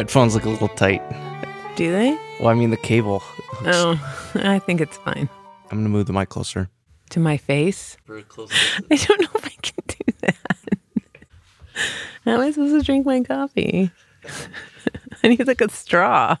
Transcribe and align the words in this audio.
headphones 0.00 0.34
look 0.34 0.46
a 0.46 0.48
little 0.48 0.68
tight. 0.68 1.02
Do 1.76 1.92
they? 1.92 2.18
Well, 2.38 2.48
I 2.48 2.54
mean 2.54 2.70
the 2.70 2.78
cable. 2.78 3.22
Oh, 3.66 4.00
I 4.34 4.58
think 4.58 4.80
it's 4.80 4.96
fine. 4.96 5.28
I'm 5.70 5.76
gonna 5.76 5.90
move 5.90 6.06
the 6.06 6.14
mic 6.14 6.30
closer. 6.30 6.70
To 7.10 7.20
my 7.20 7.36
face? 7.36 7.98
Very 8.06 8.22
close. 8.22 8.50
I 8.90 8.96
don't 8.96 9.20
know 9.20 9.28
if 9.34 9.44
I 9.44 9.56
can 9.60 9.84
do 9.88 10.12
that. 10.22 10.36
How 12.24 12.30
am 12.32 12.40
I 12.40 12.50
supposed 12.50 12.80
to 12.80 12.82
drink 12.82 13.04
my 13.04 13.20
coffee? 13.20 13.90
I 15.22 15.28
need 15.28 15.46
like 15.46 15.60
a 15.60 15.68
straw. 15.68 16.38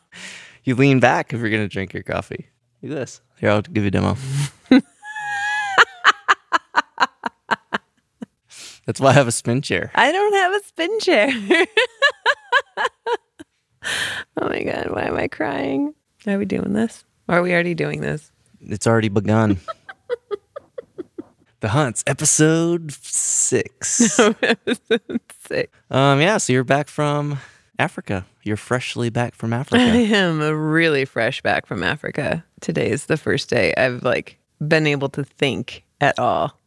You 0.64 0.74
lean 0.74 0.98
back 0.98 1.34
if 1.34 1.40
you're 1.40 1.50
gonna 1.50 1.68
drink 1.68 1.92
your 1.92 2.02
coffee. 2.02 2.48
Look 2.80 2.92
at 2.92 2.98
this. 2.98 3.20
Here, 3.40 3.50
I'll 3.50 3.60
give 3.60 3.82
you 3.82 3.88
a 3.88 3.90
demo. 3.90 4.16
That's 8.86 9.00
why 9.00 9.10
I 9.10 9.12
have 9.12 9.28
a 9.28 9.32
spin 9.32 9.60
chair. 9.60 9.92
I 9.94 10.10
don't 10.12 10.32
have 10.32 10.54
a 10.54 10.64
spin 10.64 10.98
chair. 11.00 11.66
Oh 14.36 14.48
my 14.48 14.62
God, 14.62 14.90
why 14.90 15.02
am 15.02 15.16
I 15.16 15.28
crying? 15.28 15.94
Are 16.26 16.38
we 16.38 16.44
doing 16.44 16.72
this? 16.72 17.04
Are 17.28 17.42
we 17.42 17.52
already 17.52 17.74
doing 17.74 18.00
this? 18.00 18.32
It's 18.60 18.86
already 18.86 19.08
begun. 19.08 19.58
the 21.60 21.68
Hunts, 21.68 22.02
episode 22.06 22.92
six. 22.92 23.88
Sick. 25.40 25.72
Um, 25.90 26.20
yeah, 26.20 26.38
so 26.38 26.52
you're 26.52 26.64
back 26.64 26.88
from 26.88 27.38
Africa. 27.78 28.26
You're 28.42 28.56
freshly 28.56 29.10
back 29.10 29.34
from 29.34 29.52
Africa. 29.52 29.82
I 29.82 29.96
am 29.96 30.40
really 30.40 31.04
fresh 31.04 31.42
back 31.42 31.66
from 31.66 31.82
Africa. 31.82 32.44
Today 32.60 32.90
is 32.90 33.06
the 33.06 33.16
first 33.16 33.48
day 33.48 33.74
I've 33.76 34.02
like 34.02 34.38
been 34.66 34.86
able 34.86 35.08
to 35.10 35.24
think 35.24 35.84
at 36.00 36.18
all. 36.18 36.58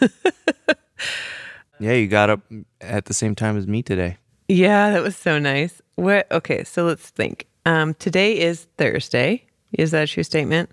yeah, 1.80 1.92
you 1.92 2.08
got 2.08 2.30
up 2.30 2.40
at 2.80 3.06
the 3.06 3.14
same 3.14 3.34
time 3.34 3.56
as 3.56 3.66
me 3.66 3.82
today. 3.82 4.18
Yeah, 4.50 4.90
that 4.90 5.02
was 5.02 5.16
so 5.16 5.38
nice. 5.38 5.80
What? 5.94 6.26
Okay, 6.32 6.64
so 6.64 6.84
let's 6.84 7.08
think. 7.10 7.46
Um, 7.66 7.94
today 7.94 8.36
is 8.36 8.66
Thursday. 8.78 9.44
Is 9.72 9.92
that 9.92 10.02
a 10.02 10.06
true 10.08 10.24
statement? 10.24 10.70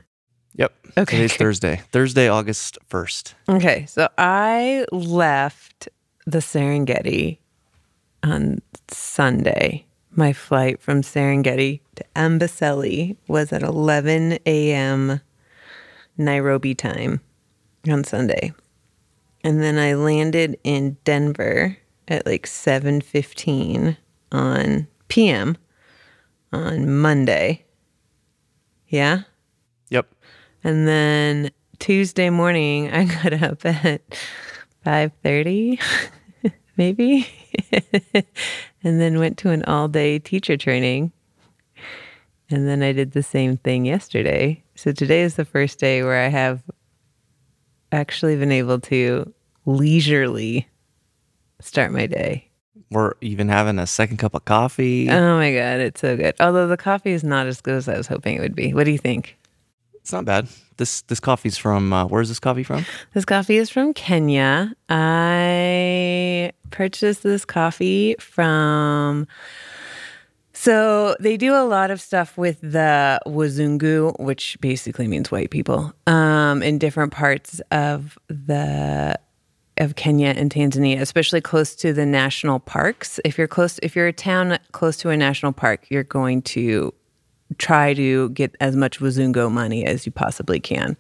Yep. 0.56 0.74
Okay, 0.98 1.18
Today's. 1.18 1.38
Thursday. 1.38 1.82
Thursday, 1.92 2.28
August 2.28 2.80
1st. 2.90 3.34
Okay, 3.50 3.86
so 3.86 4.10
I 4.18 4.84
left 4.92 5.90
the 6.26 6.40
Serengeti 6.40 7.38
on 8.24 8.64
Sunday. 8.88 9.86
My 10.10 10.34
flight 10.34 10.82
from 10.82 11.04
Serengeti 11.04 11.82
to 11.98 12.06
Amboseli 12.16 13.16
was 13.28 13.54
at 13.54 13.62
11 13.62 14.40
a.m. 14.48 15.22
Nairobi 16.18 16.74
time 16.74 17.22
on 17.88 18.04
Sunday. 18.04 18.54
And 19.44 19.62
then 19.62 19.78
I 19.78 19.94
landed 19.94 20.58
in 20.64 20.98
Denver 21.04 21.78
at 22.08 22.26
like 22.26 22.46
7:15 22.46 23.98
on 24.32 24.88
PM 25.08 25.58
on 26.52 26.98
Monday. 26.98 27.66
Yeah? 28.88 29.22
Yep. 29.90 30.08
And 30.64 30.88
then 30.88 31.52
Tuesday 31.80 32.30
morning, 32.30 32.92
I 32.92 33.06
got 33.06 33.34
up 33.42 33.66
at 33.66 34.02
five 34.84 35.12
thirty, 35.24 35.80
maybe, 36.78 37.28
and 38.14 39.02
then 39.02 39.20
went 39.20 39.38
to 39.40 39.50
an 39.50 39.64
all-day 39.64 40.20
teacher 40.20 40.58
training. 40.58 41.12
And 42.50 42.68
then 42.68 42.82
I 42.82 42.94
did 42.94 43.12
the 43.12 43.24
same 43.24 43.58
thing 43.58 43.86
yesterday. 43.86 44.64
So 44.76 44.94
today 44.94 45.22
is 45.22 45.36
the 45.36 45.46
first 45.46 45.80
day 45.80 46.02
where 46.04 46.24
I 46.24 46.30
have 46.30 46.64
actually 47.92 48.38
been 48.38 48.52
able 48.52 48.80
to 48.80 49.34
leisurely 49.66 50.68
start 51.62 51.92
my 51.92 52.06
day. 52.06 52.50
We're 52.92 53.14
even 53.22 53.50
having 53.50 53.80
a 53.80 53.88
second 53.88 54.18
cup 54.18 54.34
of 54.34 54.46
coffee. 54.46 55.10
Oh 55.10 55.38
my 55.38 55.52
god, 55.52 55.80
it's 55.80 56.02
so 56.02 56.16
good. 56.16 56.36
Although 56.40 56.68
the 56.68 56.78
coffee 56.78 57.12
is 57.12 57.24
not 57.24 57.48
as 57.48 57.60
good 57.60 57.76
as 57.76 57.90
I 57.90 57.98
was 57.98 58.08
hoping 58.08 58.36
it 58.36 58.40
would 58.40 58.56
be. 58.56 58.74
What 58.74 58.86
do 58.86 58.92
you 58.92 58.98
think? 58.98 59.38
It's 59.96 60.14
not 60.14 60.26
bad. 60.26 60.48
This 60.78 61.02
this 61.02 61.20
coffee's 61.20 61.58
from 61.58 61.92
uh, 61.92 62.06
where's 62.06 62.30
this 62.30 62.40
coffee 62.40 62.64
from? 62.64 62.86
This 63.14 63.26
coffee 63.26 63.58
is 63.58 63.70
from 63.70 63.94
Kenya. 63.94 64.74
I 64.88 66.52
purchased 66.72 67.24
this 67.24 67.44
coffee 67.44 68.16
from. 68.20 69.28
So 70.54 71.16
they 71.20 71.38
do 71.38 71.54
a 71.54 71.66
lot 71.66 71.92
of 71.92 72.02
stuff 72.02 72.38
with 72.38 72.60
the 72.62 73.20
Wazungu, 73.28 74.20
which 74.20 74.58
basically 74.60 75.08
means 75.08 75.30
white 75.30 75.52
people, 75.52 75.94
um, 76.08 76.64
in 76.64 76.80
different 76.80 77.12
parts 77.12 77.62
of 77.70 78.18
the 78.28 79.20
of 79.80 79.96
Kenya 79.96 80.34
and 80.36 80.52
Tanzania, 80.52 81.00
especially 81.00 81.42
close 81.42 81.76
to 81.76 81.94
the 81.94 82.06
national 82.06 82.60
parks. 82.60 83.20
If 83.26 83.38
you're 83.38 83.48
close, 83.48 83.80
if 83.84 83.96
you're 83.96 84.08
a 84.08 84.14
town 84.14 84.58
close 84.72 84.98
to 84.98 85.10
a 85.10 85.18
national 85.18 85.54
park, 85.54 85.86
you're 85.90 86.04
going 86.04 86.42
to 86.44 86.94
try 87.58 87.94
to 87.94 88.30
get 88.30 88.56
as 88.60 88.76
much 88.76 89.00
Wazungu 89.00 89.52
money 89.52 89.86
as 89.86 90.06
you 90.06 90.12
possibly 90.12 90.60
can. 90.60 90.98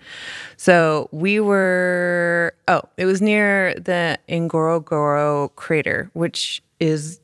So 0.56 1.10
we 1.12 1.40
were, 1.40 2.54
oh, 2.68 2.82
it 2.98 3.06
was 3.06 3.22
near 3.22 3.76
the 3.76 4.18
Ngorongoro 4.30 5.54
crater, 5.56 6.10
which 6.14 6.64
is 6.80 7.20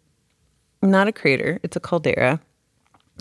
not 0.82 1.08
a 1.08 1.12
crater, 1.12 1.60
it's 1.64 1.78
a 1.78 1.80
caldera. 1.80 2.40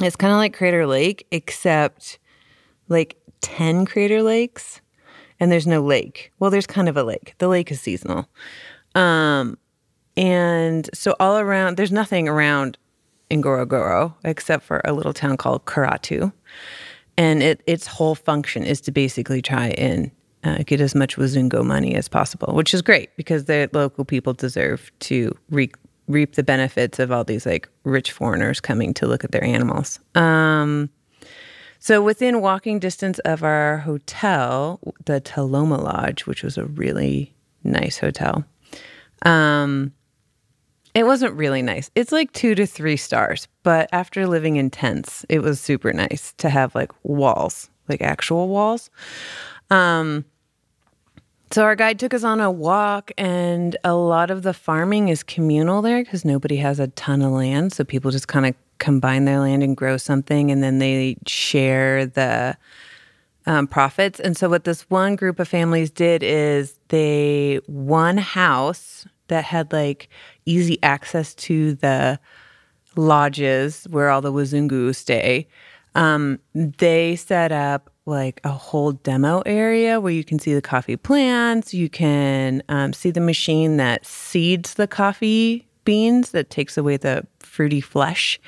It's 0.01 0.17
kind 0.17 0.33
of 0.33 0.39
like 0.39 0.55
Crater 0.55 0.87
Lake, 0.87 1.27
except 1.31 2.19
like 2.89 3.17
10 3.43 3.87
crater 3.87 4.23
lakes, 4.23 4.81
and 5.43 5.51
there's 5.51 5.67
no 5.67 5.81
lake. 5.81 6.33
Well, 6.39 6.53
there's 6.53 6.69
kind 6.69 6.89
of 6.89 6.97
a 6.97 7.03
lake. 7.03 7.35
The 7.39 7.49
lake 7.49 7.73
is 7.73 7.81
seasonal. 7.81 8.29
Um, 8.95 9.59
and 10.17 10.89
so 10.95 11.17
all 11.19 11.37
around, 11.37 11.77
there's 11.77 11.91
nothing 11.91 12.29
around 12.29 12.79
Ngorongoro 13.29 14.15
except 14.23 14.63
for 14.63 14.81
a 14.85 14.93
little 14.93 15.13
town 15.13 15.37
called 15.37 15.65
Karatu. 15.65 16.33
And 17.19 17.43
it, 17.43 17.61
its 17.67 17.89
whole 17.89 18.15
function 18.15 18.63
is 18.63 18.81
to 18.83 18.93
basically 18.93 19.43
try 19.43 19.71
and 19.71 20.13
uh, 20.45 20.59
get 20.65 20.81
as 20.81 20.95
much 20.95 21.17
Wazungu 21.17 21.67
money 21.67 21.97
as 21.97 22.07
possible, 22.07 22.55
which 22.55 22.73
is 22.73 22.81
great 22.81 23.11
because 23.17 23.47
the 23.47 23.69
local 23.73 24.05
people 24.05 24.35
deserve 24.35 24.93
to 25.01 25.37
reap, 25.51 25.77
reap 26.07 26.37
the 26.37 26.45
benefits 26.45 27.01
of 27.01 27.11
all 27.11 27.25
these 27.25 27.47
like 27.47 27.69
rich 27.83 28.13
foreigners 28.13 28.61
coming 28.61 28.95
to 28.95 29.09
look 29.09 29.25
at 29.25 29.33
their 29.33 29.43
animals. 29.43 29.99
Um, 30.15 30.89
so 31.83 32.01
within 32.01 32.41
walking 32.41 32.79
distance 32.79 33.19
of 33.25 33.43
our 33.43 33.79
hotel, 33.79 34.79
the 35.05 35.21
Tloma 35.21 35.83
Lodge, 35.83 36.27
which 36.27 36.45
was 36.45 36.57
a 36.57 36.67
really 36.67 37.35
nice 37.65 37.99
hotel, 37.99 38.45
um, 39.23 39.93
it 40.95 41.07
wasn't 41.07 41.35
really 41.35 41.61
nice. 41.61 41.91
It's 41.97 42.13
like 42.13 42.33
two 42.35 42.55
to 42.55 42.67
three 42.67 42.97
stars, 42.97 43.49
but 43.65 43.89
after 43.91 44.29
living 44.29 44.55
in 44.55 44.71
tents, 44.71 45.27
it 45.29 45.41
was 45.41 45.59
super 45.59 45.93
nice 45.93 46.35
to 46.35 46.51
have 46.51 46.73
like 46.77 46.93
walls, 47.03 47.69
like 47.89 48.01
actual 48.01 48.47
walls. 48.47 48.89
Um, 49.69 50.25
so 51.51 51.65
our 51.65 51.75
guide 51.75 51.99
took 51.99 52.15
us 52.15 52.23
on 52.23 52.41
a 52.41 52.49
walk, 52.49 53.11
and 53.19 53.77
a 53.83 53.95
lot 53.95 54.31
of 54.31 54.45
the 54.45 54.55
farming 54.55 55.09
is 55.09 55.25
communal 55.25 55.83
there 55.83 56.05
because 56.05 56.25
nobody 56.25 56.59
has 56.59 56.79
a 56.79 56.87
ton 56.87 57.23
of 57.23 57.33
land. 57.33 57.73
So 57.73 57.83
people 57.83 58.13
just 58.13 58.29
kind 58.29 58.47
of 58.47 58.55
combine 58.83 59.27
their 59.27 59.39
land 59.39 59.63
and 59.63 59.77
grow 59.77 59.97
something, 59.97 60.51
and 60.51 60.61
then 60.63 60.81
they 60.81 61.17
share 61.25 62.05
the 62.05 62.57
um, 63.47 63.69
profits. 63.69 64.19
And 64.19 64.37
so 64.37 64.49
what 64.49 64.65
this 64.65 64.83
one 64.91 65.15
group 65.15 65.39
of 65.39 65.47
families 65.47 65.91
did 65.91 66.25
is 66.25 66.79
they 66.89 67.61
one 67.67 68.19
house 68.19 69.07
that 69.29 69.45
had 69.45 69.73
like 69.73 70.09
easy 70.47 70.83
access 70.83 71.33
to 71.35 71.75
the 71.77 72.19
lodges 72.97 73.87
where 73.89 74.11
all 74.11 74.21
the 74.21 74.33
Wazungu 74.33 74.95
stay. 74.95 75.47
Um, 75.95 76.41
they 76.55 77.15
set 77.17 77.53
up 77.53 77.89
like 78.05 78.41
a 78.43 78.51
whole 78.51 78.93
demo 78.93 79.43
area 79.47 80.01
where 80.01 80.13
you 80.13 80.25
can 80.25 80.41
see 80.41 80.55
the 80.55 80.63
coffee 80.63 80.97
plants. 80.97 81.73
You 81.73 81.89
can 81.89 82.65
um, 82.69 82.93
see 82.93 83.13
the 83.13 83.21
machine 83.21 83.77
that 83.77 84.05
seeds 84.05 84.75
the 84.75 84.89
coffee 84.89 85.69
beans 85.85 86.31
that 86.31 86.51
takes 86.51 86.77
away 86.77 86.97
the 86.97 87.27
fruity 87.41 87.81
flesh. 87.81 88.41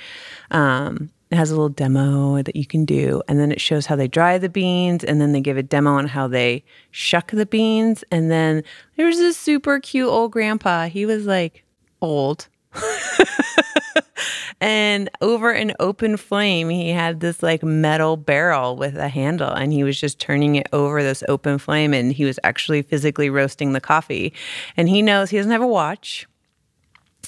Um, 0.51 1.11
it 1.31 1.37
has 1.37 1.51
a 1.51 1.55
little 1.55 1.69
demo 1.69 2.43
that 2.43 2.55
you 2.55 2.67
can 2.67 2.85
do, 2.85 3.23
and 3.27 3.41
then 3.41 3.51
it 3.51 3.61
shows 3.61 3.87
how 3.87 3.97
they 3.97 4.07
dry 4.07 4.39
the 4.39 4.49
beans, 4.49 5.03
and 5.03 5.21
then 5.21 5.33
they 5.33 5.41
give 5.41 5.57
a 5.57 5.63
demo 5.63 5.95
on 5.95 6.07
how 6.07 6.29
they 6.29 6.63
shuck 6.93 7.33
the 7.33 7.47
beans. 7.47 8.05
And 8.11 8.31
then 8.31 8.63
there's 8.97 9.17
this 9.17 9.37
super 9.37 9.81
cute 9.81 10.09
old 10.09 10.31
grandpa. 10.31 10.87
He 10.87 11.07
was 11.07 11.27
like 11.27 11.65
old. 12.01 12.49
and 14.61 15.11
over 15.21 15.51
an 15.51 15.73
open 15.81 16.17
flame, 16.17 16.69
he 16.69 16.91
had 16.91 17.21
this 17.21 17.43
like 17.43 17.63
metal 17.63 18.17
barrel 18.17 18.77
with 18.77 18.97
a 18.97 19.09
handle, 19.09 19.51
and 19.51 19.73
he 19.73 19.83
was 19.83 19.99
just 19.99 20.21
turning 20.21 20.55
it 20.55 20.69
over 20.73 21.03
this 21.03 21.25
open 21.29 21.59
flame, 21.59 21.93
and 21.93 22.13
he 22.13 22.25
was 22.25 22.39
actually 22.45 22.83
physically 22.83 23.31
roasting 23.31 23.73
the 23.73 23.81
coffee. 23.81 24.33
And 24.77 24.89
he 24.89 25.03
knows 25.03 25.31
he 25.31 25.37
doesn't 25.37 25.53
have 25.53 25.63
a 25.63 25.67
watch, 25.67 26.27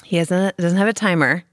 he 0.04 0.16
hasn't 0.16 0.56
doesn't 0.56 0.78
have 0.78 0.88
a 0.88 0.92
timer. 0.92 1.44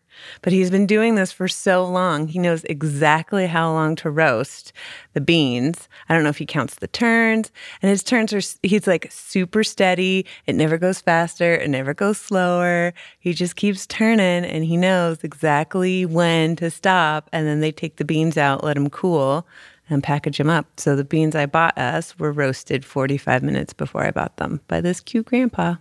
But 0.41 0.53
he's 0.53 0.69
been 0.69 0.85
doing 0.85 1.15
this 1.15 1.31
for 1.31 1.47
so 1.47 1.85
long. 1.85 2.27
He 2.27 2.39
knows 2.39 2.63
exactly 2.65 3.47
how 3.47 3.71
long 3.71 3.95
to 3.97 4.09
roast 4.09 4.73
the 5.13 5.21
beans. 5.21 5.87
I 6.07 6.13
don't 6.13 6.23
know 6.23 6.29
if 6.29 6.37
he 6.37 6.45
counts 6.45 6.75
the 6.75 6.87
turns, 6.87 7.51
and 7.81 7.89
his 7.89 8.03
turns 8.03 8.33
are, 8.33 8.41
he's 8.61 8.87
like 8.87 9.11
super 9.11 9.63
steady. 9.63 10.25
It 10.45 10.55
never 10.55 10.77
goes 10.77 11.01
faster, 11.01 11.55
it 11.55 11.69
never 11.69 11.93
goes 11.93 12.17
slower. 12.19 12.93
He 13.19 13.33
just 13.33 13.55
keeps 13.55 13.87
turning, 13.87 14.45
and 14.45 14.63
he 14.63 14.77
knows 14.77 15.23
exactly 15.23 16.05
when 16.05 16.55
to 16.57 16.69
stop. 16.69 17.29
And 17.31 17.47
then 17.47 17.59
they 17.59 17.71
take 17.71 17.97
the 17.97 18.05
beans 18.05 18.37
out, 18.37 18.63
let 18.63 18.75
them 18.75 18.89
cool 18.89 19.47
and 19.89 20.01
package 20.01 20.37
them 20.37 20.49
up. 20.49 20.79
So 20.79 20.95
the 20.95 21.03
beans 21.03 21.35
I 21.35 21.45
bought 21.45 21.77
us 21.77 22.17
were 22.17 22.31
roasted 22.31 22.85
45 22.85 23.43
minutes 23.43 23.73
before 23.73 24.05
I 24.05 24.11
bought 24.11 24.37
them 24.37 24.61
by 24.67 24.81
this 24.81 25.01
cute 25.01 25.25
grandpa. 25.25 25.75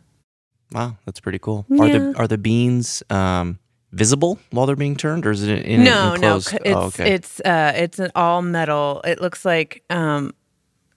Wow, 0.73 0.97
that's 1.05 1.21
pretty 1.21 1.39
cool. 1.39 1.67
Are 1.79 1.89
the 1.89 2.15
are 2.17 2.29
the 2.29 2.39
beans 2.39 3.03
um, 3.11 3.59
visible 3.93 4.39
while 4.51 4.67
they're 4.67 4.77
being 4.77 4.97
turned, 4.97 5.27
or 5.27 5.31
is 5.31 5.43
it 5.43 5.65
in 5.67 5.85
no, 5.85 6.15
an 6.15 6.21
no? 6.21 6.37
It's 6.37 6.53
oh, 6.67 6.87
okay. 6.87 7.13
it's 7.15 7.41
uh, 7.41 7.73
it's 7.77 7.99
an 7.99 8.11
all 8.15 8.43
metal. 8.43 9.01
It 9.05 9.21
looks 9.21 9.45
like 9.45 9.83
um, 9.91 10.35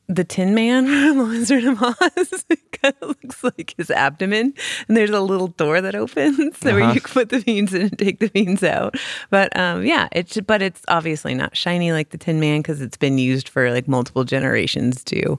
the 0.08 0.24
Tin 0.24 0.54
Man 0.56 0.86
from 1.16 1.28
Wizard 1.30 1.64
of 1.66 1.82
Oz. 1.82 2.46
it 2.50 2.60
kind 2.82 2.96
of 3.02 3.10
looks 3.22 3.44
like 3.44 3.74
his 3.78 3.90
abdomen, 3.92 4.54
and 4.88 4.96
there's 4.96 5.10
a 5.10 5.20
little 5.22 5.48
door 5.48 5.82
that 5.82 5.96
opens 5.96 6.58
so 6.60 6.72
where 6.74 6.84
Uh-huh. 6.84 6.94
you 6.94 7.02
can 7.02 7.12
put 7.14 7.30
the 7.30 7.42
beans 7.42 7.74
in 7.74 7.82
and 7.84 8.00
take 8.00 8.20
the 8.20 8.30
beans 8.30 8.64
out. 8.64 8.96
But 9.30 9.56
um, 9.58 9.84
yeah, 9.86 10.08
it's 10.12 10.40
but 10.42 10.62
it's 10.62 10.82
obviously 10.88 11.34
not 11.34 11.58
shiny 11.58 11.92
like 11.92 12.12
the 12.12 12.18
Tin 12.18 12.40
Man 12.40 12.60
because 12.60 12.82
it's 12.82 12.98
been 12.98 13.18
used 13.18 13.50
for 13.50 13.72
like 13.72 13.88
multiple 13.88 14.24
generations 14.24 15.04
to 15.06 15.38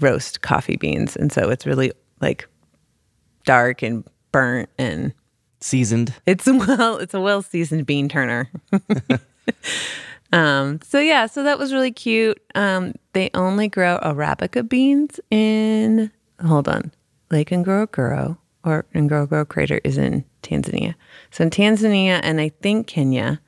roast 0.00 0.42
coffee 0.42 0.76
beans, 0.76 1.16
and 1.16 1.32
so 1.32 1.48
it's 1.48 1.64
really 1.64 1.92
like 2.20 2.48
dark 3.44 3.82
and 3.82 4.04
burnt 4.30 4.68
and 4.78 5.12
Seasoned. 5.60 6.12
it's 6.26 6.46
well, 6.46 6.96
it's 6.96 7.14
a 7.14 7.20
well 7.20 7.40
seasoned 7.40 7.86
bean 7.86 8.08
turner. 8.08 8.50
um, 10.32 10.80
so 10.82 10.98
yeah, 10.98 11.26
so 11.26 11.44
that 11.44 11.58
was 11.58 11.72
really 11.72 11.92
cute. 11.92 12.42
Um, 12.56 12.94
they 13.12 13.30
only 13.34 13.68
grow 13.68 13.98
Arabica 14.02 14.68
beans 14.68 15.20
in 15.30 16.10
hold 16.44 16.68
on, 16.68 16.90
Lake 17.30 17.50
Ngorongoro 17.50 18.36
or 18.64 18.86
Ngorongoro 18.94 19.48
Crater 19.48 19.80
is 19.84 19.98
in 19.98 20.24
Tanzania. 20.42 20.94
So 21.30 21.44
in 21.44 21.50
Tanzania 21.50 22.20
and 22.22 22.40
I 22.40 22.50
think 22.60 22.86
Kenya, 22.86 23.40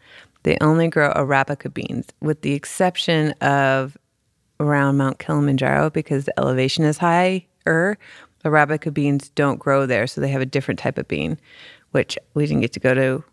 they 0.44 0.56
only 0.60 0.88
grow 0.88 1.12
Arabica 1.14 1.72
beans, 1.72 2.06
with 2.20 2.42
the 2.42 2.52
exception 2.52 3.32
of 3.40 3.96
around 4.60 4.96
Mount 4.96 5.18
Kilimanjaro 5.18 5.90
because 5.90 6.26
the 6.26 6.38
elevation 6.38 6.84
is 6.84 6.98
higher. 6.98 7.98
Arabica 8.44 8.92
beans 8.92 9.30
don't 9.30 9.58
grow 9.58 9.86
there, 9.86 10.06
so 10.06 10.20
they 10.20 10.28
have 10.28 10.42
a 10.42 10.46
different 10.46 10.78
type 10.78 10.98
of 10.98 11.08
bean, 11.08 11.38
which 11.92 12.18
we 12.34 12.46
didn't 12.46 12.60
get 12.60 12.72
to 12.74 12.80
go 12.80 12.94
to 12.94 13.24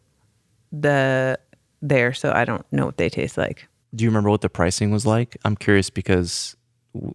the 0.71 1.37
there, 1.81 2.13
so 2.13 2.31
I 2.31 2.45
don't 2.45 2.65
know 2.71 2.85
what 2.85 2.97
they 2.97 3.09
taste 3.09 3.37
like. 3.37 3.67
Do 3.93 4.03
you 4.03 4.09
remember 4.09 4.29
what 4.29 4.41
the 4.41 4.49
pricing 4.49 4.91
was 4.91 5.05
like? 5.05 5.37
I'm 5.43 5.55
curious 5.55 5.89
because 5.89 6.55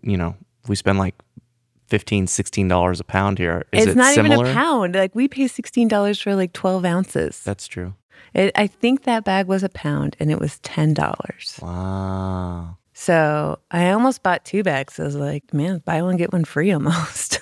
you 0.02 0.16
know 0.16 0.36
we 0.68 0.76
spend 0.76 0.98
like 0.98 1.14
15 1.88 2.26
16 2.26 2.68
dollars 2.68 3.00
a 3.00 3.04
pound 3.04 3.38
here. 3.38 3.64
Is 3.72 3.84
it's 3.84 3.92
it 3.92 3.96
not 3.96 4.14
similar? 4.14 4.44
even 4.44 4.46
a 4.50 4.54
pound. 4.54 4.94
Like 4.94 5.14
we 5.14 5.28
pay 5.28 5.46
sixteen 5.46 5.88
dollars 5.88 6.20
for 6.20 6.34
like 6.34 6.52
twelve 6.52 6.84
ounces. 6.84 7.42
That's 7.44 7.66
true. 7.66 7.94
It, 8.34 8.52
I 8.56 8.66
think 8.66 9.04
that 9.04 9.24
bag 9.24 9.46
was 9.46 9.62
a 9.62 9.68
pound, 9.68 10.16
and 10.20 10.30
it 10.30 10.40
was 10.40 10.58
ten 10.60 10.94
dollars. 10.94 11.58
Wow. 11.62 12.76
So 12.98 13.58
I 13.70 13.90
almost 13.90 14.22
bought 14.22 14.46
two 14.46 14.62
bags. 14.62 14.98
I 14.98 15.04
was 15.04 15.16
like, 15.16 15.52
man, 15.52 15.82
buy 15.84 16.00
one 16.00 16.16
get 16.16 16.32
one 16.32 16.46
free 16.46 16.72
almost. 16.72 17.40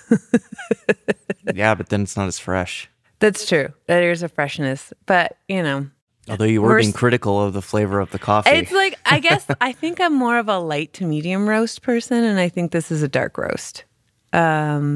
yeah, 1.54 1.76
but 1.76 1.90
then 1.90 2.02
it's 2.02 2.16
not 2.16 2.26
as 2.26 2.40
fresh. 2.40 2.90
That's 3.20 3.46
true. 3.46 3.72
There's 3.86 4.24
a 4.24 4.28
freshness, 4.28 4.92
but 5.06 5.38
you 5.48 5.62
know, 5.62 5.86
Although 6.28 6.46
you 6.46 6.60
were 6.60 6.70
We're 6.70 6.80
being 6.80 6.92
critical 6.92 7.40
of 7.40 7.52
the 7.52 7.62
flavor 7.62 8.00
of 8.00 8.10
the 8.10 8.18
coffee. 8.18 8.50
it's 8.50 8.72
like 8.72 8.98
I 9.06 9.20
guess 9.20 9.46
I 9.60 9.70
think 9.70 10.00
I'm 10.00 10.14
more 10.14 10.38
of 10.38 10.48
a 10.48 10.58
light 10.58 10.92
to 10.94 11.04
medium 11.04 11.48
roast 11.48 11.82
person, 11.82 12.24
and 12.24 12.40
I 12.40 12.48
think 12.48 12.72
this 12.72 12.90
is 12.90 13.04
a 13.04 13.08
dark 13.08 13.38
roast. 13.38 13.84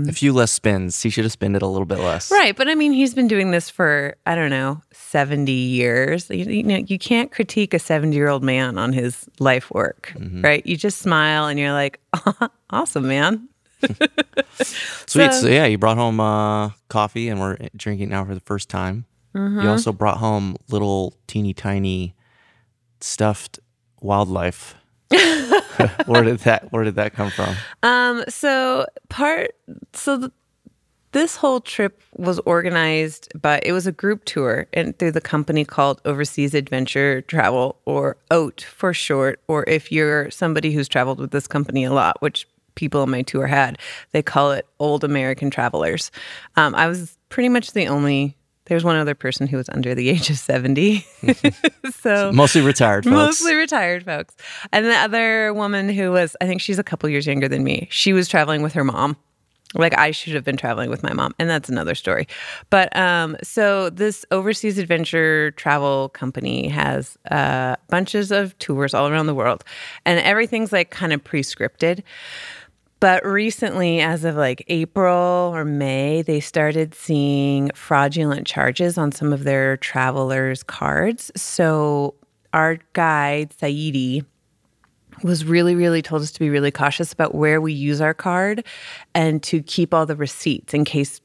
A 0.09 0.13
few 0.13 0.33
less 0.33 0.51
spins. 0.53 1.01
He 1.03 1.11
should 1.11 1.25
have 1.25 1.33
spent 1.33 1.55
it 1.57 1.63
a 1.63 1.67
little 1.67 1.87
bit 1.87 1.99
less. 2.01 2.31
Right, 2.31 2.57
but 2.57 2.69
I 2.69 2.75
mean, 2.75 2.93
he's 2.93 3.15
been 3.15 3.29
doing 3.29 3.51
this 3.53 3.71
for 3.71 4.17
I 4.27 4.35
don't 4.35 4.51
know 4.51 4.83
seventy 4.93 5.53
years. 5.53 6.29
You, 6.31 6.45
you 6.45 6.63
know, 6.63 6.77
you 6.77 6.99
can't 6.99 7.31
critique 7.31 7.73
a 7.75 7.79
seventy-year-old 7.79 8.43
man 8.43 8.79
on 8.79 8.93
his 8.93 9.29
life 9.39 9.71
work, 9.71 10.13
right? 10.43 10.67
You 10.67 10.77
just 10.77 10.99
smile 10.99 11.47
and 11.47 11.59
you're 11.59 11.73
like, 11.73 12.01
"Awesome, 12.71 13.07
man." 13.09 13.49
Sweet. 15.07 15.33
So- 15.33 15.43
So, 15.43 15.49
yeah, 15.49 15.67
you 15.67 15.79
brought 15.79 15.97
home 15.99 16.19
uh, 16.21 16.71
coffee, 16.89 17.29
and 17.29 17.39
we're 17.41 17.57
drinking 17.77 18.09
now 18.09 18.25
for 18.25 18.35
the 18.35 18.41
first 18.41 18.69
time. 18.69 19.05
Mm-hmm. 19.35 19.61
You 19.63 19.69
also 19.69 19.93
brought 19.93 20.17
home 20.19 20.57
little 20.69 21.15
teeny 21.29 21.55
tiny 21.55 22.15
stuffed 23.01 23.61
wildlife. 24.01 24.75
Where 26.07 26.23
did 26.23 26.39
that 26.41 26.71
Where 26.71 26.85
did 26.85 26.97
that 26.97 27.15
come 27.15 27.31
from? 27.31 27.55
Um, 27.83 28.25
so 28.29 28.87
part 29.09 29.55
so 29.93 30.19
th- 30.19 30.33
this 31.13 31.37
whole 31.37 31.61
trip 31.61 32.03
was 32.17 32.39
organized 32.41 33.29
by 33.41 33.61
it 33.63 33.73
was 33.73 33.87
a 33.87 33.93
group 33.93 34.25
tour 34.25 34.67
and 34.75 34.99
through 34.99 35.13
the 35.13 35.21
company 35.21 35.65
called 35.65 36.01
Overseas 36.05 36.55
Adventure 36.55 37.23
Travel 37.23 37.79
or 37.87 38.17
OAT 38.31 38.61
for 38.61 38.93
short, 38.93 39.41
or 39.49 39.65
if 39.67 39.91
you're 39.91 40.31
somebody 40.31 40.73
who's 40.73 40.89
traveled 40.89 41.19
with 41.19 41.31
this 41.31 41.47
company 41.47 41.85
a 41.85 41.93
lot, 41.93 42.21
which 42.21 42.47
people 42.75 43.01
on 43.01 43.11
my 43.11 43.23
tour 43.23 43.47
had, 43.47 43.79
they 44.13 44.23
call 44.23 44.53
it 44.53 44.67
Old 44.79 45.03
American 45.03 45.51
Travelers. 45.51 46.11
Um, 46.57 46.75
I 46.75 46.87
was 46.87 47.19
pretty 47.29 47.49
much 47.49 47.73
the 47.73 47.89
only. 47.89 48.37
There's 48.69 48.85
one 48.85 48.97
other 48.97 49.15
person 49.15 49.47
who 49.47 49.57
was 49.57 49.69
under 49.71 49.95
the 49.95 50.11
age 50.11 50.31
of 50.31 50.39
70. 50.39 51.05
so 52.01 52.33
Mostly 52.33 52.61
retired 52.61 53.05
folks. 53.05 53.15
Mostly 53.15 53.55
retired 53.55 54.05
folks. 54.05 54.37
And 54.73 54.87
the 54.87 54.95
other 54.95 55.53
woman 55.55 55.89
who 55.89 56.13
was, 56.13 56.37
I 56.41 56.47
think 56.47 56.61
she's 56.61 56.79
a 56.79 56.85
couple 56.85 57.09
years 57.09 57.27
younger 57.27 57.49
than 57.49 57.65
me, 57.65 57.89
she 57.91 58.13
was 58.13 58.29
traveling 58.29 58.63
with 58.63 58.75
her 58.75 58.85
mom. 58.85 59.17
Like 59.75 59.99
I 59.99 60.13
should 60.13 60.33
have 60.33 60.45
been 60.45 60.57
traveling 60.57 60.89
with 60.89 61.03
my 61.03 61.13
mom, 61.13 61.35
and 61.39 61.51
that's 61.51 61.69
another 61.69 61.95
story. 61.95 62.27
But 62.71 62.95
um, 62.97 63.37
so 63.43 63.91
this 63.91 64.25
overseas 64.31 64.79
adventure 64.79 65.51
travel 65.53 66.09
company 66.09 66.69
has 66.69 67.19
uh, 67.31 67.77
bunches 67.91 68.33
of 68.33 68.59
tours 68.59 68.95
all 68.95 69.09
around 69.09 69.27
the 69.27 69.35
world, 69.35 69.65
and 70.07 70.19
everything's 70.21 70.73
like 70.73 70.89
kind 70.91 71.13
of 71.13 71.23
pre-scripted. 71.23 72.03
But 73.01 73.25
recently, 73.25 74.01
as 74.01 74.25
of 74.25 74.35
like 74.35 74.65
April 74.69 75.53
or 75.55 75.65
May, 75.65 76.23
they 76.23 76.41
started 76.41 76.95
seeing 76.95 77.71
fraudulent 77.75 78.47
charges 78.47 78.99
on 78.99 79.13
some 79.13 79.33
of 79.33 79.45
their 79.45 79.77
travelers' 79.77 80.63
cards. 80.65 81.31
So 81.37 82.15
our 82.53 82.79
guide, 82.95 83.55
Saidi, 83.61 84.25
was 85.23 85.45
really, 85.45 85.75
really 85.75 86.03
told 86.03 86.23
us 86.23 86.33
to 86.33 86.41
be 86.41 86.51
really 86.51 86.71
cautious 86.71 87.13
about 87.13 87.35
where 87.35 87.61
we 87.61 87.73
use 87.73 88.01
our 88.01 88.15
card 88.15 88.65
and 89.15 89.43
to 89.45 89.63
keep 89.63 89.95
all 89.95 90.07
the 90.07 90.17
receipts 90.17 90.75
in 90.75 90.85
case 90.85 91.21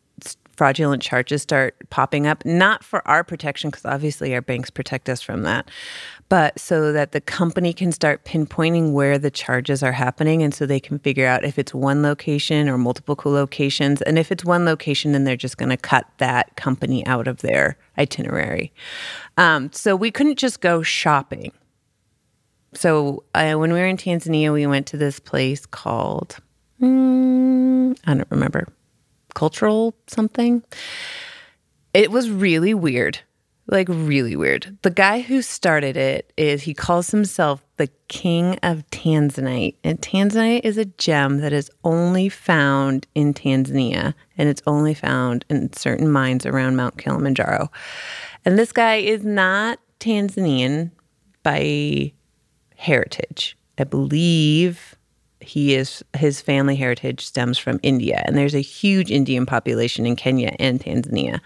fraudulent 0.56 1.01
charges 1.01 1.42
start 1.42 1.75
popping 1.89 2.27
up. 2.27 2.46
Not 2.46 2.84
for 2.84 3.08
our 3.08 3.24
protection, 3.24 3.72
because 3.72 3.86
obviously 3.86 4.34
our 4.36 4.42
banks 4.42 4.70
protect 4.70 5.10
us 5.10 5.22
from 5.22 5.42
that, 5.44 5.70
but 6.34 6.60
so 6.60 6.92
that 6.92 7.12
the 7.12 7.22
company 7.22 7.74
can 7.74 7.92
start 7.92 8.25
pinpointing 8.25 8.92
where 8.92 9.20
the 9.20 9.30
charges 9.30 9.84
are 9.84 9.92
happening. 9.92 10.42
And 10.42 10.52
so 10.52 10.66
they 10.66 10.80
can 10.80 10.98
figure 10.98 11.28
out 11.28 11.46
if 11.46 11.60
it's 11.60 11.75
one 11.75 12.02
location 12.02 12.68
or 12.68 12.78
multiple 12.80 13.16
locations. 13.25 14.02
And 14.02 14.18
if 14.18 14.32
it's 14.32 14.44
one 14.44 14.66
location, 14.66 15.12
then 15.12 15.25
they're 15.25 15.36
just 15.36 15.58
going 15.58 15.70
to 15.70 15.78
cut 15.78 16.08
that 16.18 16.56
company 16.56 17.06
out 17.06 17.28
of 17.28 17.42
their 17.42 17.78
itinerary. 18.00 18.74
Um, 19.38 19.72
so 19.74 19.96
we 19.96 20.10
couldn't 20.10 20.40
just 20.40 20.60
go 20.60 20.82
shopping 20.82 21.52
so 22.75 23.24
uh, 23.36 23.54
when 23.54 23.72
we 23.72 23.80
were 23.80 23.86
in 23.86 23.98
Tanzania, 23.98 24.52
we 24.52 24.66
went 24.66 24.88
to 24.88 24.98
this 24.98 25.20
place 25.20 25.66
called 25.66 26.38
mm, 26.82 27.98
I 28.06 28.13
don't 28.13 28.32
remember 28.32 28.68
cultural 29.36 29.96
something. 30.08 30.63
It 31.94 32.12
was 32.12 32.30
really 32.30 32.74
weird, 32.74 33.20
like 33.67 33.88
really 33.89 34.36
weird. 34.36 34.77
The 34.82 34.89
guy 34.89 35.22
who 35.22 35.41
started 35.41 35.96
it 35.96 36.34
is 36.38 36.63
he 36.63 36.74
calls 36.74 37.12
himself 37.12 37.65
the 37.77 37.89
king 38.08 38.60
of 38.62 38.88
Tanzanite, 38.91 39.75
and 39.84 40.00
Tanzanite 40.01 40.62
is 40.63 40.77
a 40.77 40.86
gem 40.86 41.39
that 41.39 41.53
is 41.53 41.72
only 41.84 42.29
found 42.29 43.08
in 43.15 43.34
Tanzania, 43.34 44.13
and 44.38 44.50
it's 44.50 44.62
only 44.67 44.93
found 44.93 45.46
in 45.50 45.72
certain 45.74 46.12
mines 46.12 46.46
around 46.46 46.75
Mount 46.75 46.98
Kilimanjaro. 46.98 47.72
And 48.46 48.60
this 48.60 48.72
guy 48.72 48.96
is 48.96 49.24
not 49.24 49.79
Tanzanian 50.00 50.91
by 51.41 52.12
heritage. 52.75 53.58
I 53.79 53.86
believe 53.86 54.96
he 55.39 55.75
is 55.75 56.03
his 56.15 56.41
family 56.41 56.75
heritage 56.75 57.25
stems 57.25 57.58
from 57.58 57.79
India, 57.82 58.24
and 58.25 58.38
there's 58.38 58.55
a 58.55 58.62
huge 58.62 59.10
Indian 59.10 59.46
population 59.46 60.05
in 60.05 60.15
Kenya 60.15 60.55
and 60.60 60.79
Tanzania 60.79 61.39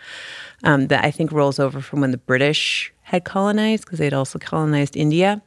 um, 0.63 0.87
that 0.87 1.03
I 1.03 1.11
think 1.11 1.31
rolls 1.31 1.59
over 1.59 1.81
from 1.81 2.01
when 2.01 2.11
the 2.11 2.17
British 2.17 2.93
had 3.01 3.23
colonized 3.23 3.85
because 3.85 3.99
they'd 3.99 4.13
also 4.13 4.39
colonized 4.39 4.97
India. 4.97 5.41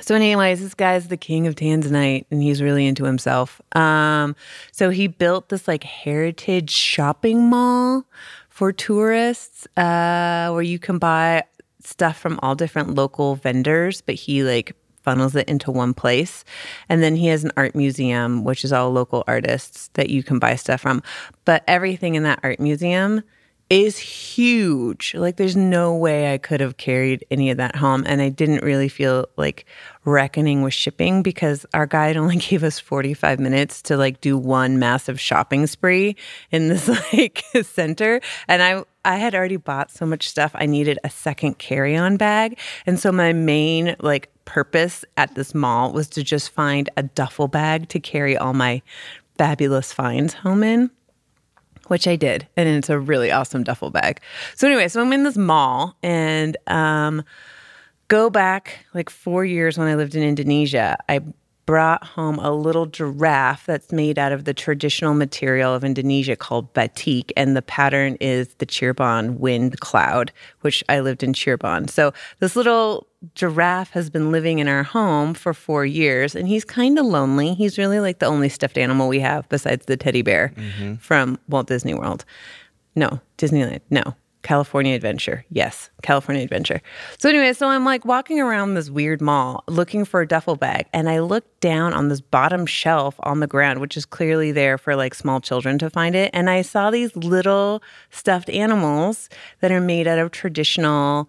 So, 0.00 0.14
anyways, 0.14 0.60
this 0.60 0.74
guy's 0.74 1.08
the 1.08 1.16
king 1.16 1.46
of 1.46 1.56
Tanzanite, 1.56 2.26
and 2.30 2.42
he's 2.42 2.62
really 2.62 2.86
into 2.86 3.04
himself. 3.04 3.60
Um, 3.74 4.36
so 4.70 4.90
he 4.90 5.08
built 5.08 5.48
this 5.48 5.66
like 5.66 5.82
heritage 5.82 6.70
shopping 6.70 7.48
mall 7.48 8.04
for 8.48 8.72
tourists, 8.72 9.66
uh, 9.76 10.50
where 10.50 10.62
you 10.62 10.78
can 10.78 10.98
buy 10.98 11.44
stuff 11.82 12.18
from 12.18 12.38
all 12.42 12.54
different 12.54 12.94
local 12.94 13.36
vendors, 13.36 14.00
but 14.00 14.14
he 14.14 14.44
like 14.44 14.76
funnels 15.02 15.34
it 15.34 15.48
into 15.48 15.70
one 15.70 15.94
place. 15.94 16.44
And 16.88 17.02
then 17.02 17.16
he 17.16 17.28
has 17.28 17.42
an 17.42 17.52
art 17.56 17.74
museum, 17.74 18.44
which 18.44 18.64
is 18.64 18.72
all 18.72 18.90
local 18.90 19.24
artists 19.26 19.88
that 19.94 20.10
you 20.10 20.22
can 20.22 20.38
buy 20.38 20.54
stuff 20.54 20.82
from. 20.82 21.02
But 21.44 21.64
everything 21.66 22.14
in 22.14 22.24
that 22.24 22.40
art 22.42 22.60
museum 22.60 23.22
is 23.70 23.98
huge. 23.98 25.14
Like 25.14 25.36
there's 25.36 25.56
no 25.56 25.94
way 25.94 26.32
I 26.32 26.38
could 26.38 26.60
have 26.60 26.78
carried 26.78 27.26
any 27.30 27.50
of 27.50 27.58
that 27.58 27.76
home. 27.76 28.04
And 28.06 28.22
I 28.22 28.30
didn't 28.30 28.64
really 28.64 28.88
feel 28.88 29.26
like 29.36 29.66
reckoning 30.06 30.62
with 30.62 30.72
shipping 30.72 31.22
because 31.22 31.66
our 31.74 31.86
guide 31.86 32.16
only 32.16 32.36
gave 32.38 32.64
us 32.64 32.78
45 32.78 33.38
minutes 33.38 33.82
to 33.82 33.96
like 33.96 34.22
do 34.22 34.38
one 34.38 34.78
massive 34.78 35.20
shopping 35.20 35.66
spree 35.66 36.16
in 36.50 36.68
this 36.68 36.88
like 37.12 37.44
center. 37.62 38.20
And 38.46 38.62
I 38.62 38.84
I 39.04 39.16
had 39.16 39.34
already 39.34 39.56
bought 39.56 39.90
so 39.90 40.06
much 40.06 40.28
stuff 40.28 40.52
I 40.54 40.66
needed 40.66 40.98
a 41.04 41.10
second 41.10 41.58
carry-on 41.58 42.16
bag. 42.16 42.58
And 42.86 42.98
so 42.98 43.12
my 43.12 43.32
main 43.32 43.96
like 44.00 44.30
purpose 44.44 45.04
at 45.16 45.34
this 45.34 45.54
mall 45.54 45.92
was 45.92 46.08
to 46.08 46.22
just 46.22 46.50
find 46.50 46.88
a 46.96 47.02
duffel 47.02 47.48
bag 47.48 47.88
to 47.90 48.00
carry 48.00 48.36
all 48.36 48.54
my 48.54 48.82
fabulous 49.36 49.92
finds 49.92 50.34
home 50.34 50.62
in 50.62 50.90
which 51.88 52.06
I 52.06 52.16
did. 52.16 52.46
And 52.56 52.68
it's 52.68 52.88
a 52.88 52.98
really 52.98 53.30
awesome 53.30 53.64
duffel 53.64 53.90
bag. 53.90 54.20
So, 54.54 54.66
anyway, 54.66 54.88
so 54.88 55.00
I'm 55.02 55.12
in 55.12 55.24
this 55.24 55.36
mall 55.36 55.96
and 56.02 56.56
um, 56.66 57.24
go 58.08 58.30
back 58.30 58.86
like 58.94 59.10
four 59.10 59.44
years 59.44 59.76
when 59.76 59.88
I 59.88 59.94
lived 59.94 60.14
in 60.14 60.22
Indonesia. 60.22 60.96
I 61.08 61.20
brought 61.66 62.02
home 62.02 62.38
a 62.38 62.50
little 62.50 62.86
giraffe 62.86 63.66
that's 63.66 63.92
made 63.92 64.18
out 64.18 64.32
of 64.32 64.44
the 64.44 64.54
traditional 64.54 65.12
material 65.12 65.74
of 65.74 65.84
Indonesia 65.84 66.34
called 66.34 66.72
batik. 66.72 67.30
And 67.36 67.54
the 67.54 67.60
pattern 67.60 68.16
is 68.22 68.48
the 68.54 68.64
Cirebon 68.64 69.38
wind 69.38 69.80
cloud, 69.80 70.32
which 70.62 70.82
I 70.88 71.00
lived 71.00 71.22
in 71.22 71.34
Cirebon. 71.34 71.90
So 71.90 72.14
this 72.38 72.56
little 72.56 73.07
giraffe 73.34 73.90
has 73.90 74.10
been 74.10 74.30
living 74.30 74.58
in 74.58 74.68
our 74.68 74.82
home 74.82 75.34
for 75.34 75.52
four 75.52 75.84
years 75.84 76.36
and 76.36 76.46
he's 76.46 76.64
kind 76.64 76.98
of 76.98 77.06
lonely. 77.06 77.54
He's 77.54 77.78
really 77.78 78.00
like 78.00 78.20
the 78.20 78.26
only 78.26 78.48
stuffed 78.48 78.78
animal 78.78 79.08
we 79.08 79.20
have 79.20 79.48
besides 79.48 79.86
the 79.86 79.96
teddy 79.96 80.22
bear 80.22 80.52
mm-hmm. 80.56 80.94
from 80.96 81.38
Walt 81.48 81.66
Disney 81.66 81.94
World. 81.94 82.24
No, 82.94 83.20
Disneyland. 83.36 83.80
No, 83.90 84.14
California 84.42 84.94
Adventure. 84.94 85.44
Yes, 85.50 85.90
California 86.02 86.42
Adventure. 86.42 86.80
So, 87.18 87.28
anyway, 87.28 87.52
so 87.52 87.68
I'm 87.68 87.84
like 87.84 88.04
walking 88.04 88.40
around 88.40 88.74
this 88.74 88.90
weird 88.90 89.20
mall 89.20 89.62
looking 89.66 90.04
for 90.04 90.20
a 90.20 90.26
duffel 90.26 90.56
bag, 90.56 90.86
and 90.92 91.08
I 91.08 91.20
look 91.20 91.44
down 91.60 91.92
on 91.92 92.08
this 92.08 92.20
bottom 92.20 92.66
shelf 92.66 93.14
on 93.20 93.40
the 93.40 93.46
ground, 93.46 93.80
which 93.80 93.96
is 93.96 94.06
clearly 94.06 94.52
there 94.52 94.78
for 94.78 94.96
like 94.96 95.14
small 95.14 95.40
children 95.40 95.78
to 95.78 95.90
find 95.90 96.14
it. 96.14 96.30
And 96.32 96.48
I 96.48 96.62
saw 96.62 96.90
these 96.90 97.14
little 97.14 97.82
stuffed 98.10 98.50
animals 98.50 99.28
that 99.60 99.72
are 99.72 99.80
made 99.80 100.06
out 100.06 100.18
of 100.18 100.30
traditional 100.30 101.28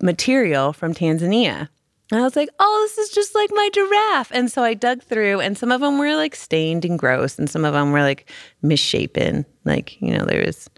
material 0.00 0.72
from 0.72 0.94
Tanzania. 0.94 1.68
And 2.10 2.20
I 2.20 2.24
was 2.24 2.34
like, 2.34 2.48
oh, 2.58 2.88
this 2.88 2.98
is 2.98 3.14
just 3.14 3.34
like 3.34 3.50
my 3.52 3.70
giraffe. 3.72 4.32
And 4.32 4.50
so 4.50 4.64
I 4.64 4.74
dug 4.74 5.02
through, 5.02 5.40
and 5.40 5.56
some 5.56 5.70
of 5.70 5.80
them 5.80 5.98
were 5.98 6.16
like 6.16 6.34
stained 6.34 6.84
and 6.84 6.98
gross, 6.98 7.38
and 7.38 7.48
some 7.48 7.64
of 7.64 7.72
them 7.72 7.92
were 7.92 8.02
like 8.02 8.30
misshapen. 8.62 9.46
Like, 9.64 10.00
you 10.02 10.12
know, 10.12 10.24
there 10.24 10.44
was 10.44 10.68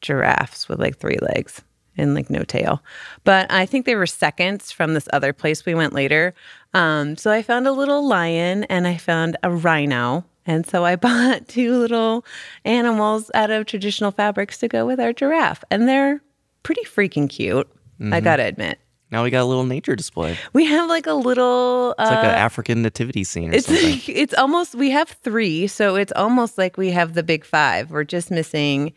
giraffes 0.00 0.68
with 0.68 0.78
like 0.78 0.98
three 0.98 1.18
legs 1.20 1.62
and 1.98 2.14
like 2.14 2.30
no 2.30 2.42
tail. 2.42 2.82
But 3.24 3.50
I 3.50 3.66
think 3.66 3.86
they 3.86 3.94
were 3.94 4.06
seconds 4.06 4.70
from 4.70 4.94
this 4.94 5.08
other 5.12 5.32
place 5.32 5.64
we 5.64 5.74
went 5.74 5.92
later. 5.92 6.34
Um, 6.74 7.16
so 7.16 7.30
I 7.30 7.42
found 7.42 7.66
a 7.66 7.72
little 7.72 8.06
lion 8.06 8.64
and 8.64 8.86
I 8.86 8.96
found 8.96 9.36
a 9.42 9.50
rhino. 9.50 10.24
And 10.46 10.66
so 10.66 10.84
I 10.84 10.96
bought 10.96 11.48
two 11.48 11.76
little 11.76 12.24
animals 12.64 13.30
out 13.34 13.50
of 13.50 13.66
traditional 13.66 14.10
fabrics 14.10 14.58
to 14.58 14.68
go 14.68 14.86
with 14.86 15.00
our 15.00 15.12
giraffe. 15.12 15.64
And 15.70 15.88
they're 15.88 16.22
pretty 16.62 16.82
freaking 16.82 17.28
cute, 17.28 17.68
mm-hmm. 18.00 18.12
I 18.12 18.20
gotta 18.20 18.44
admit. 18.44 18.78
Now 19.10 19.22
we 19.22 19.30
got 19.30 19.42
a 19.42 19.44
little 19.44 19.64
nature 19.64 19.94
display. 19.94 20.36
We 20.52 20.64
have 20.66 20.88
like 20.88 21.06
a 21.06 21.14
little. 21.14 21.92
It's 21.92 22.10
uh, 22.10 22.14
like 22.14 22.24
an 22.24 22.30
African 22.30 22.82
nativity 22.82 23.22
scene 23.22 23.50
or 23.50 23.54
it's, 23.54 23.66
something. 23.66 24.00
It's 24.08 24.34
almost, 24.34 24.74
we 24.74 24.90
have 24.90 25.08
three. 25.08 25.68
So 25.68 25.94
it's 25.94 26.12
almost 26.16 26.58
like 26.58 26.76
we 26.76 26.90
have 26.90 27.14
the 27.14 27.22
big 27.22 27.44
five. 27.44 27.90
We're 27.92 28.04
just 28.04 28.30
missing 28.30 28.92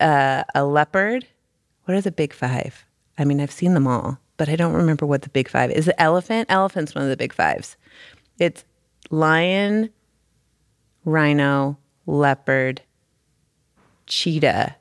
uh, 0.00 0.42
a 0.54 0.64
leopard. 0.64 1.26
What 1.84 1.96
are 1.96 2.00
the 2.00 2.10
big 2.10 2.32
five? 2.32 2.84
I 3.16 3.24
mean, 3.24 3.40
I've 3.40 3.52
seen 3.52 3.74
them 3.74 3.86
all, 3.86 4.18
but 4.36 4.48
I 4.48 4.56
don't 4.56 4.72
remember 4.72 5.06
what 5.06 5.22
the 5.22 5.28
big 5.28 5.48
five 5.48 5.70
is. 5.70 5.86
It 5.86 5.94
elephant? 5.98 6.46
Elephant's 6.50 6.94
one 6.94 7.04
of 7.04 7.10
the 7.10 7.16
big 7.16 7.32
fives. 7.32 7.76
It's 8.40 8.64
lion, 9.10 9.90
rhino, 11.04 11.78
leopard, 12.06 12.82
cheetah, 14.06 14.74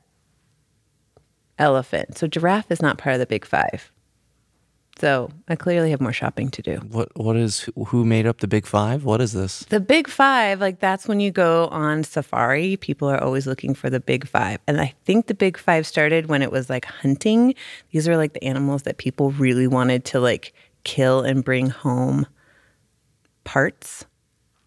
elephant. 1.60 2.18
So 2.18 2.28
giraffe 2.28 2.72
is 2.72 2.82
not 2.82 2.98
part 2.98 3.14
of 3.14 3.20
the 3.20 3.26
big 3.26 3.46
five. 3.46 3.92
So 5.00 5.32
I 5.48 5.56
clearly 5.56 5.90
have 5.90 6.02
more 6.02 6.14
shopping 6.14 6.50
to 6.52 6.62
do. 6.62 6.76
What 6.78 7.10
what 7.18 7.36
is 7.36 7.68
who 7.88 8.06
made 8.06 8.28
up 8.28 8.40
the 8.40 8.48
big 8.48 8.66
five? 8.66 9.04
What 9.04 9.22
is 9.22 9.34
this? 9.34 9.62
The 9.70 9.80
big 9.80 10.08
five, 10.08 10.62
like 10.62 10.80
that's 10.80 11.08
when 11.08 11.20
you 11.20 11.32
go 11.32 11.68
on 11.70 12.04
safari. 12.04 12.78
People 12.78 13.10
are 13.10 13.22
always 13.22 13.48
looking 13.48 13.74
for 13.74 13.90
the 13.90 14.00
big 14.00 14.28
five, 14.28 14.60
and 14.68 14.80
I 14.80 14.94
think 15.04 15.28
the 15.28 15.34
big 15.34 15.58
five 15.58 15.88
started 15.88 16.28
when 16.28 16.44
it 16.44 16.52
was 16.52 16.70
like 16.70 16.86
hunting. 16.86 17.56
These 17.92 18.08
are 18.08 18.18
like 18.18 18.34
the 18.34 18.44
animals 18.44 18.84
that 18.84 18.98
people 18.98 19.32
really 19.32 19.68
wanted 19.68 20.06
to 20.06 20.20
like 20.20 20.54
kill 20.84 21.22
and 21.22 21.44
bring 21.44 21.70
home 21.70 22.28
parts. 23.44 24.06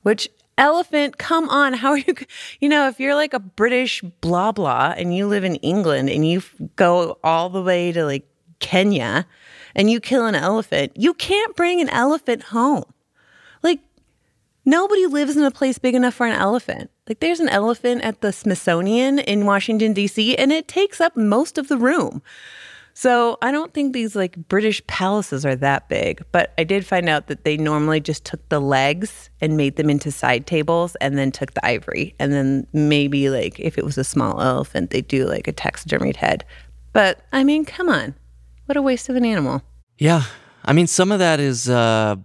Which 0.02 0.28
elephant, 0.58 1.18
come 1.18 1.48
on, 1.48 1.74
how 1.74 1.90
are 1.90 1.98
you? 1.98 2.14
You 2.60 2.68
know, 2.68 2.88
if 2.88 2.98
you're 3.00 3.14
like 3.14 3.34
a 3.34 3.38
British 3.38 4.02
blah 4.20 4.52
blah 4.52 4.94
and 4.96 5.14
you 5.14 5.26
live 5.26 5.44
in 5.44 5.56
England 5.56 6.10
and 6.10 6.26
you 6.26 6.42
go 6.76 7.18
all 7.22 7.50
the 7.50 7.62
way 7.62 7.92
to 7.92 8.04
like 8.04 8.26
Kenya 8.58 9.26
and 9.74 9.90
you 9.90 10.00
kill 10.00 10.26
an 10.26 10.34
elephant, 10.34 10.92
you 10.96 11.14
can't 11.14 11.54
bring 11.56 11.80
an 11.80 11.90
elephant 11.90 12.44
home. 12.44 12.84
Like, 13.62 13.80
nobody 14.64 15.06
lives 15.06 15.36
in 15.36 15.44
a 15.44 15.50
place 15.50 15.78
big 15.78 15.94
enough 15.94 16.14
for 16.14 16.26
an 16.26 16.32
elephant. 16.32 16.90
Like, 17.08 17.20
there's 17.20 17.40
an 17.40 17.48
elephant 17.50 18.02
at 18.02 18.20
the 18.20 18.32
Smithsonian 18.32 19.18
in 19.18 19.44
Washington, 19.44 19.92
D.C., 19.92 20.34
and 20.36 20.50
it 20.50 20.66
takes 20.66 21.00
up 21.00 21.16
most 21.16 21.58
of 21.58 21.68
the 21.68 21.76
room. 21.76 22.22
So 22.98 23.36
I 23.42 23.52
don't 23.52 23.74
think 23.74 23.92
these 23.92 24.16
like 24.16 24.36
British 24.48 24.84
palaces 24.86 25.44
are 25.44 25.54
that 25.56 25.86
big, 25.90 26.24
but 26.32 26.54
I 26.56 26.64
did 26.64 26.86
find 26.86 27.10
out 27.10 27.26
that 27.26 27.44
they 27.44 27.58
normally 27.58 28.00
just 28.00 28.24
took 28.24 28.48
the 28.48 28.58
legs 28.58 29.28
and 29.42 29.54
made 29.54 29.76
them 29.76 29.90
into 29.90 30.10
side 30.10 30.46
tables 30.46 30.94
and 30.94 31.18
then 31.18 31.30
took 31.30 31.52
the 31.52 31.66
ivory. 31.66 32.14
And 32.18 32.32
then 32.32 32.66
maybe 32.72 33.28
like 33.28 33.60
if 33.60 33.76
it 33.76 33.84
was 33.84 33.98
a 33.98 34.02
small 34.02 34.40
elephant, 34.40 34.92
they 34.92 35.02
do 35.02 35.26
like 35.26 35.46
a 35.46 35.52
taxidermied 35.52 36.16
head. 36.16 36.42
But 36.94 37.20
I 37.34 37.44
mean, 37.44 37.66
come 37.66 37.90
on. 37.90 38.14
What 38.64 38.78
a 38.78 38.82
waste 38.82 39.10
of 39.10 39.16
an 39.16 39.26
animal. 39.26 39.60
Yeah. 39.98 40.22
I 40.64 40.72
mean, 40.72 40.86
some 40.86 41.12
of 41.12 41.18
that 41.18 41.38
is 41.38 41.68
uh, 41.68 42.16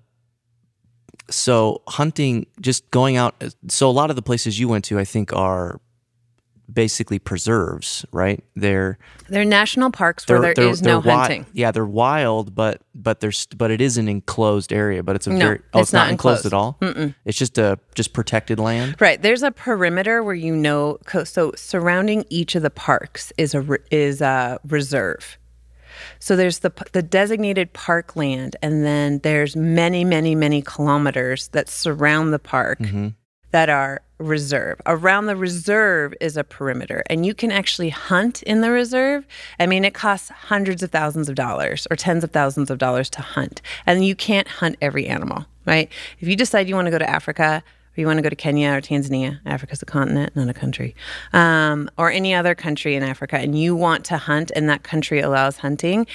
so 1.30 1.82
hunting, 1.90 2.46
just 2.62 2.90
going 2.92 3.18
out. 3.18 3.44
So, 3.68 3.90
a 3.90 3.92
lot 3.92 4.10
of 4.10 4.16
the 4.16 4.22
places 4.22 4.58
you 4.58 4.70
went 4.70 4.86
to, 4.86 4.98
I 4.98 5.04
think, 5.04 5.34
are 5.34 5.82
basically 6.74 7.20
preserves, 7.20 8.06
right? 8.12 8.44
They're 8.56 8.98
they're 9.30 9.46
national 9.46 9.92
parks 9.92 10.28
where 10.28 10.54
there 10.54 10.68
is 10.68 10.82
no 10.82 11.00
wi- 11.00 11.18
hunting. 11.20 11.46
Yeah, 11.54 11.72
they're 11.72 11.86
wild, 11.86 12.56
but 12.56 12.82
but 12.96 13.20
there's 13.20 13.46
but 13.48 13.72
it 13.72 13.82
is 13.82 13.98
an 13.98 14.08
enclosed 14.08 14.72
area. 14.72 15.04
But 15.04 15.16
it's 15.16 15.28
a 15.28 15.32
no, 15.32 15.40
very 15.40 15.60
oh, 15.74 15.80
it's, 15.80 15.90
it's 15.90 15.94
not, 15.94 16.06
not 16.06 16.12
enclosed. 16.12 16.46
enclosed, 16.46 16.54
at 16.54 16.58
all. 16.58 16.78
Mm-mm. 16.82 17.16
It's 17.26 17.38
just 17.38 17.58
a 17.58 17.80
just 17.96 18.14
protected 18.14 18.60
land. 18.60 18.96
Right. 19.00 19.22
There's 19.22 19.44
a 19.44 19.52
perimeter 19.52 20.24
where 20.24 20.36
you 20.36 20.56
know. 20.56 20.98
So 21.26 21.52
surrounding 21.56 22.26
each 22.30 22.56
of 22.56 22.64
the 22.64 22.70
parks 22.70 23.32
is 23.38 23.54
a 23.54 23.66
is 23.90 24.22
a 24.22 24.60
reserve. 24.68 25.38
So 26.20 26.36
there's 26.36 26.60
the 26.60 26.72
the 26.94 27.02
designated 27.02 27.74
park 27.74 28.16
land, 28.16 28.56
and 28.62 28.86
then 28.86 29.20
there's 29.20 29.56
many, 29.56 30.06
many, 30.06 30.36
many 30.36 30.62
kilometers 30.62 31.50
that 31.50 31.70
surround 31.70 32.34
the 32.34 32.40
park 32.40 32.80
mm-hmm. 32.80 33.10
that 33.52 33.70
are 33.70 34.02
reserve. 34.22 34.80
Around 34.86 35.26
the 35.26 35.36
reserve 35.36 36.14
is 36.22 36.38
a 36.38 36.44
perimeter, 36.44 37.04
and 37.08 37.26
you 37.26 37.34
can 37.34 37.52
actually 37.52 37.90
hunt 37.90 38.44
in 38.44 38.62
the 38.62 38.72
reserve. 38.72 39.26
I 39.60 39.66
mean, 39.66 39.84
it 39.84 39.94
costs 39.94 40.30
hundreds 40.30 40.84
of 40.84 40.92
thousands 40.92 41.30
of 41.30 41.36
dollars 41.36 41.88
or 41.90 41.96
tens 41.96 42.24
of 42.24 42.32
thousands 42.32 42.70
of 42.70 42.78
dollars 42.78 43.10
to 43.12 43.22
hunt, 43.22 43.62
and 43.86 44.06
you 44.06 44.16
can't 44.16 44.48
hunt 44.48 44.78
every 44.82 45.08
animal, 45.08 45.46
right? 45.66 45.90
If 46.20 46.28
you 46.28 46.36
decide 46.36 46.70
you 46.70 46.76
want 46.76 46.86
to 46.86 46.92
go 46.92 47.00
to 47.00 47.10
Africa 47.10 47.64
or 47.66 48.00
you 48.00 48.08
want 48.08 48.18
to 48.18 48.24
go 48.24 48.30
to 48.30 48.36
Kenya 48.36 48.72
or 48.72 48.82
Tanzania, 48.82 49.40
Africa's 49.46 49.82
a 49.82 49.86
continent, 49.86 50.36
not 50.36 50.48
a 50.48 50.54
country, 50.54 50.96
um, 51.34 51.90
or 51.98 52.10
any 52.12 52.34
other 52.34 52.56
country 52.56 52.96
in 52.96 53.04
Africa, 53.04 53.38
and 53.38 53.58
you 53.58 53.76
want 53.76 54.06
to 54.06 54.18
hunt 54.18 54.52
and 54.56 54.70
that 54.70 54.84
country 54.84 55.20
allows 55.20 55.58
hunting, 55.58 56.08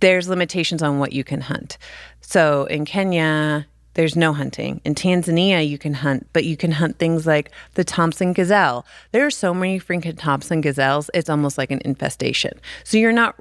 there's 0.00 0.28
limitations 0.28 0.82
on 0.82 0.98
what 0.98 1.12
you 1.12 1.24
can 1.24 1.40
hunt. 1.40 1.78
So 2.20 2.64
in 2.64 2.84
Kenya, 2.84 3.66
there's 3.94 4.16
no 4.16 4.32
hunting. 4.32 4.80
In 4.84 4.94
Tanzania, 4.94 5.66
you 5.66 5.78
can 5.78 5.94
hunt, 5.94 6.26
but 6.32 6.44
you 6.44 6.56
can 6.56 6.72
hunt 6.72 6.98
things 6.98 7.26
like 7.26 7.50
the 7.74 7.84
Thompson 7.84 8.32
gazelle. 8.32 8.84
There 9.12 9.24
are 9.26 9.30
so 9.30 9.54
many 9.54 9.80
freaking 9.80 10.18
Thompson 10.18 10.60
gazelles, 10.60 11.10
it's 11.14 11.30
almost 11.30 11.58
like 11.58 11.70
an 11.70 11.80
infestation. 11.84 12.52
So 12.84 12.98
you're 12.98 13.12
not, 13.12 13.36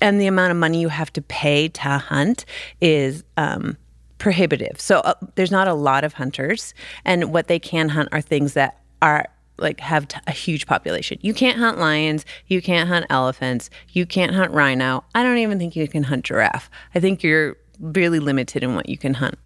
and 0.00 0.20
the 0.20 0.26
amount 0.26 0.50
of 0.50 0.56
money 0.56 0.80
you 0.80 0.88
have 0.88 1.12
to 1.14 1.22
pay 1.22 1.68
to 1.68 1.88
hunt 1.98 2.44
is, 2.80 3.24
um, 3.36 3.76
prohibitive. 4.18 4.80
So 4.80 4.98
uh, 5.00 5.14
there's 5.36 5.50
not 5.50 5.68
a 5.68 5.74
lot 5.74 6.04
of 6.04 6.12
hunters, 6.12 6.74
and 7.04 7.32
what 7.32 7.46
they 7.46 7.58
can 7.58 7.88
hunt 7.88 8.08
are 8.12 8.20
things 8.20 8.54
that 8.54 8.80
are 9.00 9.26
like 9.58 9.80
have 9.80 10.06
t- 10.08 10.20
a 10.26 10.32
huge 10.32 10.66
population. 10.66 11.18
You 11.20 11.34
can't 11.34 11.58
hunt 11.58 11.78
lions, 11.78 12.24
you 12.46 12.62
can't 12.62 12.88
hunt 12.88 13.06
elephants, 13.10 13.70
you 13.90 14.06
can't 14.06 14.34
hunt 14.34 14.52
rhino. 14.52 15.04
I 15.14 15.22
don't 15.22 15.38
even 15.38 15.58
think 15.58 15.74
you 15.76 15.88
can 15.88 16.04
hunt 16.04 16.24
giraffe. 16.24 16.70
I 16.94 17.00
think 17.00 17.22
you're 17.22 17.56
really 17.80 18.20
limited 18.20 18.62
in 18.62 18.74
what 18.74 18.88
you 18.88 18.98
can 18.98 19.14
hunt. 19.14 19.38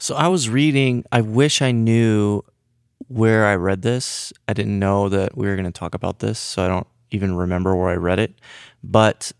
So 0.00 0.14
I 0.14 0.28
was 0.28 0.48
reading, 0.48 1.04
I 1.12 1.20
wish 1.20 1.60
I 1.60 1.72
knew 1.72 2.42
where 3.08 3.44
I 3.46 3.54
read 3.56 3.82
this. 3.82 4.32
I 4.48 4.54
didn't 4.54 4.78
know 4.78 5.10
that 5.10 5.36
we 5.36 5.46
were 5.46 5.56
going 5.56 5.66
to 5.66 5.78
talk 5.78 5.94
about 5.94 6.20
this, 6.20 6.38
so 6.38 6.64
I 6.64 6.68
don't 6.68 6.86
even 7.10 7.36
remember 7.36 7.76
where 7.76 7.90
I 7.90 7.96
read 7.96 8.18
it. 8.18 8.32
But 8.82 9.30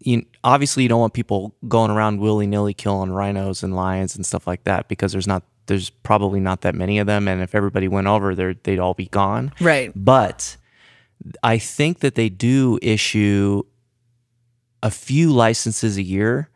you, 0.00 0.24
obviously, 0.42 0.84
you 0.84 0.88
don't 0.88 1.00
want 1.00 1.12
people 1.12 1.54
going 1.68 1.90
around 1.90 2.20
willy 2.20 2.46
nilly 2.46 2.72
killing 2.72 3.10
rhinos 3.10 3.62
and 3.62 3.76
lions 3.76 4.16
and 4.16 4.24
stuff 4.24 4.46
like 4.46 4.64
that 4.64 4.88
because 4.88 5.12
there's 5.12 5.26
not 5.26 5.42
there's 5.66 5.90
probably 5.90 6.40
not 6.40 6.62
that 6.62 6.74
many 6.74 6.98
of 6.98 7.06
them, 7.06 7.28
and 7.28 7.42
if 7.42 7.54
everybody 7.54 7.88
went 7.88 8.06
over 8.06 8.34
there, 8.34 8.54
they'd 8.54 8.78
all 8.78 8.94
be 8.94 9.06
gone. 9.06 9.52
Right. 9.60 9.92
But 9.94 10.56
I 11.42 11.58
think 11.58 12.00
that 12.00 12.14
they 12.14 12.30
do 12.30 12.78
issue 12.80 13.62
a 14.82 14.90
few 14.90 15.30
licenses 15.30 15.98
a 15.98 16.02
year 16.02 16.48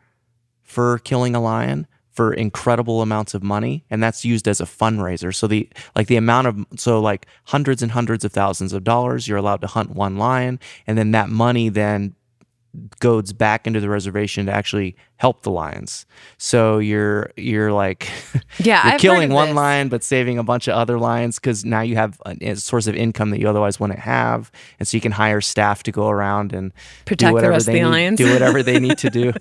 for 0.63 0.99
killing 0.99 1.35
a 1.35 1.41
lion 1.41 1.87
for 2.19 2.33
incredible 2.33 3.01
amounts 3.01 3.33
of 3.33 3.41
money 3.41 3.85
and 3.89 4.03
that's 4.03 4.25
used 4.25 4.45
as 4.45 4.59
a 4.59 4.65
fundraiser. 4.65 5.33
So 5.33 5.47
the 5.47 5.69
like 5.95 6.07
the 6.07 6.17
amount 6.17 6.47
of 6.47 6.65
so 6.75 6.99
like 6.99 7.27
hundreds 7.45 7.81
and 7.81 7.93
hundreds 7.93 8.25
of 8.25 8.33
thousands 8.33 8.73
of 8.73 8.83
dollars 8.83 9.25
you're 9.25 9.37
allowed 9.37 9.61
to 9.61 9.67
hunt 9.67 9.91
one 9.91 10.17
lion 10.17 10.59
and 10.85 10.97
then 10.97 11.11
that 11.11 11.29
money 11.29 11.69
then 11.69 12.15
goes 12.99 13.33
back 13.33 13.67
into 13.67 13.79
the 13.79 13.89
reservation 13.89 14.45
to 14.45 14.51
actually 14.51 14.95
help 15.19 15.43
the 15.43 15.51
lions. 15.51 16.05
So 16.37 16.79
you're 16.79 17.31
you're 17.35 17.73
like 17.73 18.09
yeah, 18.59 18.83
you're 18.83 18.93
I've 18.93 19.01
killing 19.01 19.31
one 19.31 19.49
this. 19.49 19.55
lion 19.55 19.89
but 19.89 20.01
saving 20.03 20.37
a 20.37 20.43
bunch 20.43 20.67
of 20.69 20.75
other 20.75 20.97
lions 20.97 21.35
because 21.35 21.65
now 21.65 21.81
you 21.81 21.95
have 21.95 22.21
a, 22.25 22.55
source 22.55 22.87
of 22.87 22.95
income 22.95 23.29
that 23.31 23.39
you 23.39 23.49
otherwise 23.49 23.79
wouldn't 23.79 23.99
have, 23.99 24.49
and 24.79 24.87
so 24.87 24.95
you 24.95 25.01
can 25.01 25.11
hire 25.11 25.41
staff 25.41 25.83
to 25.83 25.91
go 25.91 26.09
around 26.09 26.53
and 26.53 26.71
protect 27.05 27.29
do 27.29 27.33
whatever 27.33 27.51
the 27.51 27.55
rest 27.55 27.67
of 27.67 27.73
the 27.73 27.79
need, 27.81 27.85
lions. 27.85 28.17
do 28.17 28.31
whatever 28.31 28.63
they 28.63 28.79
need 28.79 28.97
to 28.97 29.09
do. 29.19 29.33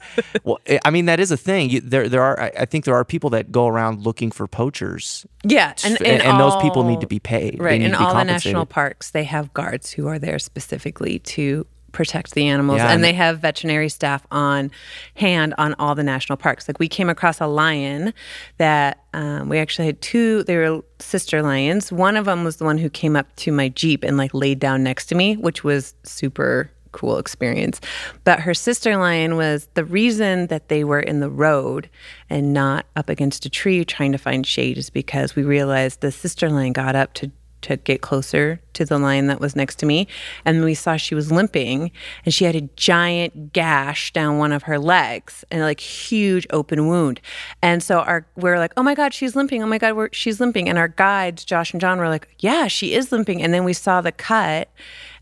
well, 0.43 0.59
eh, 0.67 0.81
I 0.85 0.91
mean 0.91 1.07
that 1.07 1.21
is 1.21 1.31
a 1.31 1.37
thing. 1.37 1.71
You, 1.71 1.81
there 1.81 2.09
there 2.09 2.23
are 2.23 2.41
I 2.41 2.65
think 2.65 2.85
there 2.85 2.97
are 2.97 3.05
people 3.05 3.31
that 3.31 3.53
go 3.53 3.69
around 3.69 4.03
looking 4.03 4.33
for 4.33 4.49
poachers. 4.49 5.27
Yeah, 5.45 5.75
and 5.85 6.01
and, 6.03 6.23
and 6.23 6.41
those 6.41 6.61
people 6.61 6.83
need 6.83 7.01
to 7.01 7.07
be 7.07 7.21
paid. 7.21 7.61
Right, 7.61 7.81
in 7.81 7.95
all 7.95 8.15
the 8.15 8.25
national 8.25 8.67
parks, 8.67 9.11
they 9.13 9.25
have 9.25 9.55
guards 9.55 9.93
who 9.93 10.09
are 10.09 10.19
there 10.19 10.41
specifically 10.41 11.21
to 11.21 11.67
protect 11.99 12.35
the 12.35 12.47
animals 12.47 12.79
yeah, 12.79 12.93
and 12.93 13.03
they 13.03 13.13
have 13.13 13.41
veterinary 13.41 13.89
staff 13.89 14.25
on 14.31 14.71
hand 15.17 15.53
on 15.59 15.75
all 15.81 15.97
the 15.97 16.05
national 16.05 16.37
parks. 16.37 16.69
Like 16.69 16.79
we 16.79 16.87
came 16.87 17.11
across 17.11 17.41
a 17.41 17.49
lion 17.49 18.15
that 18.59 19.03
um, 19.15 19.49
we 19.49 19.59
actually 19.59 19.87
had 19.87 20.01
two 20.01 20.45
they 20.45 20.57
were 20.57 20.81
sister 21.01 21.43
lions. 21.43 21.91
One 21.91 22.17
of 22.17 22.27
them 22.27 22.45
was 22.45 22.59
the 22.59 22.65
one 22.65 22.79
who 22.79 22.89
came 22.89 23.17
up 23.17 23.35
to 23.39 23.51
my 23.51 23.69
jeep 23.71 24.05
and 24.05 24.17
like 24.17 24.33
laid 24.33 24.61
down 24.61 24.85
next 24.85 25.07
to 25.07 25.17
me 25.17 25.37
which 25.39 25.65
was 25.65 25.93
super 26.05 26.71
cool 26.93 27.19
experience. 27.19 27.81
But 28.23 28.41
her 28.41 28.55
sister 28.55 28.97
lion 28.97 29.37
was 29.37 29.69
the 29.75 29.85
reason 29.85 30.47
that 30.47 30.69
they 30.69 30.85
were 30.85 31.01
in 31.01 31.19
the 31.19 31.31
road 31.31 31.91
and 32.31 32.53
not 32.53 32.87
up 32.95 33.09
against 33.09 33.45
a 33.45 33.51
tree 33.51 33.85
trying 33.85 34.13
to 34.13 34.19
find 34.19 34.47
shade 34.47 34.79
is 34.79 34.89
because 34.89 35.35
we 35.35 35.43
realized 35.43 36.01
the 36.01 36.13
sister 36.13 36.49
lion 36.49 36.73
got 36.73 36.95
up 36.95 37.13
to 37.15 37.33
to 37.63 37.77
get 37.77 38.01
closer 38.01 38.61
to 38.75 38.85
the 38.85 38.99
lion 38.99 39.27
that 39.27 39.41
was 39.41 39.57
next 39.57 39.77
to 39.77 39.87
me. 39.87 40.07
And 40.45 40.65
we 40.65 40.75
saw 40.75 40.97
she 40.97 41.15
was 41.15 41.33
limping 41.33 41.91
and 42.25 42.33
she 42.33 42.45
had 42.45 42.55
a 42.55 42.63
giant 42.77 43.53
gash 43.53 44.13
down 44.13 44.39
one 44.39 44.53
of 44.53 44.65
her 44.65 44.79
legs 44.79 45.45
and 45.51 45.63
like 45.63 45.81
huge 45.81 46.47
open 46.51 46.87
wound. 46.87 47.21
And 47.63 47.83
so 47.83 48.01
our 48.01 48.27
we're 48.37 48.59
like, 48.59 48.73
oh 48.77 48.83
my 48.83 48.95
God, 48.95 49.13
she's 49.13 49.35
limping. 49.35 49.63
Oh 49.63 49.67
my 49.67 49.79
God, 49.79 50.11
she's 50.13 50.41
limping. 50.41 50.69
And 50.69 50.79
our 50.79 50.89
guides, 50.89 51.45
Josh 51.45 51.73
and 51.73 51.81
John, 51.81 51.99
were 51.99 52.09
like, 52.09 52.29
yeah, 52.39 52.69
she 52.69 52.95
is 52.95 53.11
limping. 53.11 53.43
And 53.43 53.53
then 53.53 53.65
we 53.65 53.73
saw 53.73 54.01
the 54.01 54.13
cut 54.13 54.69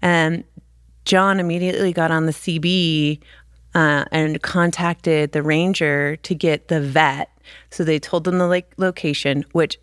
and 0.03 0.45
John 1.05 1.41
immediately 1.41 1.93
got 1.93 2.11
on 2.11 2.27
the 2.27 2.33
CB 2.33 3.21
uh, 3.75 4.05
and 4.11 4.43
contacted 4.43 5.33
the 5.33 5.43
ranger 5.43 6.17
to 6.17 6.35
get 6.35 6.69
the 6.69 6.81
vet. 6.81 7.31
So 7.71 7.85
they 7.85 7.99
told 7.99 8.25
them 8.25 8.39
the 8.39 8.47
like 8.47 8.73
location, 8.77 9.45
which 9.53 9.79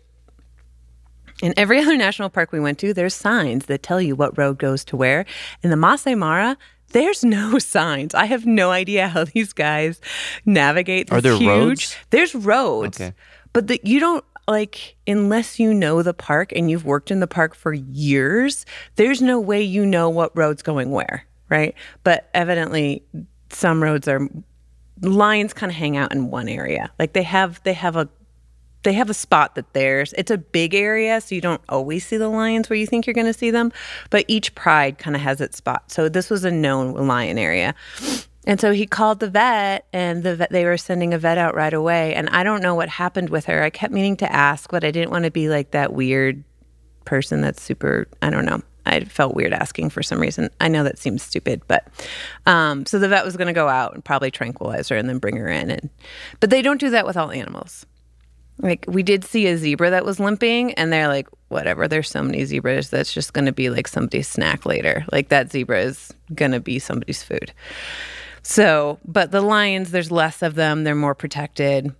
in 1.44 1.52
every 1.56 1.78
other 1.82 1.96
national 1.96 2.30
park 2.30 2.52
we 2.52 2.60
went 2.60 2.78
to, 2.78 2.94
there's 2.94 3.14
signs 3.14 3.66
that 3.66 3.82
tell 3.82 4.00
you 4.00 4.16
what 4.16 4.36
road 4.36 4.58
goes 4.58 4.84
to 4.86 4.96
where. 4.96 5.26
In 5.62 5.70
the 5.70 5.76
Masai 5.76 6.14
Mara, 6.14 6.56
there's 6.88 7.22
no 7.22 7.58
signs. 7.58 8.14
I 8.14 8.24
have 8.24 8.46
no 8.46 8.70
idea 8.70 9.08
how 9.08 9.24
these 9.24 9.52
guys 9.52 10.00
navigate. 10.46 11.12
Are 11.12 11.20
there 11.20 11.36
huge, 11.36 11.48
roads? 11.48 11.96
There's 12.10 12.34
roads, 12.34 13.00
okay. 13.00 13.14
but 13.52 13.66
the, 13.66 13.80
you 13.84 14.00
don't 14.00 14.24
like 14.46 14.96
unless 15.06 15.58
you 15.58 15.72
know 15.72 16.02
the 16.02 16.14
park 16.14 16.52
and 16.54 16.70
you've 16.70 16.84
worked 16.84 17.10
in 17.10 17.20
the 17.20 17.26
park 17.26 17.54
for 17.54 17.72
years. 17.72 18.64
There's 18.96 19.22
no 19.22 19.40
way 19.40 19.62
you 19.62 19.86
know 19.86 20.08
what 20.08 20.36
road's 20.36 20.62
going 20.62 20.90
where, 20.90 21.26
right? 21.48 21.74
But 22.02 22.28
evidently, 22.34 23.02
some 23.50 23.82
roads 23.82 24.08
are 24.08 24.28
lions 25.00 25.52
kind 25.52 25.70
of 25.70 25.76
hang 25.76 25.96
out 25.96 26.12
in 26.12 26.30
one 26.30 26.48
area. 26.48 26.90
Like 26.98 27.12
they 27.12 27.22
have 27.22 27.62
they 27.64 27.72
have 27.72 27.96
a 27.96 28.08
they 28.84 28.92
have 28.92 29.10
a 29.10 29.14
spot 29.14 29.54
that 29.54 29.72
theirs. 29.72 30.14
it's 30.16 30.30
a 30.30 30.38
big 30.38 30.74
area 30.74 31.20
so 31.20 31.34
you 31.34 31.40
don't 31.40 31.60
always 31.68 32.06
see 32.06 32.16
the 32.16 32.28
lions 32.28 32.70
where 32.70 32.78
you 32.78 32.86
think 32.86 33.06
you're 33.06 33.14
going 33.14 33.26
to 33.26 33.32
see 33.32 33.50
them 33.50 33.72
but 34.10 34.24
each 34.28 34.54
pride 34.54 34.98
kind 34.98 35.16
of 35.16 35.22
has 35.22 35.40
its 35.40 35.56
spot 35.56 35.90
so 35.90 36.08
this 36.08 36.30
was 36.30 36.44
a 36.44 36.50
known 36.50 36.92
lion 37.06 37.38
area 37.38 37.74
and 38.46 38.60
so 38.60 38.72
he 38.72 38.86
called 38.86 39.20
the 39.20 39.30
vet 39.30 39.86
and 39.92 40.22
the 40.22 40.36
vet, 40.36 40.50
they 40.50 40.64
were 40.64 40.76
sending 40.76 41.14
a 41.14 41.18
vet 41.18 41.38
out 41.38 41.54
right 41.54 41.74
away 41.74 42.14
and 42.14 42.28
i 42.30 42.44
don't 42.44 42.62
know 42.62 42.74
what 42.74 42.88
happened 42.88 43.30
with 43.30 43.46
her 43.46 43.62
i 43.62 43.70
kept 43.70 43.92
meaning 43.92 44.16
to 44.16 44.30
ask 44.30 44.70
but 44.70 44.84
i 44.84 44.90
didn't 44.90 45.10
want 45.10 45.24
to 45.24 45.30
be 45.30 45.48
like 45.48 45.72
that 45.72 45.92
weird 45.92 46.44
person 47.04 47.40
that's 47.40 47.62
super 47.62 48.06
i 48.22 48.30
don't 48.30 48.44
know 48.44 48.62
I 48.86 49.04
felt 49.04 49.34
weird 49.34 49.52
asking 49.52 49.90
for 49.90 50.02
some 50.02 50.20
reason. 50.20 50.50
I 50.60 50.68
know 50.68 50.84
that 50.84 50.98
seems 50.98 51.22
stupid, 51.22 51.62
but 51.66 51.88
um, 52.46 52.84
so 52.86 52.98
the 52.98 53.08
vet 53.08 53.24
was 53.24 53.36
going 53.36 53.46
to 53.46 53.54
go 53.54 53.68
out 53.68 53.94
and 53.94 54.04
probably 54.04 54.30
tranquilize 54.30 54.88
her 54.90 54.96
and 54.96 55.08
then 55.08 55.18
bring 55.18 55.36
her 55.36 55.48
in. 55.48 55.70
And 55.70 55.90
but 56.40 56.50
they 56.50 56.62
don't 56.62 56.80
do 56.80 56.90
that 56.90 57.06
with 57.06 57.16
all 57.16 57.30
animals. 57.30 57.86
Like 58.58 58.84
we 58.88 59.02
did 59.02 59.24
see 59.24 59.46
a 59.46 59.56
zebra 59.56 59.90
that 59.90 60.04
was 60.04 60.20
limping, 60.20 60.74
and 60.74 60.92
they're 60.92 61.08
like, 61.08 61.28
whatever. 61.48 61.88
There's 61.88 62.10
so 62.10 62.22
many 62.22 62.44
zebras 62.44 62.90
that's 62.90 63.12
just 63.12 63.32
going 63.32 63.46
to 63.46 63.52
be 63.52 63.70
like 63.70 63.88
somebody's 63.88 64.28
snack 64.28 64.64
later. 64.64 65.04
Like 65.10 65.28
that 65.28 65.50
zebra 65.50 65.82
is 65.82 66.12
going 66.34 66.52
to 66.52 66.60
be 66.60 66.78
somebody's 66.78 67.22
food. 67.22 67.52
So, 68.42 68.98
but 69.04 69.30
the 69.30 69.40
lions, 69.40 69.90
there's 69.90 70.10
less 70.10 70.42
of 70.42 70.54
them. 70.54 70.84
They're 70.84 70.94
more 70.94 71.14
protected. 71.14 71.94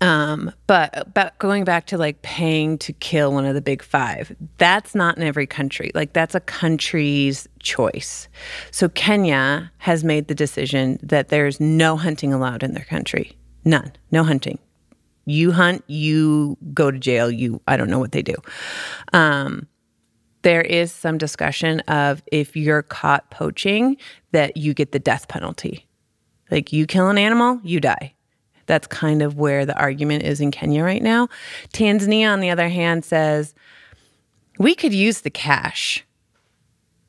Um, 0.00 0.52
but 0.66 1.12
but 1.12 1.36
going 1.38 1.64
back 1.64 1.86
to 1.86 1.98
like 1.98 2.22
paying 2.22 2.78
to 2.78 2.92
kill 2.92 3.32
one 3.32 3.44
of 3.44 3.54
the 3.54 3.60
big 3.60 3.82
five, 3.82 4.34
that's 4.58 4.94
not 4.94 5.16
in 5.16 5.22
every 5.22 5.46
country. 5.46 5.90
Like 5.94 6.12
that's 6.12 6.34
a 6.34 6.40
country's 6.40 7.48
choice. 7.58 8.28
So 8.70 8.88
Kenya 8.90 9.72
has 9.78 10.04
made 10.04 10.28
the 10.28 10.34
decision 10.34 10.98
that 11.02 11.28
there's 11.28 11.58
no 11.58 11.96
hunting 11.96 12.32
allowed 12.32 12.62
in 12.62 12.74
their 12.74 12.84
country. 12.84 13.36
None. 13.64 13.92
No 14.12 14.22
hunting 14.22 14.58
you 15.30 15.52
hunt, 15.52 15.84
you 15.86 16.56
go 16.72 16.90
to 16.90 16.98
jail, 16.98 17.30
you, 17.30 17.60
I 17.66 17.76
don't 17.76 17.90
know 17.90 17.98
what 17.98 18.12
they 18.12 18.22
do. 18.22 18.34
Um, 19.12 19.66
there 20.42 20.62
is 20.62 20.92
some 20.92 21.18
discussion 21.18 21.80
of 21.80 22.22
if 22.30 22.56
you're 22.56 22.82
caught 22.82 23.30
poaching, 23.30 23.96
that 24.32 24.56
you 24.56 24.74
get 24.74 24.92
the 24.92 24.98
death 24.98 25.28
penalty. 25.28 25.86
Like 26.50 26.72
you 26.72 26.86
kill 26.86 27.08
an 27.08 27.18
animal, 27.18 27.60
you 27.62 27.80
die. 27.80 28.14
That's 28.66 28.86
kind 28.86 29.22
of 29.22 29.36
where 29.36 29.64
the 29.66 29.76
argument 29.78 30.24
is 30.24 30.40
in 30.40 30.50
Kenya 30.50 30.84
right 30.84 31.02
now. 31.02 31.28
Tanzania, 31.72 32.32
on 32.32 32.40
the 32.40 32.50
other 32.50 32.68
hand, 32.68 33.04
says 33.04 33.54
we 34.58 34.74
could 34.74 34.92
use 34.92 35.22
the 35.22 35.30
cash 35.30 36.04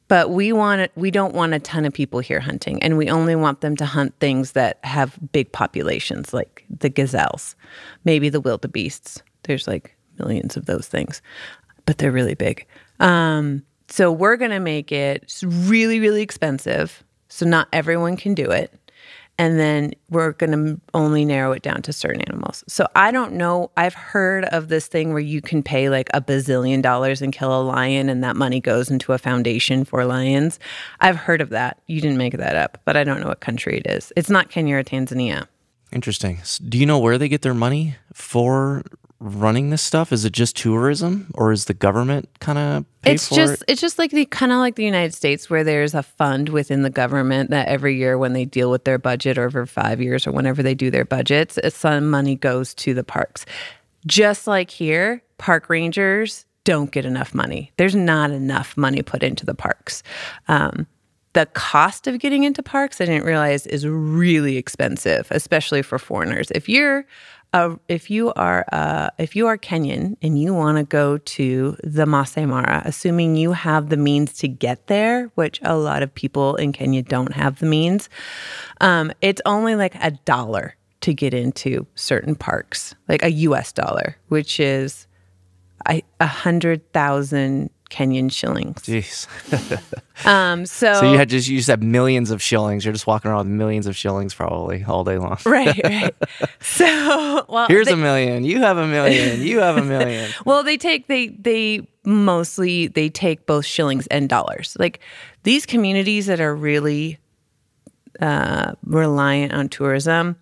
but 0.09 0.31
we 0.31 0.51
want 0.51 0.91
we 0.95 1.09
don't 1.09 1.33
want 1.33 1.53
a 1.53 1.59
ton 1.59 1.85
of 1.85 1.93
people 1.93 2.19
here 2.19 2.41
hunting 2.41 2.83
and 2.83 2.97
we 2.97 3.09
only 3.09 3.35
want 3.35 3.61
them 3.61 3.77
to 3.77 3.85
hunt 3.85 4.13
things 4.19 4.51
that 4.51 4.79
have 4.83 5.17
big 5.31 5.49
populations 5.53 6.33
like 6.33 6.65
the 6.69 6.89
gazelles 6.89 7.55
maybe 8.03 8.27
the 8.27 8.41
wildebeests. 8.41 9.23
There's 9.43 9.67
like 9.67 9.95
millions 10.17 10.57
of 10.57 10.65
those 10.65 10.87
things 10.87 11.21
but 11.85 11.97
they're 11.97 12.11
really 12.11 12.35
big. 12.35 12.67
Um, 12.99 13.63
so 13.87 14.11
we're 14.11 14.35
going 14.35 14.51
to 14.51 14.59
make 14.59 14.91
it 14.91 15.41
really 15.45 16.01
really 16.01 16.21
expensive 16.21 17.03
so 17.29 17.45
not 17.45 17.69
everyone 17.71 18.17
can 18.17 18.33
do 18.33 18.51
it 18.51 18.73
and 19.39 19.57
then 19.57 19.93
we're 20.09 20.33
going 20.33 20.51
to 20.51 20.81
only 20.93 21.23
narrow 21.23 21.53
it 21.53 21.61
down 21.61 21.81
to 21.83 21.93
certain 21.93 22.21
animals. 22.23 22.61
So 22.67 22.85
I 22.93 23.09
don't 23.09 23.33
know. 23.33 23.71
I've 23.77 23.93
heard 23.93 24.43
of 24.45 24.67
this 24.67 24.87
thing 24.87 25.13
where 25.13 25.21
you 25.21 25.41
can 25.41 25.63
pay 25.63 25.89
like 25.89 26.09
a 26.13 26.19
bazillion 26.19 26.81
dollars 26.81 27.21
and 27.21 27.31
kill 27.31 27.59
a 27.59 27.63
lion, 27.63 28.09
and 28.09 28.21
that 28.21 28.35
money 28.35 28.59
goes 28.59 28.91
into 28.91 29.13
a 29.13 29.17
foundation 29.17 29.85
for 29.85 30.03
lions. 30.03 30.59
I've 30.99 31.15
heard 31.15 31.39
of 31.39 31.49
that. 31.49 31.81
You 31.87 32.01
didn't 32.01 32.17
make 32.17 32.33
that 32.33 32.57
up, 32.57 32.79
but 32.83 32.97
I 32.97 33.05
don't 33.05 33.21
know 33.21 33.29
what 33.29 33.39
country 33.39 33.77
it 33.77 33.87
is. 33.87 34.11
It's 34.17 34.29
not 34.29 34.49
Kenya 34.49 34.75
or 34.75 34.83
Tanzania. 34.83 35.47
Interesting. 35.93 36.39
Do 36.67 36.77
you 36.77 36.85
know 36.85 36.99
where 36.99 37.17
they 37.17 37.29
get 37.29 37.41
their 37.41 37.53
money 37.53 37.95
for 38.13 38.83
running 39.19 39.69
this 39.69 39.81
stuff? 39.81 40.11
Is 40.11 40.25
it 40.25 40.33
just 40.33 40.55
tourism, 40.55 41.29
or 41.35 41.51
is 41.51 41.65
the 41.65 41.73
government 41.73 42.29
kind 42.39 42.57
of 42.57 42.85
it's 43.03 43.29
just 43.29 43.61
it? 43.63 43.71
it's 43.73 43.81
just 43.81 43.99
like 43.99 44.11
the 44.11 44.25
kind 44.25 44.51
of 44.51 44.59
like 44.59 44.75
the 44.75 44.83
United 44.83 45.13
States 45.13 45.49
where 45.49 45.63
there's 45.63 45.93
a 45.93 46.03
fund 46.03 46.49
within 46.49 46.83
the 46.83 46.89
government 46.89 47.49
that 47.49 47.67
every 47.67 47.97
year 47.97 48.17
when 48.17 48.33
they 48.33 48.45
deal 48.45 48.71
with 48.71 48.85
their 48.85 48.97
budget 48.97 49.37
over 49.37 49.65
five 49.65 50.01
years 50.01 50.25
or 50.25 50.31
whenever 50.31 50.63
they 50.63 50.75
do 50.75 50.89
their 50.89 51.05
budgets, 51.05 51.59
some 51.73 52.09
money 52.09 52.35
goes 52.35 52.73
to 52.75 52.93
the 52.93 53.03
parks. 53.03 53.45
Just 54.05 54.47
like 54.47 54.69
here, 54.69 55.21
park 55.37 55.69
rangers 55.69 56.45
don't 56.63 56.91
get 56.91 57.05
enough 57.05 57.33
money. 57.33 57.71
There's 57.77 57.95
not 57.95 58.31
enough 58.31 58.77
money 58.77 59.01
put 59.01 59.23
into 59.23 59.45
the 59.45 59.55
parks. 59.55 60.03
Um, 60.47 60.87
the 61.33 61.45
cost 61.47 62.07
of 62.07 62.19
getting 62.19 62.43
into 62.43 62.63
parks, 62.63 62.99
I 62.99 63.05
didn't 63.05 63.25
realize, 63.25 63.67
is 63.67 63.87
really 63.87 64.57
expensive, 64.57 65.27
especially 65.31 65.81
for 65.81 65.99
foreigners. 65.99 66.51
If 66.51 66.67
you're 66.67 67.05
if 67.53 68.09
you 68.09 68.31
are 68.33 68.65
uh, 68.71 69.09
if 69.17 69.35
you 69.35 69.47
are 69.47 69.57
Kenyan 69.57 70.17
and 70.21 70.39
you 70.39 70.53
want 70.53 70.77
to 70.77 70.83
go 70.83 71.17
to 71.17 71.77
the 71.83 72.05
Masai 72.05 72.45
Mara, 72.45 72.81
assuming 72.85 73.35
you 73.35 73.53
have 73.53 73.89
the 73.89 73.97
means 73.97 74.33
to 74.39 74.47
get 74.47 74.87
there, 74.87 75.31
which 75.35 75.59
a 75.63 75.75
lot 75.75 76.03
of 76.03 76.13
people 76.13 76.55
in 76.55 76.73
Kenya 76.73 77.01
don't 77.01 77.33
have 77.33 77.59
the 77.59 77.65
means, 77.65 78.09
um, 78.81 79.11
it's 79.21 79.41
only 79.45 79.75
like 79.75 79.95
a 79.95 80.11
dollar 80.11 80.75
to 81.01 81.13
get 81.13 81.33
into 81.33 81.87
certain 81.95 82.35
parks, 82.35 82.93
like 83.07 83.23
a 83.23 83.31
U.S. 83.31 83.71
dollar, 83.71 84.17
which 84.27 84.59
is 84.59 85.07
a 85.85 86.27
hundred 86.27 86.91
thousand 86.93 87.69
Kenyan 87.89 88.31
shillings. 88.31 88.81
Jeez. 88.83 89.27
Um, 90.25 90.65
so, 90.65 90.95
So 90.95 91.11
you 91.13 91.17
had 91.17 91.29
just 91.29 91.47
you 91.47 91.55
just 91.55 91.69
have 91.69 91.81
millions 91.81 92.29
of 92.29 92.41
shillings. 92.41 92.83
You're 92.83 92.91
just 92.93 93.07
walking 93.07 93.31
around 93.31 93.47
with 93.47 93.55
millions 93.55 93.87
of 93.87 93.95
shillings 93.95 94.33
probably 94.33 94.83
all 94.83 95.05
day 95.05 95.17
long. 95.17 95.37
right, 95.45 95.79
right. 95.81 96.13
So, 96.59 97.45
well, 97.47 97.67
Here's 97.69 97.87
they- 97.87 97.93
a 97.93 97.95
million. 97.97 98.43
You 98.43 98.59
have 98.59 98.77
a 98.77 98.85
million. 98.85 99.41
You 99.41 99.59
have 99.59 99.77
a 99.77 99.81
million. 99.81 100.29
Well, 100.45 100.61
they 100.63 100.75
take 100.75 101.07
they 101.07 101.27
they 101.29 101.87
mostly 102.03 102.87
they 102.87 103.07
take 103.07 103.45
both 103.45 103.65
shillings 103.65 104.07
and 104.07 104.27
dollars. 104.27 104.75
Like 104.77 104.99
these 105.43 105.65
communities 105.65 106.25
that 106.25 106.41
are 106.41 106.53
really 106.53 107.17
uh, 108.21 108.73
reliant 108.83 109.53
on 109.53 109.69
tourism 109.69 110.35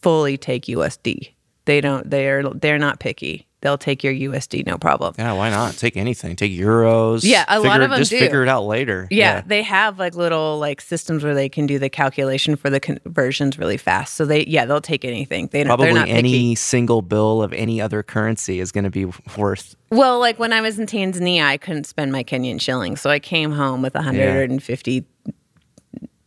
fully 0.00 0.38
take 0.38 0.64
USD. 0.64 1.32
They 1.66 1.82
don't. 1.82 2.08
They're 2.08 2.42
they're 2.54 2.78
not 2.78 3.00
picky. 3.00 3.46
They'll 3.62 3.76
take 3.78 4.02
your 4.02 4.14
USD, 4.14 4.66
no 4.66 4.78
problem. 4.78 5.14
Yeah, 5.18 5.34
why 5.34 5.50
not? 5.50 5.74
Take 5.74 5.98
anything. 5.98 6.34
Take 6.34 6.52
euros. 6.52 7.20
Yeah, 7.22 7.44
a 7.46 7.60
lot 7.60 7.82
of 7.82 7.90
them 7.90 7.98
just 7.98 8.10
do. 8.10 8.18
figure 8.18 8.42
it 8.42 8.48
out 8.48 8.64
later. 8.64 9.06
Yeah, 9.10 9.42
they 9.44 9.62
have 9.62 9.98
like 9.98 10.14
little 10.14 10.58
like 10.58 10.80
systems 10.80 11.22
where 11.22 11.34
they 11.34 11.50
can 11.50 11.66
do 11.66 11.78
the 11.78 11.90
calculation 11.90 12.56
for 12.56 12.70
the 12.70 12.80
conversions 12.80 13.58
really 13.58 13.76
fast. 13.76 14.14
So 14.14 14.24
they 14.24 14.46
yeah 14.46 14.64
they'll 14.64 14.80
take 14.80 15.04
anything. 15.04 15.48
They 15.48 15.64
Probably 15.64 15.90
any 15.90 16.22
picky. 16.22 16.54
single 16.54 17.02
bill 17.02 17.42
of 17.42 17.52
any 17.52 17.82
other 17.82 18.02
currency 18.02 18.60
is 18.60 18.72
going 18.72 18.84
to 18.84 18.90
be 18.90 19.06
worth. 19.36 19.76
Well, 19.90 20.20
like 20.20 20.38
when 20.38 20.54
I 20.54 20.62
was 20.62 20.78
in 20.78 20.86
Tanzania, 20.86 21.44
I 21.44 21.58
couldn't 21.58 21.84
spend 21.84 22.12
my 22.12 22.24
Kenyan 22.24 22.60
shillings, 22.60 23.02
so 23.02 23.10
I 23.10 23.18
came 23.18 23.52
home 23.52 23.82
with 23.82 23.94
150 23.94 25.04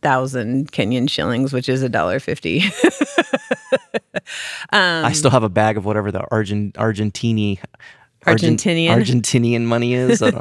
thousand 0.02 0.70
Kenyan 0.70 1.08
shillings, 1.08 1.52
which 1.52 1.68
is 1.68 1.82
a 1.82 1.88
dollar 1.88 2.20
fifty. 2.20 2.62
I 4.70 5.12
still 5.12 5.30
have 5.30 5.42
a 5.42 5.48
bag 5.48 5.76
of 5.76 5.84
whatever 5.84 6.10
the 6.12 6.24
Argent 6.30 6.74
Argentini. 6.74 7.58
Argent- 8.26 8.60
Argentinian? 8.60 8.88
Argentinian 8.90 9.62
money 9.64 9.94
is. 9.94 10.22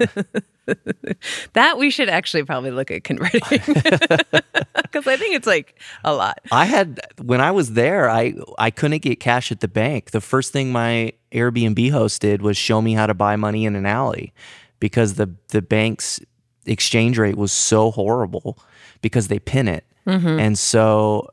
That 1.54 1.78
we 1.78 1.90
should 1.90 2.08
actually 2.08 2.44
probably 2.44 2.72
look 2.72 2.90
at 2.90 3.04
converting 3.04 3.42
because 3.50 5.08
I 5.08 5.18
think 5.18 5.36
it's 5.36 5.46
like 5.48 5.78
a 6.06 6.14
lot. 6.14 6.40
I 6.52 6.66
had 6.66 7.02
when 7.22 7.42
I 7.42 7.52
was 7.52 7.74
there, 7.74 8.10
I 8.10 8.34
I 8.58 8.72
couldn't 8.72 9.02
get 9.02 9.20
cash 9.20 9.52
at 9.52 9.60
the 9.60 9.68
bank. 9.68 10.12
The 10.12 10.22
first 10.22 10.54
thing 10.54 10.72
my 10.72 11.14
Airbnb 11.34 11.92
host 11.92 12.22
did 12.22 12.42
was 12.42 12.56
show 12.56 12.82
me 12.82 12.94
how 12.94 13.08
to 13.08 13.14
buy 13.14 13.36
money 13.36 13.66
in 13.66 13.76
an 13.76 13.86
alley 13.86 14.34
because 14.80 15.16
the 15.16 15.36
the 15.50 15.62
bank's 15.62 16.22
exchange 16.66 17.18
rate 17.18 17.36
was 17.36 17.52
so 17.52 17.92
horrible 17.92 18.58
because 19.02 19.28
they 19.28 19.40
pin 19.40 19.68
it. 19.68 19.84
Mm-hmm. 20.08 20.40
And 20.40 20.58
so 20.58 21.30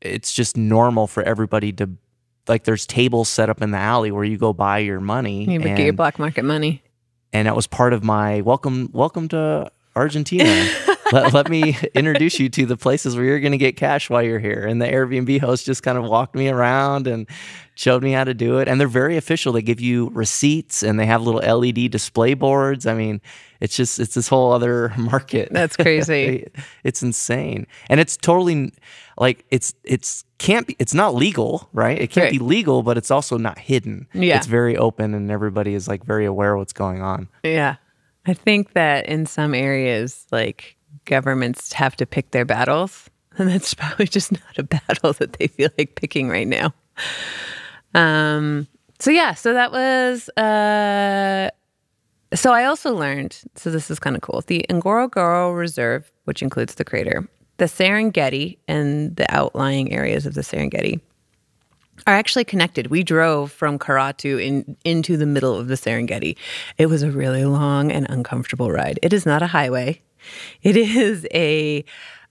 it's 0.00 0.32
just 0.32 0.56
normal 0.56 1.06
for 1.06 1.22
everybody 1.22 1.72
to 1.74 1.90
like 2.48 2.64
there's 2.64 2.86
tables 2.86 3.28
set 3.28 3.50
up 3.50 3.62
in 3.62 3.70
the 3.70 3.78
alley 3.78 4.10
where 4.10 4.24
you 4.24 4.36
go 4.36 4.52
buy 4.52 4.78
your 4.78 5.00
money. 5.00 5.44
You 5.44 5.60
and, 5.60 5.62
get 5.62 5.80
your 5.80 5.92
black 5.92 6.18
market 6.18 6.44
money. 6.44 6.82
and 7.32 7.46
that 7.46 7.54
was 7.54 7.66
part 7.66 7.92
of 7.92 8.02
my 8.02 8.40
welcome 8.40 8.90
welcome 8.92 9.28
to 9.28 9.70
Argentina. 9.94 10.68
let, 11.12 11.32
let 11.32 11.48
me 11.48 11.76
introduce 11.94 12.38
you 12.38 12.48
to 12.50 12.66
the 12.66 12.76
places 12.76 13.16
where 13.16 13.24
you're 13.24 13.40
going 13.40 13.52
to 13.52 13.58
get 13.58 13.76
cash 13.76 14.08
while 14.10 14.22
you're 14.22 14.38
here. 14.38 14.66
And 14.66 14.80
the 14.80 14.86
Airbnb 14.86 15.40
host 15.40 15.66
just 15.66 15.82
kind 15.82 15.98
of 15.98 16.04
walked 16.04 16.34
me 16.34 16.48
around 16.48 17.06
and 17.06 17.26
showed 17.74 18.02
me 18.02 18.12
how 18.12 18.24
to 18.24 18.34
do 18.34 18.58
it. 18.58 18.68
And 18.68 18.80
they're 18.80 18.88
very 18.88 19.16
official. 19.16 19.52
They 19.52 19.62
give 19.62 19.80
you 19.80 20.10
receipts 20.12 20.82
and 20.82 20.98
they 20.98 21.06
have 21.06 21.22
little 21.22 21.40
LED 21.40 21.90
display 21.90 22.34
boards. 22.34 22.86
I 22.86 22.94
mean, 22.94 23.20
it's 23.60 23.76
just 23.76 23.98
it's 24.00 24.14
this 24.14 24.28
whole 24.28 24.52
other 24.52 24.92
market. 24.98 25.48
That's 25.50 25.76
crazy. 25.84 26.46
it's 26.84 27.02
insane. 27.02 27.66
And 27.88 28.00
it's 28.00 28.16
totally 28.16 28.72
like 29.18 29.44
it's 29.50 29.74
it's 29.84 30.24
can't 30.38 30.66
be 30.66 30.76
it's 30.78 30.94
not 30.94 31.14
legal, 31.14 31.68
right? 31.72 31.98
It 32.00 32.08
can't 32.10 32.24
Right. 32.24 32.32
be 32.32 32.38
legal, 32.38 32.82
but 32.82 32.96
it's 32.96 33.10
also 33.10 33.36
not 33.36 33.58
hidden. 33.58 34.06
Yeah. 34.14 34.36
It's 34.36 34.46
very 34.46 34.76
open 34.76 35.14
and 35.14 35.30
everybody 35.30 35.74
is 35.74 35.88
like 35.88 36.04
very 36.04 36.24
aware 36.24 36.54
of 36.54 36.58
what's 36.60 36.72
going 36.72 37.02
on. 37.02 37.28
Yeah. 37.44 37.76
I 38.26 38.34
think 38.34 38.74
that 38.74 39.06
in 39.06 39.24
some 39.26 39.54
areas, 39.54 40.26
like 40.30 40.76
governments 41.04 41.72
have 41.72 41.96
to 41.96 42.06
pick 42.06 42.30
their 42.30 42.44
battles. 42.44 43.08
And 43.38 43.48
that's 43.48 43.74
probably 43.74 44.06
just 44.06 44.32
not 44.32 44.58
a 44.58 44.64
battle 44.64 45.12
that 45.14 45.34
they 45.34 45.46
feel 45.46 45.70
like 45.78 45.94
picking 45.94 46.28
right 46.28 46.48
now. 46.48 46.74
Um, 47.94 48.66
so 48.98 49.12
yeah, 49.12 49.34
so 49.34 49.54
that 49.54 49.70
was 49.70 50.28
uh 50.30 51.50
so 52.34 52.52
I 52.52 52.64
also 52.64 52.94
learned, 52.94 53.40
so 53.56 53.70
this 53.70 53.90
is 53.90 53.98
kind 53.98 54.14
of 54.14 54.22
cool. 54.22 54.42
The 54.46 54.64
Ngorongoro 54.68 55.56
Reserve, 55.56 56.10
which 56.24 56.42
includes 56.42 56.76
the 56.76 56.84
crater, 56.84 57.26
the 57.56 57.64
Serengeti 57.64 58.58
and 58.68 59.16
the 59.16 59.32
outlying 59.34 59.92
areas 59.92 60.26
of 60.26 60.34
the 60.34 60.42
Serengeti 60.42 61.00
are 62.06 62.14
actually 62.14 62.44
connected. 62.44 62.86
We 62.86 63.02
drove 63.02 63.52
from 63.52 63.78
Karatu 63.78 64.42
in 64.42 64.76
into 64.84 65.16
the 65.16 65.26
middle 65.26 65.56
of 65.56 65.68
the 65.68 65.74
Serengeti. 65.74 66.36
It 66.78 66.86
was 66.86 67.02
a 67.02 67.10
really 67.10 67.44
long 67.44 67.90
and 67.92 68.06
uncomfortable 68.08 68.70
ride. 68.70 68.98
It 69.02 69.12
is 69.12 69.26
not 69.26 69.42
a 69.42 69.46
highway. 69.46 70.00
It 70.62 70.76
is 70.76 71.26
a 71.32 71.84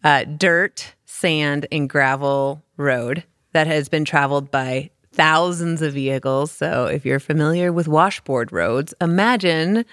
uh, 0.03 0.23
dirt, 0.23 0.95
sand, 1.05 1.67
and 1.71 1.89
gravel 1.89 2.63
road 2.77 3.23
that 3.53 3.67
has 3.67 3.89
been 3.89 4.05
traveled 4.05 4.51
by 4.51 4.91
thousands 5.11 5.81
of 5.81 5.93
vehicles. 5.93 6.51
So, 6.51 6.85
if 6.85 7.05
you're 7.05 7.19
familiar 7.19 7.73
with 7.73 7.87
washboard 7.87 8.51
roads, 8.51 8.93
imagine 9.01 9.85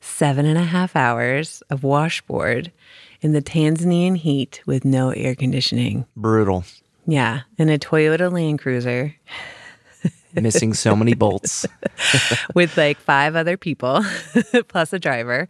seven 0.00 0.46
and 0.46 0.58
a 0.58 0.64
half 0.64 0.96
hours 0.96 1.62
of 1.70 1.84
washboard 1.84 2.72
in 3.20 3.32
the 3.32 3.42
Tanzanian 3.42 4.16
heat 4.16 4.62
with 4.66 4.84
no 4.84 5.10
air 5.10 5.34
conditioning. 5.34 6.06
Brutal. 6.16 6.64
Yeah, 7.06 7.42
in 7.58 7.68
a 7.68 7.78
Toyota 7.78 8.32
Land 8.32 8.60
Cruiser 8.60 9.14
Missing 10.34 10.74
so 10.74 10.96
many 10.96 11.14
bolts. 11.14 11.66
with 12.54 12.76
like 12.76 12.98
five 12.98 13.36
other 13.36 13.56
people 13.56 14.02
plus 14.68 14.92
a 14.92 14.98
driver. 14.98 15.46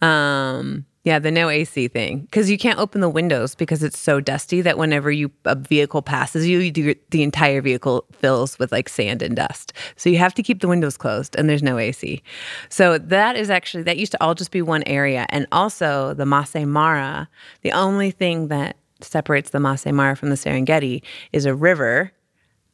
Um, 0.00 0.86
yeah, 1.02 1.18
the 1.18 1.30
no 1.30 1.48
AC 1.48 1.88
thing 1.88 2.20
because 2.20 2.50
you 2.50 2.58
can't 2.58 2.78
open 2.78 3.00
the 3.00 3.08
windows 3.08 3.54
because 3.54 3.82
it's 3.82 3.98
so 3.98 4.20
dusty 4.20 4.60
that 4.60 4.76
whenever 4.76 5.10
you 5.10 5.30
a 5.46 5.54
vehicle 5.54 6.02
passes 6.02 6.46
you, 6.46 6.58
you 6.58 6.70
do, 6.70 6.94
the 7.08 7.22
entire 7.22 7.62
vehicle 7.62 8.04
fills 8.12 8.58
with 8.58 8.70
like 8.70 8.88
sand 8.88 9.22
and 9.22 9.34
dust. 9.34 9.72
So 9.96 10.10
you 10.10 10.18
have 10.18 10.34
to 10.34 10.42
keep 10.42 10.60
the 10.60 10.68
windows 10.68 10.98
closed, 10.98 11.34
and 11.36 11.48
there's 11.48 11.62
no 11.62 11.78
AC. 11.78 12.22
So 12.68 12.98
that 12.98 13.36
is 13.36 13.48
actually 13.48 13.84
that 13.84 13.96
used 13.96 14.12
to 14.12 14.22
all 14.22 14.34
just 14.34 14.50
be 14.50 14.60
one 14.60 14.82
area, 14.86 15.26
and 15.30 15.46
also 15.52 16.12
the 16.12 16.26
Masai 16.26 16.66
Mara. 16.66 17.28
The 17.62 17.72
only 17.72 18.10
thing 18.10 18.48
that 18.48 18.76
separates 19.00 19.50
the 19.50 19.60
Masai 19.60 19.92
Mara 19.92 20.16
from 20.16 20.28
the 20.28 20.36
Serengeti 20.36 21.02
is 21.32 21.46
a 21.46 21.54
river 21.54 22.12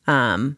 um, 0.09 0.57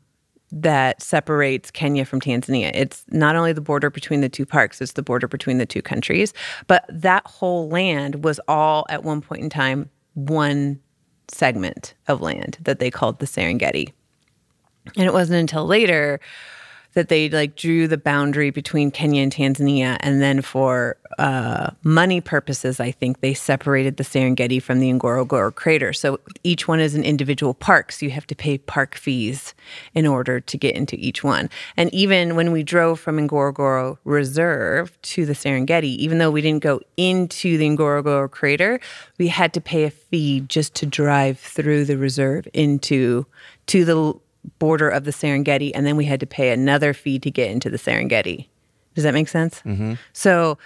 that 0.51 1.03
separates 1.03 1.71
Kenya 1.71 2.05
from 2.05 2.21
Tanzania. 2.21 2.71
It's 2.75 3.05
not 3.09 3.37
only 3.37 3.53
the 3.53 3.61
border 3.61 3.91
between 3.91 4.21
the 4.21 4.29
two 4.29 4.47
parks, 4.47 4.81
it's 4.81 4.93
the 4.93 5.03
border 5.03 5.29
between 5.29 5.59
the 5.59 5.67
two 5.67 5.83
countries. 5.83 6.33
But 6.67 6.85
that 6.89 7.27
whole 7.27 7.69
land 7.69 8.25
was 8.25 8.41
all 8.49 8.87
at 8.89 9.05
one 9.05 9.21
point 9.21 9.43
in 9.43 9.51
time 9.51 9.91
one 10.15 10.81
segment 11.29 11.95
of 12.09 12.21
land 12.21 12.59
that 12.63 12.79
they 12.79 12.91
called 12.91 13.19
the 13.19 13.27
Serengeti. 13.27 13.93
And 14.97 15.07
it 15.07 15.13
wasn't 15.13 15.41
until 15.41 15.67
later 15.67 16.21
that 16.95 17.09
they 17.09 17.29
like 17.29 17.55
drew 17.55 17.87
the 17.87 17.99
boundary 17.99 18.51
between 18.51 18.91
Kenya 18.91 19.23
and 19.23 19.33
Tanzania, 19.33 19.97
and 20.01 20.21
then 20.21 20.43
for 20.43 20.97
uh, 21.19 21.71
money 21.83 22.21
purposes, 22.21 22.81
I 22.81 22.91
think 22.91 23.21
they 23.21 23.35
separated 23.35 23.97
the 23.97 24.05
Serengeti 24.05 24.63
from 24.63 24.81
the 24.81 24.93
Ngorongoro 24.93 25.55
crater. 25.55 25.93
So 25.93 26.21
each 26.45 26.67
one 26.67 26.81
is 26.81 26.95
an 26.95 27.05
individual 27.05 27.55
park, 27.55 27.93
so 27.93 28.07
you 28.07 28.11
have 28.11 28.27
to 28.29 28.35
pay 28.35 28.59
park 28.59 28.95
fees 28.95 29.55
in 29.95 30.07
order 30.07 30.41
to 30.41 30.57
get 30.57 30.75
into 30.75 30.97
each 30.97 31.23
one. 31.23 31.51
And 31.77 31.93
even 31.93 32.37
when 32.37 32.53
we 32.53 32.63
drove 32.63 33.01
from 33.01 33.19
Ngorongoro 33.19 33.99
Reserve 34.05 35.01
to 35.03 35.27
the 35.27 35.35
Serengeti, 35.35 35.97
even 35.97 36.19
though 36.19 36.31
we 36.31 36.41
didn't 36.41 36.63
go 36.63 36.81
into 36.97 37.59
the 37.59 37.69
Ngorongoro 37.69 38.31
crater, 38.31 38.81
we 39.19 39.29
had 39.29 39.53
to 39.55 39.61
pay 39.61 39.85
a 39.85 39.91
fee 39.91 40.41
just 40.41 40.75
to 40.77 40.87
drive 40.87 41.39
through 41.39 41.85
the 41.85 41.99
reserve 41.99 42.49
into 42.55 43.27
to 43.67 43.85
the 43.85 44.15
border 44.59 44.89
of 44.89 45.05
the 45.05 45.11
Serengeti, 45.11 45.71
and 45.75 45.87
then 45.87 45.97
we 45.97 46.05
had 46.05 46.21
to 46.21 46.27
pay 46.27 46.51
another 46.51 46.93
fee 46.93 47.19
to 47.19 47.31
get 47.31 47.51
into 47.51 47.71
the 47.71 47.79
Serengeti. 47.79 48.49
Does 48.95 49.05
that 49.05 49.15
make 49.15 49.29
sense? 49.29 49.63
Mm-hmm. 49.65 49.95
So 50.13 50.59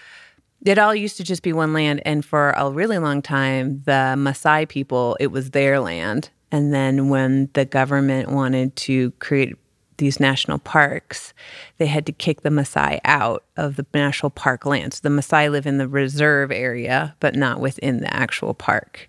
it 0.64 0.79
all 0.79 0.95
used 0.95 1.16
to 1.16 1.25
just 1.25 1.42
be 1.42 1.53
one 1.53 1.73
land, 1.73 2.03
and 2.05 2.25
for 2.25 2.51
a 2.57 2.71
really 2.71 2.99
long 2.99 3.21
time, 3.23 3.83
the 3.85 4.14
Maasai 4.16 4.68
people, 4.68 5.16
it 5.21 5.29
was 5.29 5.51
their 5.51 5.81
land. 5.81 6.31
And 6.51 6.73
then 6.73 7.09
when 7.09 7.49
the 7.55 7.64
government 7.64 8.31
wanted 8.31 8.77
to 8.77 9.11
create 9.12 9.57
these 9.99 10.21
national 10.21 10.59
parks, 10.59 11.33
they 11.79 11.87
had 11.87 12.07
to 12.07 12.12
kick 12.12 12.42
the 12.42 12.51
Maasai 12.51 13.01
out 13.05 13.45
of 13.57 13.77
the 13.77 13.87
national 13.95 14.31
park 14.31 14.66
lands. 14.66 15.01
The 15.01 15.09
Maasai 15.09 15.51
live 15.51 15.66
in 15.66 15.79
the 15.79 15.88
reserve 15.88 16.51
area, 16.51 17.14
but 17.21 17.35
not 17.35 17.61
within 17.61 18.01
the 18.01 18.12
actual 18.12 18.55
park, 18.55 19.09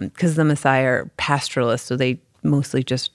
because 0.00 0.38
um, 0.38 0.48
the 0.48 0.54
Maasai 0.54 0.84
are 0.84 1.10
pastoralists, 1.16 1.86
so 1.86 1.96
they 1.96 2.20
mostly 2.42 2.82
just 2.82 3.10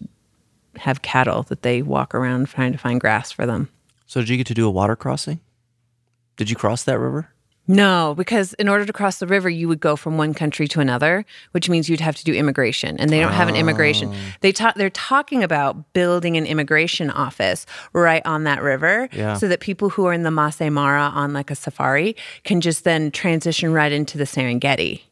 have 0.78 1.02
cattle 1.02 1.44
that 1.44 1.62
they 1.62 1.82
walk 1.82 2.14
around 2.16 2.48
trying 2.48 2.72
to 2.72 2.78
find 2.78 3.00
grass 3.00 3.32
for 3.32 3.46
them. 3.46 3.70
So 4.06 4.20
did 4.22 4.30
you 4.30 4.38
get 4.38 4.48
to 4.48 4.54
do 4.54 4.68
a 4.68 4.72
water 4.72 4.96
crossing? 4.96 5.40
Did 6.38 6.50
you 6.50 6.56
cross 6.56 6.84
that 6.84 7.00
river? 7.00 7.30
No, 7.66 8.14
because 8.18 8.52
in 8.56 8.68
order 8.68 8.84
to 8.86 8.92
cross 8.92 9.20
the 9.20 9.28
river, 9.28 9.50
you 9.50 9.70
would 9.70 9.80
go 9.80 9.96
from 9.96 10.18
one 10.18 10.34
country 10.34 10.68
to 10.68 10.82
another, 10.82 11.26
which 11.52 11.70
means 11.70 11.88
you'd 11.88 12.02
have 12.02 12.18
to 12.18 12.24
do 12.26 12.34
immigration, 12.34 13.00
and 13.00 13.10
they 13.10 13.22
don't 13.22 13.32
have 13.32 13.48
an 13.48 13.56
immigration. 13.56 14.10
Oh. 14.14 14.18
They 14.42 14.52
ta- 14.52 14.74
they're 14.76 14.90
talking 14.90 15.44
about 15.44 15.94
building 15.94 16.36
an 16.36 16.46
immigration 16.46 17.10
office 17.10 17.66
right 17.94 18.22
on 18.26 18.44
that 18.44 18.62
river, 18.62 19.08
Yeah. 19.14 19.36
so 19.36 19.48
that 19.48 19.62
people 19.62 19.92
who 19.92 20.06
are 20.08 20.12
in 20.14 20.24
the 20.24 20.32
Masai 20.32 20.70
Mara 20.70 21.04
on 21.04 21.32
like 21.32 21.50
a 21.52 21.56
safari 21.56 22.18
can 22.44 22.60
just 22.60 22.84
then 22.84 23.12
transition 23.12 23.72
right 23.72 23.94
into 23.94 24.18
the 24.18 24.26
Serengeti, 24.26 25.04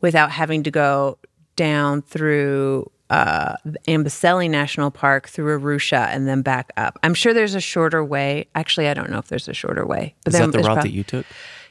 without 0.00 0.32
having 0.32 0.64
to 0.64 0.72
go 0.72 1.18
down 1.54 2.02
through 2.02 2.90
uh, 3.10 3.56
Amboseli 3.88 4.48
National 4.48 4.90
Park 4.90 5.28
through 5.28 5.58
Arusha 5.60 6.06
and 6.08 6.26
then 6.28 6.42
back 6.42 6.72
up. 6.76 6.98
I'm 7.02 7.12
sure 7.14 7.34
there's 7.34 7.54
a 7.54 7.60
shorter 7.60 8.04
way. 8.04 8.48
Actually, 8.54 8.88
I 8.88 8.94
don't 8.94 9.10
know 9.10 9.18
if 9.18 9.26
there's 9.28 9.48
a 9.48 9.52
shorter 9.54 9.84
way. 9.84 10.14
But 10.24 10.32
Is 10.34 10.40
that 10.40 10.52
the 10.52 10.58
route 10.58 10.64
prob- 10.64 10.82
that 10.84 10.92
you 10.92 11.02
took? 11.04 11.26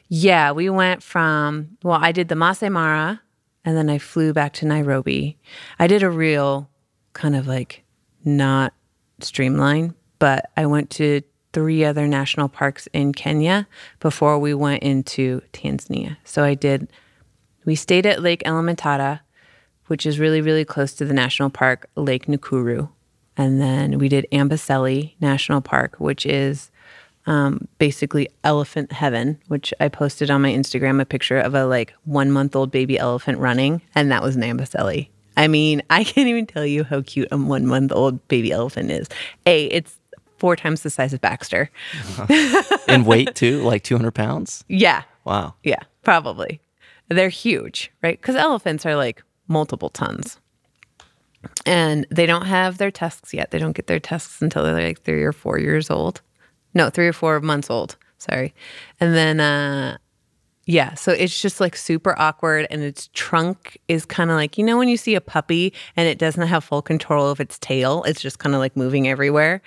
yeah, 0.10 0.52
we 0.52 0.70
went 0.70 1.02
from, 1.02 1.78
well, 1.84 2.00
I 2.02 2.12
did 2.12 2.28
the 2.28 2.36
Masai 2.36 2.70
Mara 2.70 3.22
and 3.66 3.78
then 3.78 3.90
I 3.90 3.98
flew 4.00 4.34
back 4.34 4.54
to 4.54 4.66
Nairobi. 4.66 5.38
I 5.80 5.88
did 5.88 6.04
a 6.04 6.10
real 6.10 6.70
kind 7.14 7.36
of 7.36 7.48
like 7.48 7.84
not 8.26 8.74
streamline, 9.22 9.94
but 10.20 10.50
I 10.58 10.66
went 10.66 10.90
to 10.92 11.22
three 11.54 11.84
other 11.86 12.08
national 12.08 12.50
parks 12.50 12.88
in 12.94 13.12
Kenya 13.14 13.68
before 14.00 14.38
we 14.40 14.54
went 14.54 14.84
into 14.84 15.42
Tanzania. 15.54 16.18
So 16.24 16.44
I 16.44 16.54
did, 16.54 16.92
we 17.66 17.76
stayed 17.76 18.06
at 18.06 18.22
Lake 18.22 18.44
Elementaita, 18.46 19.22
which 19.90 20.06
is 20.06 20.18
really, 20.20 20.42
really 20.42 20.66
close 20.66 20.94
to 20.94 21.06
the 21.06 21.14
national 21.14 21.50
park, 21.50 21.90
Lake 21.96 22.26
Nakuru. 22.28 22.90
And 23.38 23.62
then 23.62 24.00
we 24.00 24.10
did 24.10 24.26
Amboseli 24.32 25.14
National 25.22 25.62
Park, 25.62 25.96
which 26.00 26.26
is 26.26 26.72
um, 27.26 27.68
basically 27.78 28.28
elephant 28.44 28.92
heaven, 28.92 29.40
which 29.48 29.74
I 29.80 29.88
posted 29.88 30.30
on 30.32 30.42
my 30.42 30.52
Instagram 30.52 31.00
a 31.02 31.06
picture 31.06 31.40
of 31.40 31.54
a 31.56 31.66
like 31.66 31.94
one 32.06 32.32
month 32.32 32.56
old 32.56 32.72
baby 32.72 32.98
elephant 32.98 33.38
running, 33.40 33.82
and 33.96 34.12
that 34.12 34.24
was 34.24 34.36
an 34.36 34.42
Amboseli. 34.42 35.10
I 35.38 35.48
mean, 35.48 35.82
I 35.90 36.04
can't 36.04 36.28
even 36.28 36.48
tell 36.48 36.66
you 36.66 36.84
how 36.84 37.02
cute 37.02 37.30
a 37.32 37.38
one 37.38 37.66
month 37.66 37.92
old 37.94 38.26
baby 38.28 38.52
elephant 38.52 38.92
is. 38.92 39.08
A, 39.46 39.66
it's 39.68 39.98
four 40.38 40.56
times 40.56 40.82
the 40.82 40.90
size 40.90 41.14
of 41.14 41.22
Baxter. 41.22 41.70
and 42.88 43.06
weight 43.06 43.36
too, 43.36 43.62
like 43.64 43.84
200 43.84 44.12
pounds? 44.12 44.64
Yeah, 44.68 45.04
Wow. 45.26 45.54
yeah, 45.64 45.80
probably. 46.04 46.60
They're 47.10 47.30
huge, 47.30 47.92
right? 48.04 48.20
Because 48.20 48.36
elephants 48.36 48.86
are 48.86 48.96
like 48.96 49.24
multiple 49.50 49.90
tons. 49.90 50.40
And 51.66 52.06
they 52.10 52.26
don't 52.26 52.46
have 52.46 52.78
their 52.78 52.92
tusks 52.92 53.34
yet. 53.34 53.52
They 53.52 53.60
don't 53.60 53.76
get 53.76 53.88
their 53.88 54.00
tusks 54.00 54.42
until 54.42 54.64
they're 54.64 54.74
like 54.74 55.02
three 55.02 55.24
or 55.24 55.32
four 55.32 55.58
years 55.58 55.90
old. 55.90 56.22
No, 56.74 56.90
three 56.90 57.08
or 57.08 57.14
four 57.14 57.40
months 57.40 57.70
old. 57.70 57.98
Sorry. 58.18 58.54
And 59.00 59.16
then, 59.16 59.40
uh, 59.40 59.98
yeah, 60.70 60.94
so 60.94 61.12
it's 61.12 61.42
just 61.42 61.60
like 61.60 61.76
super 61.76 62.14
awkward, 62.20 62.68
and 62.70 62.84
its 62.84 63.10
trunk 63.14 63.80
is 63.88 64.06
kind 64.06 64.30
of 64.30 64.36
like 64.36 64.56
you 64.56 64.64
know 64.64 64.78
when 64.78 64.88
you 64.88 64.98
see 64.98 65.16
a 65.16 65.22
puppy 65.22 65.74
and 65.98 66.08
it 66.08 66.20
doesn't 66.20 66.48
have 66.48 66.64
full 66.64 66.84
control 66.84 67.28
of 67.28 67.40
its 67.40 67.58
tail, 67.58 68.04
it's 68.04 68.22
just 68.22 68.38
kind 68.38 68.54
of 68.54 68.60
like 68.60 68.78
moving 68.78 69.08
everywhere. 69.08 69.64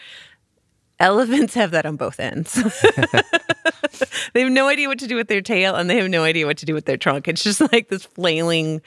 Elephants 1.00 1.54
have 1.54 1.72
that 1.72 1.86
on 1.86 1.96
both 1.96 2.20
ends. 2.20 2.54
they 4.32 4.42
have 4.42 4.52
no 4.52 4.68
idea 4.68 4.86
what 4.86 5.00
to 5.00 5.08
do 5.08 5.16
with 5.16 5.26
their 5.26 5.40
tail, 5.40 5.74
and 5.74 5.90
they 5.90 5.96
have 5.96 6.08
no 6.08 6.22
idea 6.22 6.46
what 6.46 6.58
to 6.58 6.66
do 6.66 6.72
with 6.72 6.84
their 6.84 6.96
trunk. 6.96 7.26
It's 7.26 7.42
just 7.42 7.60
like 7.72 7.88
this 7.88 8.04
flailing 8.04 8.80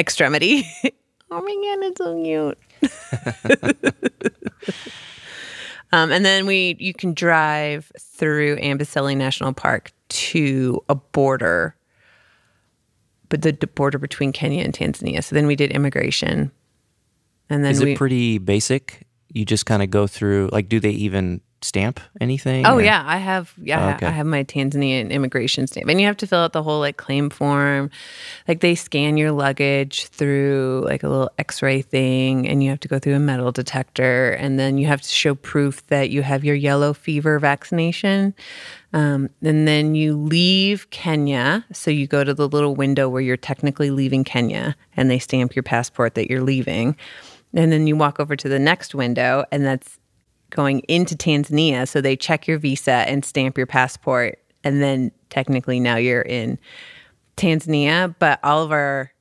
extremity. 0.00 0.64
oh 1.30 1.40
my 1.42 1.76
god, 1.76 1.84
it's 1.84 1.98
so 1.98 2.22
cute. 2.22 2.58
Um, 5.92 6.12
and 6.12 6.24
then 6.24 6.46
we 6.46 6.76
you 6.78 6.94
can 6.94 7.14
drive 7.14 7.90
through 7.98 8.58
Amboseli 8.58 9.16
National 9.16 9.52
Park 9.52 9.90
to 10.08 10.80
a 10.88 10.94
border, 10.94 11.74
but 13.28 13.42
the, 13.42 13.52
the 13.52 13.66
border 13.66 13.98
between 13.98 14.32
Kenya 14.32 14.62
and 14.62 14.72
Tanzania. 14.72 15.22
So 15.24 15.34
then 15.34 15.46
we 15.46 15.56
did 15.56 15.72
immigration, 15.72 16.52
and 17.48 17.64
then 17.64 17.72
Is 17.72 17.82
we. 17.82 17.92
it 17.92 17.98
pretty 17.98 18.38
basic? 18.38 19.06
You 19.32 19.44
just 19.44 19.66
kind 19.66 19.82
of 19.82 19.90
go 19.90 20.06
through, 20.06 20.50
like, 20.52 20.68
do 20.68 20.80
they 20.80 20.90
even 20.90 21.40
stamp 21.62 22.00
anything? 22.20 22.66
Oh 22.66 22.76
or- 22.76 22.82
yeah, 22.82 23.02
I 23.06 23.18
have 23.18 23.52
yeah, 23.60 23.86
Oh, 23.86 23.94
okay. 23.94 24.06
I 24.06 24.10
have 24.10 24.26
my 24.26 24.44
Tanzanian 24.44 25.10
immigration 25.10 25.66
stamp. 25.66 25.88
And 25.88 26.00
you 26.00 26.06
have 26.06 26.16
to 26.18 26.26
fill 26.26 26.40
out 26.40 26.52
the 26.52 26.62
whole 26.62 26.80
like 26.80 26.96
claim 26.96 27.30
form. 27.30 27.90
Like 28.48 28.60
they 28.60 28.74
scan 28.74 29.16
your 29.16 29.32
luggage 29.32 30.06
through 30.06 30.82
like 30.84 31.02
a 31.02 31.08
little 31.08 31.30
x-ray 31.38 31.82
thing 31.82 32.48
and 32.48 32.62
you 32.62 32.70
have 32.70 32.80
to 32.80 32.88
go 32.88 32.98
through 32.98 33.14
a 33.14 33.20
metal 33.20 33.52
detector 33.52 34.30
and 34.32 34.58
then 34.58 34.78
you 34.78 34.86
have 34.86 35.02
to 35.02 35.08
show 35.08 35.34
proof 35.34 35.86
that 35.88 36.10
you 36.10 36.22
have 36.22 36.44
your 36.44 36.56
yellow 36.56 36.92
fever 36.92 37.38
vaccination. 37.38 38.34
Um, 38.92 39.30
and 39.42 39.68
then 39.68 39.94
you 39.94 40.16
leave 40.16 40.90
Kenya. 40.90 41.64
So 41.72 41.90
you 41.90 42.06
go 42.08 42.24
to 42.24 42.34
the 42.34 42.48
little 42.48 42.74
window 42.74 43.08
where 43.08 43.22
you're 43.22 43.36
technically 43.36 43.90
leaving 43.90 44.24
Kenya 44.24 44.74
and 44.96 45.10
they 45.10 45.18
stamp 45.20 45.54
your 45.54 45.62
passport 45.62 46.14
that 46.14 46.28
you're 46.28 46.42
leaving. 46.42 46.96
And 47.54 47.70
then 47.70 47.86
you 47.86 47.96
walk 47.96 48.18
over 48.18 48.34
to 48.34 48.48
the 48.48 48.58
next 48.58 48.94
window 48.94 49.44
and 49.52 49.64
that's 49.64 49.99
going 50.50 50.80
into 50.80 51.16
Tanzania. 51.16 51.88
So 51.88 52.00
they 52.00 52.16
check 52.16 52.46
your 52.46 52.58
visa 52.58 52.92
and 52.92 53.24
stamp 53.24 53.56
your 53.56 53.66
passport. 53.66 54.38
And 54.62 54.82
then 54.82 55.12
technically 55.30 55.80
now 55.80 55.96
you're 55.96 56.22
in 56.22 56.58
Tanzania. 57.36 58.14
But 58.18 58.40
all 58.42 58.62
of 58.62 58.72
our, 58.72 59.12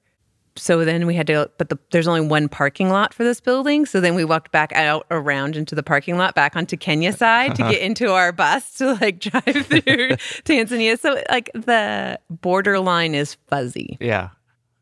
so 0.56 0.84
then 0.84 1.08
we 1.08 1.16
had 1.16 1.28
to, 1.28 1.50
but 1.58 1.70
the, 1.70 1.80
there's 1.92 2.08
only 2.08 2.28
one 2.28 2.50
parking 2.50 2.90
lot 2.90 3.14
for 3.14 3.24
this 3.24 3.40
building. 3.40 3.86
So 3.86 4.02
then 4.02 4.16
we 4.16 4.26
walked 4.26 4.52
back 4.52 4.74
out 4.74 5.06
around 5.10 5.56
into 5.56 5.76
the 5.76 5.84
parking 5.84 6.18
lot 6.18 6.36
back 6.36 6.56
onto 6.56 6.76
Kenya 6.76 7.14
side 7.14 7.56
to 7.56 7.64
get 7.64 7.82
into 7.82 8.12
our 8.12 8.32
bus 8.32 8.74
to 8.76 8.96
like 8.96 9.20
drive 9.20 9.44
through 9.44 9.82
Tanzania. 10.44 11.00
So 11.00 11.22
like 11.30 11.50
the 11.54 12.20
borderline 12.30 13.16
is 13.16 13.36
fuzzy. 13.48 13.98
Yeah. 14.02 14.30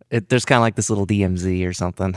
It, 0.09 0.29
there's 0.29 0.45
kind 0.45 0.57
of 0.57 0.61
like 0.61 0.75
this 0.75 0.89
little 0.89 1.05
DMZ 1.05 1.67
or 1.67 1.73
something. 1.73 2.15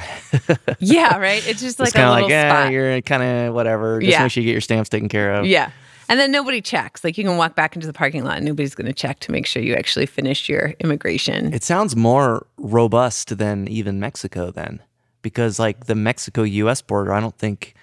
Yeah, 0.79 1.17
right? 1.19 1.45
It's 1.47 1.61
just 1.61 1.79
like 1.81 1.89
it's 1.89 1.97
a 1.97 2.03
of 2.03 2.09
little 2.11 2.23
like, 2.25 2.31
yeah, 2.31 2.63
spot. 2.63 2.73
you're 2.73 3.01
kind 3.03 3.23
of 3.23 3.55
whatever. 3.55 4.01
Just 4.01 4.11
Yeah. 4.13 4.23
make 4.23 4.31
sure 4.33 4.43
you 4.43 4.47
get 4.49 4.53
your 4.53 4.61
stamps 4.61 4.89
taken 4.89 5.09
care 5.09 5.33
of. 5.35 5.47
Yeah. 5.47 5.71
And 6.09 6.19
then 6.19 6.31
nobody 6.33 6.61
checks. 6.61 7.03
Like 7.05 7.19
you 7.19 7.25
can 7.25 7.37
walk 7.37 7.55
back 7.55 7.75
into 7.75 7.87
the 7.87 7.93
parking 7.93 8.25
lot 8.25 8.37
and 8.37 8.45
nobody's 8.47 8.75
going 8.75 8.87
to 8.87 8.93
check 8.93 9.21
to 9.21 9.33
make 9.33 9.47
sure 9.47 9.63
you 9.63 9.75
actually 9.75 10.07
finished 10.07 10.49
your 10.49 10.75
immigration. 10.81 11.53
It 11.53 11.63
sounds 11.65 11.95
more 11.97 12.47
robust 12.59 13.39
than 13.39 13.67
even 13.69 14.01
Mexico 14.01 14.51
then, 14.51 14.81
because 15.23 15.59
like 15.59 15.87
the 15.87 15.95
Mexico 15.95 16.43
U.S. 16.43 16.83
border, 16.83 17.13
I 17.13 17.21
don't 17.21 17.37
think 17.39 17.75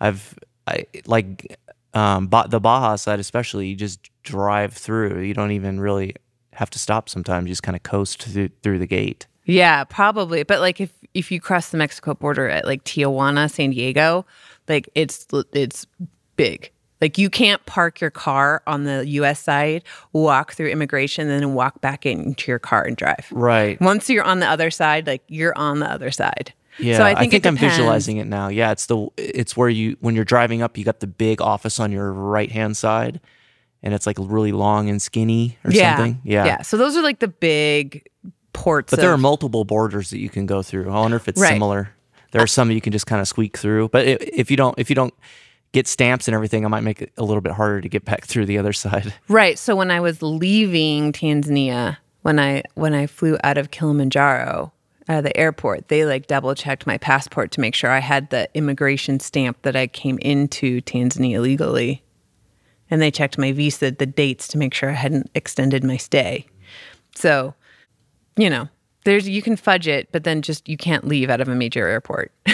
I've 0.00 0.34
I 0.66 0.84
like 1.06 1.56
um, 1.94 2.26
ba- 2.28 2.46
the 2.48 2.60
Baja 2.60 2.96
side 2.96 3.20
especially. 3.20 3.68
You 3.68 3.76
just 3.76 4.10
drive 4.24 4.72
through. 4.74 5.20
You 5.22 5.34
don't 5.34 5.52
even 5.52 5.78
really 5.80 6.14
have 6.54 6.70
to 6.70 6.78
stop. 6.80 7.08
Sometimes 7.08 7.44
you 7.46 7.50
just 7.52 7.62
kind 7.62 7.76
of 7.76 7.82
coast 7.84 8.22
through, 8.24 8.50
through 8.62 8.78
the 8.80 8.86
gate. 8.86 9.26
Yeah, 9.46 9.84
probably. 9.84 10.42
But 10.42 10.60
like 10.60 10.80
if 10.80 10.92
if 11.14 11.30
you 11.30 11.40
cross 11.40 11.70
the 11.70 11.78
Mexico 11.78 12.14
border 12.14 12.48
at 12.48 12.66
like 12.66 12.84
Tijuana, 12.84 13.50
San 13.50 13.70
Diego, 13.70 14.26
like 14.68 14.88
it's 14.94 15.26
it's 15.52 15.86
big. 16.36 16.70
Like 17.00 17.18
you 17.18 17.28
can't 17.28 17.64
park 17.66 18.00
your 18.00 18.10
car 18.10 18.62
on 18.66 18.84
the 18.84 19.06
US 19.06 19.40
side, 19.40 19.84
walk 20.12 20.52
through 20.52 20.68
immigration, 20.68 21.28
then 21.28 21.54
walk 21.54 21.80
back 21.80 22.06
into 22.06 22.50
your 22.50 22.58
car 22.58 22.82
and 22.82 22.96
drive. 22.96 23.26
Right. 23.30 23.80
Once 23.80 24.08
you're 24.08 24.24
on 24.24 24.40
the 24.40 24.46
other 24.46 24.70
side, 24.70 25.06
like 25.06 25.22
you're 25.28 25.56
on 25.56 25.80
the 25.80 25.90
other 25.90 26.10
side. 26.10 26.52
Yeah, 26.78 26.98
so 26.98 27.04
I 27.04 27.14
think, 27.14 27.32
it 27.32 27.46
I'm 27.46 27.54
depends. 27.54 27.74
visualizing 27.74 28.18
it 28.18 28.26
now. 28.26 28.48
Yeah, 28.48 28.70
it's 28.70 28.86
the 28.86 29.08
it's 29.16 29.56
where 29.56 29.68
you 29.68 29.96
when 30.00 30.14
you're 30.14 30.26
driving 30.26 30.60
up, 30.60 30.76
you 30.76 30.84
got 30.84 31.00
the 31.00 31.06
big 31.06 31.40
office 31.40 31.80
on 31.80 31.90
your 31.90 32.12
right 32.12 32.52
hand 32.52 32.76
side, 32.76 33.18
and 33.82 33.94
it's 33.94 34.06
like 34.06 34.16
really 34.20 34.52
long 34.52 34.90
and 34.90 35.00
skinny 35.00 35.56
or 35.64 35.70
yeah. 35.70 35.96
something. 35.96 36.20
Yeah, 36.22 36.44
Yeah. 36.44 36.62
So 36.62 36.76
those 36.76 36.94
are 36.96 37.02
like 37.02 37.20
the 37.20 37.28
big 37.28 38.06
ports. 38.56 38.90
But 38.90 39.00
there 39.00 39.12
are 39.12 39.18
multiple 39.18 39.64
borders 39.64 40.10
that 40.10 40.18
you 40.18 40.28
can 40.28 40.46
go 40.46 40.62
through. 40.62 40.90
I 40.90 40.98
wonder 41.00 41.16
if 41.16 41.28
it's 41.28 41.40
Right. 41.40 41.52
similar. 41.52 41.90
There 42.32 42.42
are 42.42 42.46
some 42.46 42.70
you 42.70 42.80
can 42.80 42.92
just 42.92 43.06
kind 43.06 43.20
of 43.20 43.28
squeak 43.28 43.56
through. 43.56 43.88
But 43.90 44.06
if 44.06 44.50
you 44.50 44.56
don't, 44.56 44.76
if 44.78 44.90
you 44.90 44.96
don't 44.96 45.14
get 45.72 45.86
stamps 45.86 46.26
and 46.28 46.34
everything, 46.34 46.64
I 46.64 46.68
might 46.68 46.82
make 46.82 47.00
it 47.02 47.12
a 47.16 47.22
little 47.24 47.40
bit 47.40 47.52
harder 47.52 47.80
to 47.80 47.88
get 47.88 48.04
back 48.04 48.24
through 48.26 48.46
the 48.46 48.58
other 48.58 48.72
side. 48.72 49.14
Right. 49.28 49.58
So 49.58 49.76
when 49.76 49.90
I 49.90 50.00
was 50.00 50.22
leaving 50.22 51.12
Tanzania, 51.12 51.98
when 52.22 52.38
I 52.40 52.62
when 52.74 52.94
I 52.94 53.06
flew 53.06 53.38
out 53.44 53.58
of 53.58 53.70
Kilimanjaro 53.70 54.72
out 55.08 55.18
of 55.18 55.24
the 55.24 55.36
airport, 55.36 55.88
they 55.88 56.04
like 56.04 56.26
double 56.26 56.54
checked 56.54 56.86
my 56.86 56.98
passport 56.98 57.52
to 57.52 57.60
make 57.60 57.74
sure 57.76 57.90
I 57.90 58.00
had 58.00 58.30
the 58.30 58.48
immigration 58.54 59.20
stamp 59.20 59.62
that 59.62 59.76
I 59.76 59.86
came 59.86 60.18
into 60.18 60.80
Tanzania 60.82 61.40
legally. 61.40 62.02
And 62.90 63.00
they 63.02 63.10
checked 63.10 63.36
my 63.38 63.52
visa, 63.52 63.90
the 63.92 64.06
dates 64.06 64.46
to 64.48 64.58
make 64.58 64.72
sure 64.74 64.90
I 64.90 64.94
hadn't 64.94 65.30
extended 65.34 65.82
my 65.84 65.96
stay. 65.96 66.46
So, 67.14 67.54
you 68.36 68.50
know, 68.50 68.68
there's 69.04 69.28
you 69.28 69.42
can 69.42 69.56
fudge 69.56 69.88
it, 69.88 70.10
but 70.12 70.24
then 70.24 70.42
just 70.42 70.68
you 70.68 70.76
can't 70.76 71.06
leave 71.06 71.30
out 71.30 71.40
of 71.40 71.48
a 71.48 71.54
major 71.54 71.86
airport. 71.86 72.32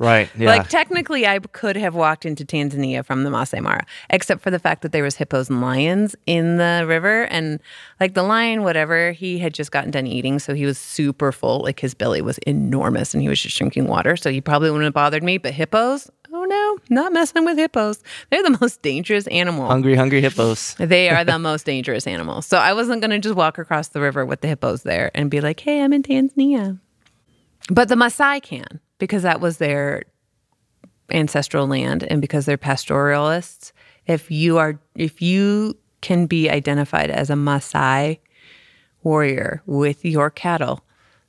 Right. 0.00 0.28
Yeah. 0.38 0.50
Like 0.50 0.68
technically, 0.68 1.26
I 1.26 1.38
could 1.38 1.76
have 1.76 1.94
walked 1.94 2.24
into 2.24 2.44
Tanzania 2.44 3.04
from 3.04 3.24
the 3.24 3.30
Masai 3.30 3.60
Mara, 3.60 3.84
except 4.10 4.40
for 4.40 4.50
the 4.50 4.58
fact 4.58 4.82
that 4.82 4.92
there 4.92 5.02
was 5.02 5.16
hippos 5.16 5.48
and 5.50 5.60
lions 5.60 6.14
in 6.26 6.58
the 6.58 6.84
river, 6.86 7.24
and 7.24 7.58
like 7.98 8.14
the 8.14 8.22
lion, 8.22 8.62
whatever, 8.62 9.10
he 9.12 9.38
had 9.38 9.52
just 9.52 9.72
gotten 9.72 9.90
done 9.90 10.06
eating, 10.06 10.38
so 10.38 10.54
he 10.54 10.64
was 10.64 10.78
super 10.78 11.32
full. 11.32 11.60
Like 11.60 11.80
his 11.80 11.94
belly 11.94 12.22
was 12.22 12.38
enormous, 12.38 13.14
and 13.14 13.22
he 13.22 13.28
was 13.28 13.40
just 13.40 13.56
drinking 13.58 13.88
water, 13.88 14.16
so 14.16 14.30
he 14.30 14.40
probably 14.40 14.70
wouldn't 14.70 14.84
have 14.84 14.94
bothered 14.94 15.24
me. 15.24 15.38
But 15.38 15.54
hippos, 15.54 16.08
not 16.88 17.12
messing 17.12 17.44
with 17.44 17.58
hippos. 17.58 18.02
They're 18.30 18.42
the 18.42 18.58
most 18.60 18.82
dangerous 18.82 19.26
animal. 19.28 19.66
hungry, 19.66 19.94
hungry 19.94 20.20
hippos. 20.20 20.74
They 20.78 21.08
are 21.10 21.24
the 21.24 21.38
most 21.38 21.66
dangerous 21.66 22.06
animal. 22.06 22.42
So 22.42 22.58
I 22.58 22.72
wasn't 22.72 23.00
going 23.00 23.10
to 23.10 23.18
just 23.18 23.34
walk 23.34 23.58
across 23.58 23.88
the 23.88 24.00
river 24.00 24.24
with 24.24 24.40
the 24.40 24.48
hippos 24.48 24.82
there 24.82 25.10
and 25.14 25.30
be 25.30 25.40
like, 25.40 25.60
hey, 25.60 25.82
I'm 25.82 25.92
in 25.92 26.02
Tanzania. 26.02 26.78
But 27.70 27.88
the 27.88 27.94
Maasai 27.94 28.42
can 28.42 28.80
because 28.98 29.22
that 29.22 29.40
was 29.40 29.58
their 29.58 30.04
ancestral 31.10 31.66
land 31.66 32.04
and 32.04 32.20
because 32.20 32.46
they're 32.46 32.56
pastoralists. 32.56 33.72
If 34.06 34.30
you 34.30 34.58
are, 34.58 34.80
if 34.94 35.20
you 35.20 35.76
can 36.00 36.26
be 36.26 36.48
identified 36.48 37.10
as 37.10 37.30
a 37.30 37.34
Maasai 37.34 38.18
warrior 39.02 39.62
with 39.66 40.04
your 40.04 40.30
cattle, 40.30 40.84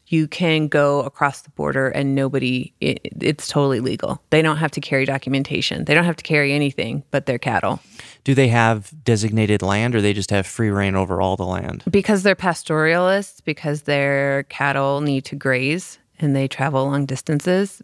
you 0.10 0.28
can 0.28 0.68
go 0.68 1.02
across 1.04 1.42
the 1.42 1.52
border 1.52 1.88
and 1.90 2.16
nobody, 2.16 2.74
it, 2.82 3.00
it's 3.22 3.48
totally 3.48 3.80
legal. 3.80 4.22
They 4.32 4.42
don't 4.42 4.58
have 4.58 4.72
to 4.72 4.82
carry 4.82 5.06
documentation. 5.06 5.86
They 5.86 5.94
don't 5.94 6.04
have 6.04 6.16
to 6.18 6.24
carry 6.24 6.52
anything 6.52 7.04
but 7.12 7.28
their 7.28 7.38
cattle. 7.38 7.80
Do 8.24 8.34
they 8.34 8.48
have 8.48 8.92
designated 9.04 9.62
land 9.62 9.96
or 9.96 10.02
they 10.02 10.14
just 10.14 10.32
have 10.32 10.48
free 10.48 10.72
reign 10.72 10.96
over 10.96 11.22
all 11.22 11.38
the 11.38 11.46
land? 11.46 11.84
because 11.90 12.24
they're 12.24 12.36
pastoralists, 12.36 13.40
because 13.42 13.84
their 13.84 14.44
cattle 14.44 15.02
need 15.02 15.26
to 15.26 15.36
graze 15.36 16.00
and 16.20 16.36
they 16.36 16.48
travel 16.48 16.86
long 16.86 17.06
distances, 17.06 17.82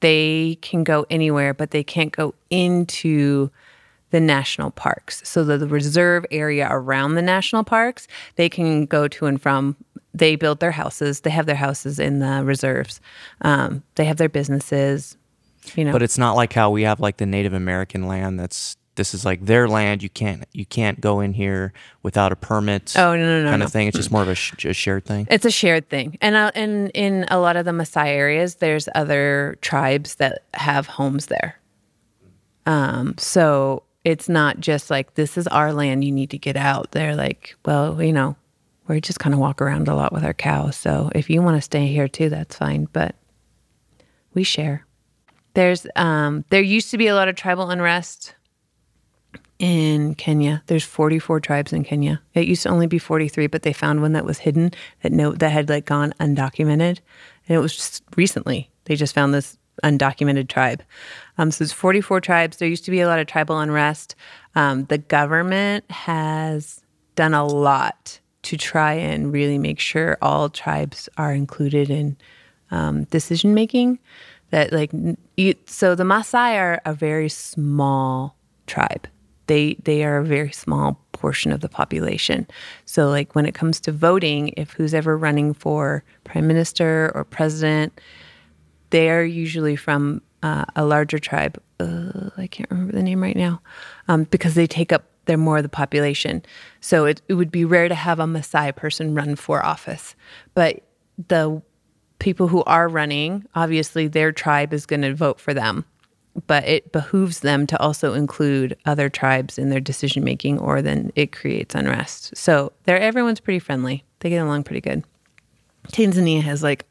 they 0.00 0.58
can 0.62 0.84
go 0.84 1.04
anywhere, 1.10 1.52
but 1.52 1.70
they 1.70 1.84
can't 1.84 2.12
go 2.12 2.34
into 2.48 3.50
the 4.10 4.20
national 4.20 4.70
parks. 4.72 5.22
So 5.24 5.44
the, 5.44 5.58
the 5.58 5.68
reserve 5.68 6.26
area 6.30 6.66
around 6.70 7.14
the 7.14 7.22
national 7.22 7.64
parks, 7.64 8.08
they 8.36 8.48
can 8.48 8.86
go 8.86 9.06
to 9.08 9.26
and 9.26 9.40
from. 9.40 9.76
They 10.12 10.36
build 10.36 10.60
their 10.60 10.72
houses. 10.72 11.20
They 11.20 11.30
have 11.30 11.46
their 11.46 11.54
houses 11.56 11.98
in 11.98 12.18
the 12.18 12.42
reserves. 12.44 13.00
Um, 13.42 13.82
they 13.94 14.04
have 14.04 14.16
their 14.16 14.28
businesses. 14.28 15.16
You 15.74 15.84
know, 15.84 15.92
But 15.92 16.02
it's 16.02 16.18
not 16.18 16.36
like 16.36 16.52
how 16.52 16.70
we 16.70 16.82
have 16.82 17.00
like 17.00 17.18
the 17.18 17.26
Native 17.26 17.52
American 17.52 18.06
land 18.08 18.40
that's 18.40 18.76
this 18.96 19.14
is 19.14 19.24
like 19.24 19.44
their 19.46 19.68
land. 19.68 20.02
You 20.02 20.10
can't 20.10 20.44
you 20.52 20.66
can't 20.66 21.00
go 21.00 21.20
in 21.20 21.32
here 21.32 21.72
without 22.02 22.32
a 22.32 22.36
permit. 22.36 22.94
Oh, 22.96 23.14
no, 23.14 23.22
no, 23.22 23.44
no, 23.44 23.50
kind 23.50 23.60
no. 23.60 23.66
of 23.66 23.72
thing. 23.72 23.86
It's 23.88 23.96
just 23.96 24.10
more 24.10 24.22
of 24.22 24.28
a, 24.28 24.34
sh- 24.34 24.64
a 24.64 24.72
shared 24.72 25.04
thing. 25.04 25.26
It's 25.30 25.44
a 25.44 25.50
shared 25.50 25.88
thing, 25.88 26.18
and 26.20 26.34
uh, 26.34 26.50
and 26.54 26.90
in 26.92 27.24
a 27.30 27.38
lot 27.38 27.56
of 27.56 27.64
the 27.64 27.70
Maasai 27.70 28.06
areas, 28.08 28.56
there's 28.56 28.88
other 28.94 29.56
tribes 29.60 30.16
that 30.16 30.42
have 30.54 30.86
homes 30.86 31.26
there. 31.26 31.58
Um, 32.66 33.14
so 33.18 33.84
it's 34.04 34.28
not 34.28 34.60
just 34.60 34.90
like 34.90 35.14
this 35.14 35.38
is 35.38 35.46
our 35.48 35.72
land. 35.72 36.04
You 36.04 36.12
need 36.12 36.30
to 36.30 36.38
get 36.38 36.56
out. 36.56 36.92
They're 36.92 37.16
like, 37.16 37.56
well, 37.64 38.02
you 38.02 38.12
know, 38.12 38.36
we 38.94 39.00
just 39.00 39.20
kind 39.20 39.34
of 39.34 39.40
walk 39.40 39.62
around 39.62 39.88
a 39.88 39.94
lot 39.94 40.12
with 40.12 40.24
our 40.24 40.34
cows. 40.34 40.76
So 40.76 41.10
if 41.14 41.30
you 41.30 41.42
want 41.42 41.56
to 41.56 41.62
stay 41.62 41.86
here 41.86 42.08
too, 42.08 42.28
that's 42.28 42.56
fine. 42.56 42.88
But 42.92 43.14
we 44.34 44.42
share. 44.42 44.86
There's 45.54 45.86
um, 45.96 46.44
there 46.50 46.62
used 46.62 46.90
to 46.90 46.98
be 46.98 47.06
a 47.06 47.14
lot 47.14 47.28
of 47.28 47.36
tribal 47.36 47.70
unrest 47.70 48.34
in 49.58 50.14
Kenya. 50.14 50.62
There's 50.66 50.84
44 50.84 51.40
tribes 51.40 51.72
in 51.72 51.84
Kenya. 51.84 52.22
It 52.34 52.46
used 52.46 52.62
to 52.62 52.68
only 52.68 52.86
be 52.86 52.98
43, 52.98 53.46
but 53.48 53.62
they 53.62 53.72
found 53.72 54.00
one 54.00 54.12
that 54.12 54.24
was 54.24 54.38
hidden 54.38 54.72
that 55.02 55.12
no 55.12 55.32
that 55.32 55.50
had 55.50 55.68
like 55.68 55.86
gone 55.86 56.14
undocumented, 56.20 56.98
and 57.48 57.56
it 57.56 57.58
was 57.58 57.74
just 57.74 58.02
recently 58.16 58.70
they 58.84 58.96
just 58.96 59.14
found 59.14 59.34
this 59.34 59.58
undocumented 59.84 60.48
tribe. 60.48 60.82
Um, 61.38 61.50
so 61.50 61.62
it's 61.62 61.72
44 61.72 62.20
tribes. 62.20 62.56
There 62.58 62.68
used 62.68 62.84
to 62.84 62.90
be 62.90 63.00
a 63.00 63.06
lot 63.06 63.18
of 63.18 63.26
tribal 63.26 63.58
unrest. 63.58 64.14
Um, 64.54 64.84
the 64.86 64.98
government 64.98 65.90
has 65.90 66.82
done 67.14 67.34
a 67.34 67.46
lot 67.46 68.20
to 68.42 68.56
try 68.56 68.94
and 68.94 69.32
really 69.32 69.58
make 69.58 69.80
sure 69.80 70.16
all 70.22 70.48
tribes 70.48 71.08
are 71.16 71.32
included 71.32 71.90
in 71.90 72.16
um, 72.70 73.04
decision 73.04 73.54
making. 73.54 73.98
That 74.50 74.72
like 74.72 74.90
you, 75.36 75.54
so 75.66 75.94
the 75.94 76.04
Maasai 76.04 76.58
are 76.58 76.80
a 76.84 76.92
very 76.92 77.28
small 77.28 78.36
tribe. 78.66 79.06
They 79.46 79.74
they 79.84 80.04
are 80.04 80.18
a 80.18 80.24
very 80.24 80.52
small 80.52 81.00
portion 81.12 81.52
of 81.52 81.60
the 81.60 81.68
population. 81.68 82.46
So 82.84 83.08
like 83.08 83.34
when 83.34 83.46
it 83.46 83.54
comes 83.54 83.78
to 83.80 83.92
voting, 83.92 84.52
if 84.56 84.72
who's 84.72 84.94
ever 84.94 85.16
running 85.16 85.54
for 85.54 86.02
prime 86.24 86.46
minister 86.46 87.12
or 87.14 87.24
president, 87.24 88.00
they're 88.90 89.24
usually 89.24 89.76
from 89.76 90.22
uh, 90.42 90.64
a 90.74 90.84
larger 90.84 91.18
tribe. 91.18 91.62
Uh, 91.78 92.30
I 92.36 92.46
can't 92.46 92.70
remember 92.70 92.92
the 92.92 93.02
name 93.02 93.22
right 93.22 93.36
now, 93.36 93.60
um, 94.08 94.24
because 94.24 94.54
they 94.54 94.66
take 94.66 94.92
up 94.92 95.09
they're 95.30 95.38
more 95.38 95.58
of 95.58 95.62
the 95.62 95.68
population. 95.68 96.42
So 96.80 97.04
it, 97.04 97.22
it 97.28 97.34
would 97.34 97.52
be 97.52 97.64
rare 97.64 97.88
to 97.88 97.94
have 97.94 98.18
a 98.18 98.24
Maasai 98.24 98.74
person 98.74 99.14
run 99.14 99.36
for 99.36 99.64
office, 99.64 100.16
but 100.54 100.82
the 101.28 101.62
people 102.18 102.48
who 102.48 102.64
are 102.64 102.88
running, 102.88 103.46
obviously 103.54 104.08
their 104.08 104.32
tribe 104.32 104.72
is 104.72 104.86
going 104.86 105.02
to 105.02 105.14
vote 105.14 105.38
for 105.38 105.54
them, 105.54 105.84
but 106.48 106.64
it 106.66 106.90
behooves 106.90 107.40
them 107.40 107.64
to 107.68 107.80
also 107.80 108.12
include 108.12 108.76
other 108.86 109.08
tribes 109.08 109.56
in 109.56 109.70
their 109.70 109.78
decision 109.78 110.24
making, 110.24 110.58
or 110.58 110.82
then 110.82 111.12
it 111.14 111.30
creates 111.30 111.76
unrest. 111.76 112.36
So 112.36 112.72
they're 112.82 112.98
everyone's 112.98 113.38
pretty 113.38 113.60
friendly. 113.60 114.02
They 114.18 114.30
get 114.30 114.38
along 114.38 114.64
pretty 114.64 114.80
good. 114.80 115.04
Tanzania 115.92 116.42
has 116.42 116.60
like 116.64 116.86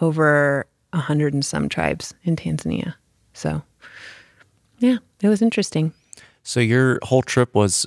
over 0.00 0.66
a 0.92 0.98
hundred 0.98 1.32
and 1.32 1.44
some 1.44 1.70
tribes 1.70 2.12
in 2.24 2.36
Tanzania. 2.36 2.94
So 3.32 3.62
yeah, 4.78 4.98
it 5.22 5.28
was 5.28 5.40
interesting. 5.40 5.94
So 6.42 6.60
your 6.60 6.98
whole 7.02 7.22
trip 7.22 7.54
was 7.54 7.86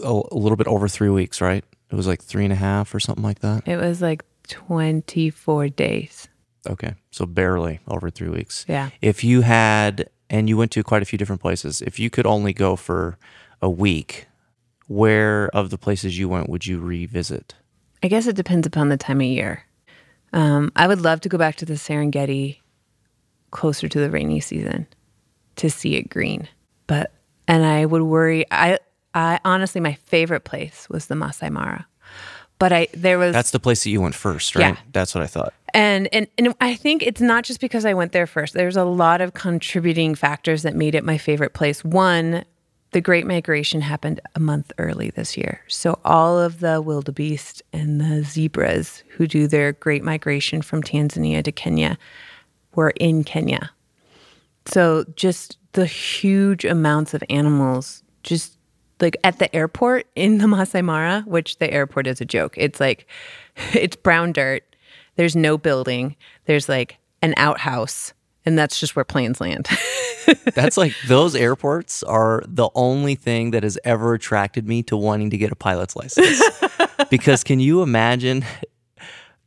a, 0.00 0.22
a 0.30 0.36
little 0.36 0.56
bit 0.56 0.66
over 0.66 0.88
three 0.88 1.10
weeks, 1.10 1.40
right? 1.40 1.64
It 1.90 1.94
was 1.94 2.06
like 2.06 2.22
three 2.22 2.44
and 2.44 2.52
a 2.52 2.56
half 2.56 2.94
or 2.94 3.00
something 3.00 3.24
like 3.24 3.40
that. 3.40 3.66
It 3.66 3.76
was 3.76 4.00
like 4.00 4.24
24 4.48 5.68
days. 5.68 6.28
Okay, 6.68 6.94
so 7.10 7.26
barely 7.26 7.80
over 7.88 8.10
three 8.10 8.28
weeks. 8.28 8.66
Yeah. 8.68 8.90
If 9.00 9.24
you 9.24 9.40
had, 9.40 10.10
and 10.28 10.48
you 10.48 10.56
went 10.56 10.72
to 10.72 10.82
quite 10.82 11.02
a 11.02 11.06
few 11.06 11.18
different 11.18 11.40
places, 11.40 11.80
if 11.80 11.98
you 11.98 12.10
could 12.10 12.26
only 12.26 12.52
go 12.52 12.76
for 12.76 13.16
a 13.62 13.70
week, 13.70 14.26
where 14.86 15.48
of 15.54 15.70
the 15.70 15.78
places 15.78 16.18
you 16.18 16.28
went 16.28 16.48
would 16.48 16.66
you 16.66 16.78
revisit? 16.80 17.54
I 18.02 18.08
guess 18.08 18.26
it 18.26 18.36
depends 18.36 18.66
upon 18.66 18.88
the 18.88 18.96
time 18.96 19.20
of 19.20 19.26
year. 19.26 19.64
Um, 20.32 20.70
I 20.76 20.86
would 20.86 21.00
love 21.00 21.20
to 21.22 21.28
go 21.28 21.38
back 21.38 21.56
to 21.56 21.64
the 21.64 21.74
Serengeti 21.74 22.58
closer 23.50 23.88
to 23.88 24.00
the 24.00 24.10
rainy 24.10 24.40
season 24.40 24.86
to 25.56 25.70
see 25.70 25.96
it 25.96 26.08
green. 26.08 26.48
But 26.86 27.12
and 27.50 27.66
I 27.66 27.84
would 27.84 28.02
worry. 28.02 28.46
I 28.50 28.78
I 29.12 29.40
honestly, 29.44 29.80
my 29.80 29.94
favorite 30.06 30.44
place 30.44 30.88
was 30.88 31.06
the 31.06 31.16
Masai 31.16 31.50
Mara. 31.50 31.86
But 32.58 32.72
I 32.72 32.88
there 32.94 33.18
was 33.18 33.32
That's 33.32 33.50
the 33.50 33.58
place 33.58 33.82
that 33.84 33.90
you 33.90 34.00
went 34.00 34.14
first, 34.14 34.54
right? 34.54 34.74
Yeah. 34.74 34.80
That's 34.92 35.14
what 35.14 35.24
I 35.24 35.26
thought. 35.26 35.52
and 35.74 36.08
and 36.12 36.28
and 36.38 36.54
I 36.60 36.74
think 36.76 37.02
it's 37.02 37.20
not 37.20 37.44
just 37.44 37.60
because 37.60 37.84
I 37.84 37.94
went 37.94 38.12
there 38.12 38.26
first. 38.26 38.54
There's 38.54 38.76
a 38.76 38.84
lot 38.84 39.20
of 39.20 39.34
contributing 39.34 40.14
factors 40.14 40.62
that 40.62 40.76
made 40.76 40.94
it 40.94 41.02
my 41.02 41.18
favorite 41.18 41.54
place. 41.54 41.82
One, 41.84 42.44
the 42.92 43.00
Great 43.00 43.26
Migration 43.26 43.80
happened 43.80 44.20
a 44.34 44.40
month 44.40 44.72
early 44.78 45.10
this 45.10 45.36
year. 45.36 45.62
So 45.68 45.98
all 46.04 46.38
of 46.38 46.60
the 46.60 46.80
wildebeest 46.82 47.62
and 47.72 48.00
the 48.00 48.22
zebras 48.22 49.02
who 49.16 49.26
do 49.26 49.46
their 49.48 49.72
Great 49.72 50.04
Migration 50.04 50.60
from 50.62 50.82
Tanzania 50.82 51.42
to 51.42 51.52
Kenya 51.52 51.98
were 52.74 52.90
in 53.00 53.24
Kenya. 53.24 53.70
So 54.66 55.04
just 55.16 55.56
the 55.72 55.86
huge 55.86 56.64
amounts 56.64 57.14
of 57.14 57.22
animals 57.30 58.02
just 58.22 58.56
like 59.00 59.16
at 59.24 59.38
the 59.38 59.54
airport 59.54 60.06
in 60.14 60.38
the 60.38 60.46
Masai 60.46 60.82
Mara, 60.82 61.22
which 61.26 61.58
the 61.58 61.72
airport 61.72 62.06
is 62.06 62.20
a 62.20 62.24
joke. 62.24 62.54
It's 62.56 62.80
like 62.80 63.06
it's 63.74 63.96
brown 63.96 64.32
dirt. 64.32 64.64
There's 65.16 65.36
no 65.36 65.58
building. 65.58 66.16
There's 66.46 66.68
like 66.68 66.98
an 67.22 67.34
outhouse, 67.36 68.12
and 68.46 68.58
that's 68.58 68.80
just 68.80 68.96
where 68.96 69.04
planes 69.04 69.40
land. 69.40 69.68
That's 70.54 70.76
like 70.76 70.94
those 71.08 71.34
airports 71.34 72.02
are 72.02 72.42
the 72.46 72.68
only 72.74 73.14
thing 73.14 73.50
that 73.50 73.62
has 73.62 73.78
ever 73.84 74.14
attracted 74.14 74.68
me 74.68 74.82
to 74.84 74.96
wanting 74.96 75.30
to 75.30 75.36
get 75.36 75.50
a 75.50 75.56
pilot's 75.56 75.96
license. 75.96 76.40
because 77.10 77.42
can 77.42 77.58
you 77.58 77.82
imagine? 77.82 78.44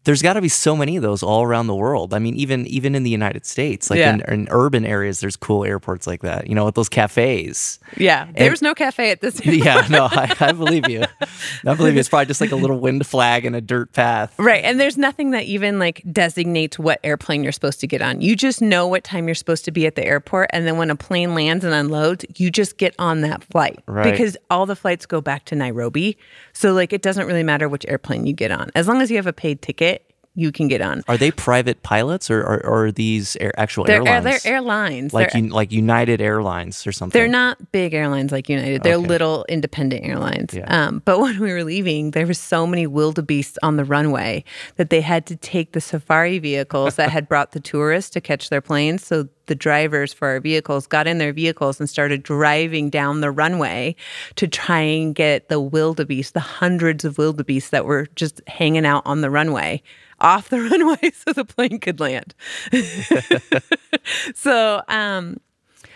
There's 0.06 0.22
got 0.22 0.34
to 0.34 0.42
be 0.42 0.50
so 0.50 0.76
many 0.76 0.98
of 0.98 1.04
those 1.04 1.24
all 1.24 1.44
around 1.44 1.68
the 1.68 1.76
world. 1.76 2.14
I 2.14 2.20
mean, 2.20 2.36
even 2.36 2.68
even 2.68 2.94
in 2.96 3.04
the 3.04 3.10
United 3.10 3.46
States, 3.46 3.90
like 3.90 4.00
Yeah. 4.00 4.14
in, 4.16 4.22
in 4.22 4.48
urban 4.52 4.86
areas, 4.86 5.22
there's 5.22 5.36
cool 5.38 5.64
airports 5.64 6.06
like 6.08 6.22
that. 6.24 6.48
You 6.48 6.56
know, 6.56 6.66
with 6.66 6.76
those 6.76 6.90
cafes. 6.90 7.80
yeah, 7.98 8.28
there 8.36 8.52
was 8.52 8.62
no 8.62 8.74
cafe 8.74 9.12
at 9.12 9.22
this. 9.22 9.46
yeah, 9.46 9.88
no, 9.90 10.10
I, 10.12 10.36
I 10.40 10.52
believe 10.52 10.90
you. 10.90 11.04
I 11.66 11.74
believe 11.76 11.94
you. 11.94 12.00
It's 12.00 12.10
probably 12.10 12.26
just 12.26 12.42
like 12.42 12.52
a 12.52 12.56
little 12.58 12.80
wind 12.80 13.06
flag 13.08 13.46
and 13.46 13.56
a 13.56 13.62
dirt 13.62 13.94
path. 13.94 14.34
Right. 14.38 14.64
And 14.64 14.80
there's 14.80 14.98
nothing 14.98 15.32
that 15.32 15.44
even 15.46 15.80
like 15.80 16.02
designates 16.12 16.78
what 16.80 17.00
airplane 17.04 17.44
you're 17.44 17.52
supposed 17.54 17.80
to 17.82 17.88
get 17.88 18.02
on. 18.02 18.20
You 18.20 18.36
just 18.36 18.62
know 18.62 18.88
what 18.88 19.04
time 19.04 19.28
you're 19.28 19.36
supposed 19.36 19.64
to 19.66 19.72
be 19.72 19.86
at 19.86 19.96
the 19.96 20.06
airport. 20.06 20.50
And 20.54 20.68
then 20.68 20.78
when 20.78 20.90
a 20.90 20.96
plane 20.96 21.34
lands 21.36 21.64
and 21.64 21.74
unloads, 21.74 22.26
you 22.36 22.52
just 22.52 22.78
get 22.78 22.94
on 23.00 23.22
that 23.22 23.44
flight. 23.46 23.80
Right. 23.88 24.12
Because 24.12 24.36
all 24.50 24.66
the 24.66 24.76
flights 24.76 25.06
go 25.06 25.22
back 25.22 25.46
to 25.46 25.56
Nairobi. 25.56 26.18
So 26.52 26.74
like 26.74 26.92
it 26.94 27.02
doesn't 27.02 27.26
really 27.28 27.44
matter 27.44 27.70
which 27.70 27.86
airplane 27.88 28.26
you 28.26 28.34
get 28.34 28.52
on. 28.52 28.70
As 28.76 28.88
long 28.88 29.02
as 29.02 29.10
you 29.10 29.18
have 29.18 29.28
a 29.28 29.34
paid 29.34 29.62
ticket, 29.62 29.93
you 30.36 30.52
can 30.52 30.68
get 30.68 30.82
on. 30.82 31.04
Are 31.08 31.18
they 31.18 31.30
private 31.32 31.84
pilots 31.84 32.32
or, 32.32 32.42
or, 32.42 32.66
or 32.66 32.86
are 32.88 32.92
these 32.92 33.36
air, 33.38 33.52
actual 33.60 33.84
They're, 33.84 33.98
airlines? 34.08 34.44
they're 34.44 34.54
airlines. 34.54 35.14
like 35.14 35.32
they're, 35.32 35.42
un, 35.44 35.50
like 35.50 35.72
United 35.72 36.22
Airlines 36.22 36.88
or 36.88 36.92
something. 36.92 37.18
they're 37.20 37.28
not 37.28 37.72
big 37.72 37.94
airlines 37.94 38.32
like 38.32 38.50
United. 38.50 38.82
They're 38.84 38.96
Okay. 38.96 39.08
little 39.08 39.46
independent 39.48 40.06
airlines. 40.06 40.54
Yeah. 40.54 40.66
Um, 40.88 41.02
but 41.06 41.20
when 41.22 41.40
we 41.40 41.52
were 41.52 41.64
leaving, 41.64 42.12
there 42.12 42.26
were 42.26 42.34
so 42.34 42.66
many 42.66 42.88
wildebeests 42.88 43.58
on 43.62 43.76
the 43.78 43.86
runway 43.86 44.44
that 44.78 44.90
they 44.90 45.02
had 45.02 45.26
to 45.28 45.36
take 45.36 45.74
the 45.74 45.82
safari 45.82 46.40
vehicles 46.40 46.96
that 46.96 47.12
had 47.12 47.28
brought 47.30 47.52
the 47.52 47.60
tourists 47.60 48.10
to 48.12 48.22
catch 48.22 48.50
their 48.50 48.62
planes. 48.62 49.06
So 49.06 49.28
the 49.46 49.56
drivers 49.56 50.14
for 50.14 50.30
our 50.30 50.40
vehicles 50.40 50.88
got 50.88 51.06
in 51.06 51.18
their 51.18 51.34
vehicles 51.34 51.80
and 51.80 51.90
started 51.90 52.24
driving 52.24 52.90
down 52.90 53.22
the 53.22 53.30
runway 53.30 53.96
to 54.38 54.48
try 54.48 54.80
and 54.80 55.14
get 55.14 55.50
the 55.50 55.60
wildebeest, 55.60 56.34
the 56.34 56.40
hundreds 56.40 57.04
of 57.06 57.18
wildebeest 57.18 57.72
that 57.72 57.86
were 57.86 58.08
just 58.16 58.42
hanging 58.48 58.86
out 58.86 59.04
on 59.06 59.20
the 59.22 59.30
runway, 59.30 59.82
off 60.24 60.50
the 60.50 60.62
runway 60.72 61.12
so 61.12 61.34
the 61.34 61.46
plane 61.46 61.80
could 61.80 62.00
land. 62.00 62.34
so, 64.36 64.82
um, 64.88 65.40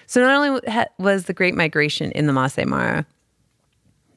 so 0.05 0.21
not 0.21 0.35
only 0.35 0.87
was 0.99 1.25
the 1.25 1.33
Great 1.33 1.55
Migration 1.55 2.11
in 2.11 2.27
the 2.27 2.33
Masai 2.33 2.65
Mara, 2.65 3.05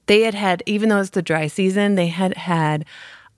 they 0.07 0.23
had 0.23 0.35
had, 0.35 0.63
even 0.67 0.89
though 0.89 1.01
it's 1.01 1.11
the 1.11 1.23
dry 1.23 1.47
season, 1.47 1.95
they 1.95 2.09
had 2.09 2.37
had 2.37 2.85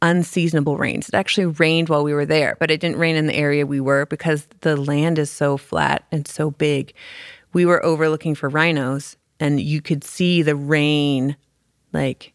unseasonable 0.01 0.77
rains. 0.77 1.09
It 1.09 1.14
actually 1.14 1.47
rained 1.47 1.89
while 1.89 2.03
we 2.03 2.12
were 2.12 2.27
there, 2.27 2.57
but 2.59 2.70
it 2.70 2.81
didn't 2.81 2.99
rain 2.99 3.14
in 3.14 3.27
the 3.27 3.37
area 3.37 3.66
we 3.66 3.81
were 3.81 4.07
because 4.07 4.49
the 4.61 4.77
land 4.77 5.18
is 5.18 5.31
so 5.31 5.57
flat 5.57 6.05
and 6.11 6.27
so 6.27 6.51
big. 6.51 6.93
We 7.53 7.64
were 7.64 7.85
overlooking 7.85 8.35
for 8.35 8.49
rhinos, 8.49 9.16
and 9.39 9.61
you 9.61 9.81
could 9.81 10.03
see 10.03 10.43
the 10.43 10.57
rain 10.57 11.37
like 11.93 12.33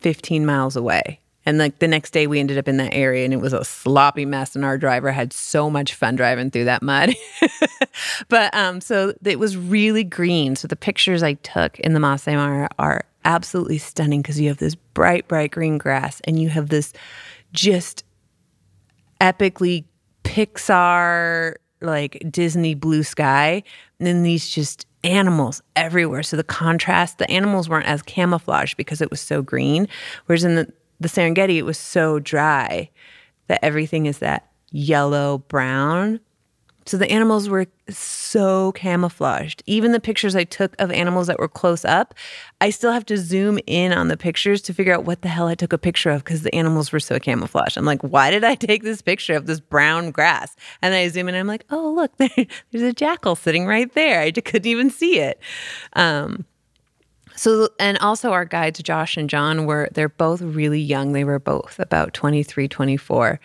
15 0.00 0.46
miles 0.46 0.76
away. 0.76 1.19
And 1.46 1.58
like 1.58 1.78
the 1.78 1.88
next 1.88 2.10
day, 2.10 2.26
we 2.26 2.38
ended 2.38 2.58
up 2.58 2.68
in 2.68 2.76
that 2.76 2.92
area 2.92 3.24
and 3.24 3.32
it 3.32 3.38
was 3.38 3.52
a 3.52 3.64
sloppy 3.64 4.24
mess. 4.24 4.54
And 4.54 4.64
our 4.64 4.76
driver 4.76 5.10
had 5.10 5.32
so 5.32 5.70
much 5.70 5.94
fun 5.94 6.16
driving 6.16 6.50
through 6.50 6.64
that 6.64 6.82
mud. 6.82 7.14
but 8.28 8.54
um, 8.54 8.80
so 8.80 9.14
it 9.24 9.38
was 9.38 9.56
really 9.56 10.04
green. 10.04 10.54
So 10.56 10.68
the 10.68 10.76
pictures 10.76 11.22
I 11.22 11.34
took 11.34 11.78
in 11.80 11.94
the 11.94 12.00
Masai 12.00 12.36
Mara 12.36 12.68
are 12.78 13.04
absolutely 13.24 13.78
stunning 13.78 14.22
because 14.22 14.38
you 14.38 14.48
have 14.48 14.58
this 14.58 14.74
bright, 14.74 15.28
bright 15.28 15.50
green 15.50 15.78
grass 15.78 16.20
and 16.24 16.40
you 16.40 16.48
have 16.50 16.68
this 16.68 16.92
just 17.52 18.04
epically 19.20 19.84
Pixar, 20.24 21.54
like 21.80 22.22
Disney 22.30 22.74
blue 22.74 23.02
sky, 23.02 23.62
and 23.98 24.06
then 24.06 24.22
these 24.22 24.48
just 24.48 24.86
animals 25.02 25.62
everywhere. 25.76 26.22
So 26.22 26.36
the 26.36 26.44
contrast, 26.44 27.18
the 27.18 27.30
animals 27.30 27.68
weren't 27.68 27.86
as 27.86 28.02
camouflaged 28.02 28.76
because 28.76 29.00
it 29.00 29.10
was 29.10 29.20
so 29.20 29.42
green. 29.42 29.88
Whereas 30.26 30.44
in 30.44 30.56
the, 30.56 30.72
the 31.00 31.08
Serengeti, 31.08 31.56
it 31.56 31.64
was 31.64 31.78
so 31.78 32.18
dry 32.18 32.90
that 33.48 33.64
everything 33.64 34.06
is 34.06 34.18
that 34.18 34.46
yellow 34.70 35.38
brown. 35.48 36.20
So 36.86 36.96
the 36.96 37.10
animals 37.10 37.48
were 37.48 37.66
so 37.88 38.72
camouflaged. 38.72 39.62
Even 39.66 39.92
the 39.92 40.00
pictures 40.00 40.34
I 40.34 40.44
took 40.44 40.74
of 40.80 40.90
animals 40.90 41.26
that 41.26 41.38
were 41.38 41.48
close 41.48 41.84
up, 41.84 42.14
I 42.60 42.70
still 42.70 42.90
have 42.90 43.04
to 43.06 43.16
zoom 43.16 43.58
in 43.66 43.92
on 43.92 44.08
the 44.08 44.16
pictures 44.16 44.62
to 44.62 44.74
figure 44.74 44.94
out 44.94 45.04
what 45.04 45.22
the 45.22 45.28
hell 45.28 45.46
I 45.46 45.54
took 45.54 45.72
a 45.72 45.78
picture 45.78 46.10
of 46.10 46.24
because 46.24 46.42
the 46.42 46.54
animals 46.54 46.90
were 46.90 47.00
so 47.00 47.18
camouflaged. 47.18 47.76
I'm 47.76 47.84
like, 47.84 48.02
why 48.02 48.30
did 48.30 48.44
I 48.44 48.54
take 48.54 48.82
this 48.82 49.02
picture 49.02 49.34
of 49.34 49.46
this 49.46 49.60
brown 49.60 50.10
grass? 50.10 50.56
And 50.82 50.94
I 50.94 51.08
zoom 51.08 51.28
in 51.28 51.34
and 51.34 51.40
I'm 51.40 51.46
like, 51.46 51.64
oh, 51.70 51.92
look, 51.92 52.16
there, 52.16 52.30
there's 52.70 52.84
a 52.84 52.92
jackal 52.92 53.36
sitting 53.36 53.66
right 53.66 53.92
there. 53.94 54.22
I 54.22 54.30
couldn't 54.30 54.66
even 54.66 54.90
see 54.90 55.20
it. 55.20 55.38
Um, 55.92 56.44
so, 57.40 57.70
and 57.78 57.96
also 58.00 58.32
our 58.32 58.44
guides, 58.44 58.82
Josh 58.82 59.16
and 59.16 59.30
John, 59.30 59.64
were, 59.64 59.88
they're 59.94 60.10
both 60.10 60.42
really 60.42 60.78
young. 60.78 61.14
They 61.14 61.24
were 61.24 61.38
both 61.38 61.78
about 61.78 62.12
23, 62.12 62.68
24, 62.68 63.40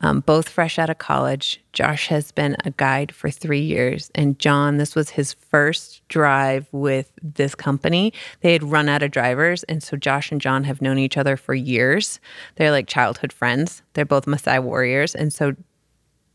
um, 0.00 0.20
both 0.20 0.48
fresh 0.48 0.78
out 0.78 0.90
of 0.90 0.98
college. 0.98 1.60
Josh 1.72 2.06
has 2.06 2.30
been 2.30 2.56
a 2.64 2.70
guide 2.70 3.12
for 3.12 3.32
three 3.32 3.62
years. 3.62 4.12
And 4.14 4.38
John, 4.38 4.76
this 4.76 4.94
was 4.94 5.10
his 5.10 5.32
first 5.32 6.06
drive 6.06 6.68
with 6.70 7.10
this 7.20 7.56
company. 7.56 8.12
They 8.42 8.52
had 8.52 8.62
run 8.62 8.88
out 8.88 9.02
of 9.02 9.10
drivers. 9.10 9.64
And 9.64 9.82
so 9.82 9.96
Josh 9.96 10.30
and 10.30 10.40
John 10.40 10.62
have 10.62 10.80
known 10.80 11.00
each 11.00 11.16
other 11.16 11.36
for 11.36 11.52
years. 11.52 12.20
They're 12.54 12.70
like 12.70 12.86
childhood 12.86 13.32
friends. 13.32 13.82
They're 13.94 14.04
both 14.04 14.26
Maasai 14.26 14.62
warriors. 14.62 15.16
And 15.16 15.32
so 15.32 15.56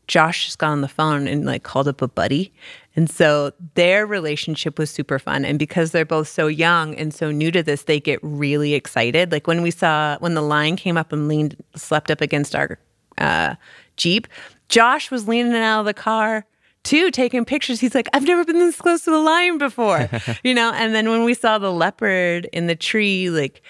Josh 0.08 0.46
just 0.46 0.58
got 0.58 0.72
on 0.72 0.82
the 0.82 0.88
phone 0.88 1.26
and 1.26 1.46
like 1.46 1.62
called 1.62 1.88
up 1.88 2.02
a 2.02 2.08
buddy. 2.08 2.52
And 2.98 3.08
so 3.08 3.52
their 3.74 4.08
relationship 4.08 4.76
was 4.76 4.90
super 4.90 5.20
fun. 5.20 5.44
And 5.44 5.56
because 5.56 5.92
they're 5.92 6.04
both 6.04 6.26
so 6.26 6.48
young 6.48 6.96
and 6.96 7.14
so 7.14 7.30
new 7.30 7.52
to 7.52 7.62
this, 7.62 7.84
they 7.84 8.00
get 8.00 8.18
really 8.22 8.74
excited. 8.74 9.30
Like 9.30 9.46
when 9.46 9.62
we 9.62 9.70
saw, 9.70 10.18
when 10.18 10.34
the 10.34 10.42
lion 10.42 10.74
came 10.74 10.96
up 10.96 11.12
and 11.12 11.28
leaned, 11.28 11.54
slept 11.76 12.10
up 12.10 12.20
against 12.20 12.56
our 12.56 12.76
uh, 13.16 13.54
Jeep, 13.96 14.26
Josh 14.68 15.12
was 15.12 15.28
leaning 15.28 15.54
out 15.54 15.78
of 15.78 15.86
the 15.86 15.94
car 15.94 16.44
too, 16.82 17.12
taking 17.12 17.44
pictures. 17.44 17.78
He's 17.78 17.94
like, 17.94 18.08
I've 18.12 18.24
never 18.24 18.44
been 18.44 18.58
this 18.58 18.80
close 18.80 19.04
to 19.04 19.14
a 19.14 19.22
lion 19.22 19.58
before, 19.58 20.10
you 20.42 20.52
know? 20.52 20.72
And 20.72 20.92
then 20.92 21.08
when 21.08 21.22
we 21.22 21.34
saw 21.34 21.58
the 21.58 21.70
leopard 21.70 22.48
in 22.52 22.66
the 22.66 22.74
tree, 22.74 23.30
like, 23.30 23.62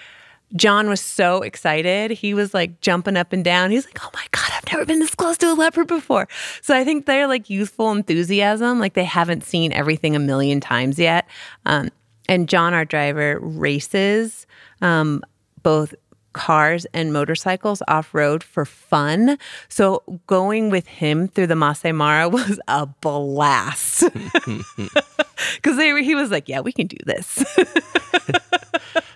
John 0.55 0.89
was 0.89 1.01
so 1.01 1.41
excited. 1.41 2.11
He 2.11 2.33
was 2.33 2.53
like 2.53 2.81
jumping 2.81 3.17
up 3.17 3.33
and 3.33 3.43
down. 3.43 3.71
He's 3.71 3.85
like, 3.85 3.99
"Oh 4.03 4.09
my 4.13 4.25
god, 4.31 4.49
I've 4.55 4.71
never 4.71 4.85
been 4.85 4.99
this 4.99 5.15
close 5.15 5.37
to 5.39 5.51
a 5.51 5.53
leopard 5.53 5.87
before." 5.87 6.27
So 6.61 6.75
I 6.75 6.83
think 6.83 7.05
they're 7.05 7.27
like 7.27 7.49
youthful 7.49 7.91
enthusiasm, 7.91 8.79
like 8.79 8.93
they 8.93 9.03
haven't 9.03 9.43
seen 9.43 9.71
everything 9.73 10.15
a 10.15 10.19
million 10.19 10.59
times 10.59 10.97
yet. 10.97 11.27
Um, 11.65 11.89
and 12.27 12.47
John, 12.47 12.73
our 12.73 12.85
driver, 12.85 13.39
races 13.41 14.45
um, 14.81 15.23
both 15.63 15.93
cars 16.33 16.85
and 16.93 17.11
motorcycles 17.11 17.81
off 17.87 18.13
road 18.13 18.43
for 18.43 18.65
fun. 18.65 19.37
So 19.67 20.03
going 20.27 20.69
with 20.69 20.87
him 20.87 21.27
through 21.27 21.47
the 21.47 21.55
Masai 21.55 21.91
Mara 21.91 22.29
was 22.29 22.59
a 22.67 22.85
blast 22.85 24.03
because 25.55 25.77
he 25.77 26.15
was 26.15 26.31
like, 26.31 26.47
"Yeah, 26.47 26.61
we 26.61 26.71
can 26.71 26.87
do 26.87 26.97
this." 27.05 27.43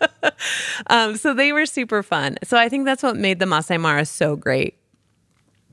um, 0.88 1.16
so 1.18 1.34
they 1.34 1.52
were 1.52 1.66
super 1.66 2.04
fun. 2.04 2.38
So 2.44 2.58
I 2.58 2.70
think 2.70 2.86
that's 2.86 3.04
what 3.04 3.16
made 3.16 3.40
the 3.40 3.46
Masai 3.46 3.78
Mara 3.78 4.06
so 4.06 4.36
great. 4.36 4.78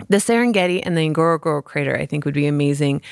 The 0.08 0.16
Serengeti 0.16 0.80
and 0.82 0.96
the 0.96 1.08
Ngorongoro 1.08 1.62
crater, 1.62 1.96
I 1.96 2.06
think, 2.06 2.24
would 2.24 2.34
be 2.34 2.46
amazing 2.46 3.02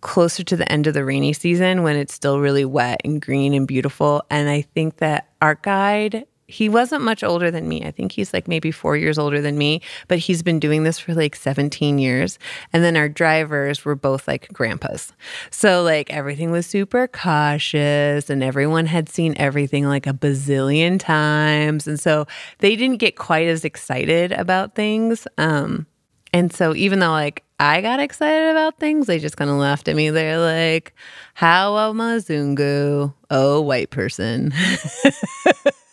closer 0.00 0.44
to 0.44 0.56
the 0.56 0.70
end 0.70 0.86
of 0.86 0.94
the 0.94 1.04
rainy 1.04 1.32
season 1.32 1.82
when 1.82 1.96
it's 1.96 2.14
still 2.14 2.38
really 2.38 2.64
wet 2.64 3.00
and 3.04 3.20
green 3.20 3.52
and 3.54 3.66
beautiful. 3.66 4.22
And 4.30 4.48
I 4.48 4.62
think 4.62 4.98
that 4.98 5.28
our 5.42 5.56
guide, 5.56 6.24
he 6.48 6.70
wasn't 6.70 7.02
much 7.02 7.22
older 7.22 7.50
than 7.50 7.68
me. 7.68 7.84
I 7.84 7.90
think 7.90 8.10
he's 8.10 8.32
like 8.32 8.48
maybe 8.48 8.70
four 8.70 8.96
years 8.96 9.18
older 9.18 9.42
than 9.42 9.58
me, 9.58 9.82
but 10.08 10.18
he's 10.18 10.42
been 10.42 10.58
doing 10.58 10.82
this 10.82 10.98
for 10.98 11.12
like 11.14 11.36
17 11.36 11.98
years. 11.98 12.38
And 12.72 12.82
then 12.82 12.96
our 12.96 13.08
drivers 13.08 13.84
were 13.84 13.94
both 13.94 14.26
like 14.26 14.48
grandpas. 14.50 15.12
So, 15.50 15.82
like, 15.82 16.10
everything 16.10 16.50
was 16.50 16.66
super 16.66 17.06
cautious 17.06 18.30
and 18.30 18.42
everyone 18.42 18.86
had 18.86 19.10
seen 19.10 19.34
everything 19.36 19.86
like 19.86 20.06
a 20.06 20.14
bazillion 20.14 20.98
times. 20.98 21.86
And 21.86 22.00
so 22.00 22.26
they 22.60 22.76
didn't 22.76 22.96
get 22.96 23.16
quite 23.16 23.46
as 23.46 23.64
excited 23.66 24.32
about 24.32 24.74
things. 24.74 25.28
Um, 25.36 25.86
and 26.32 26.52
so 26.52 26.74
even 26.74 26.98
though 26.98 27.10
like 27.10 27.44
I 27.60 27.80
got 27.82 28.00
excited 28.00 28.50
about 28.50 28.78
things, 28.78 29.06
they 29.06 29.18
just 29.18 29.36
kind 29.36 29.50
of 29.50 29.56
laughed 29.56 29.88
at 29.88 29.96
me. 29.96 30.10
They're 30.10 30.38
like, 30.38 30.94
"How 31.34 31.76
a 31.76 31.92
Mzungu? 31.92 33.12
Oh, 33.30 33.60
white 33.62 33.90
person." 33.90 34.52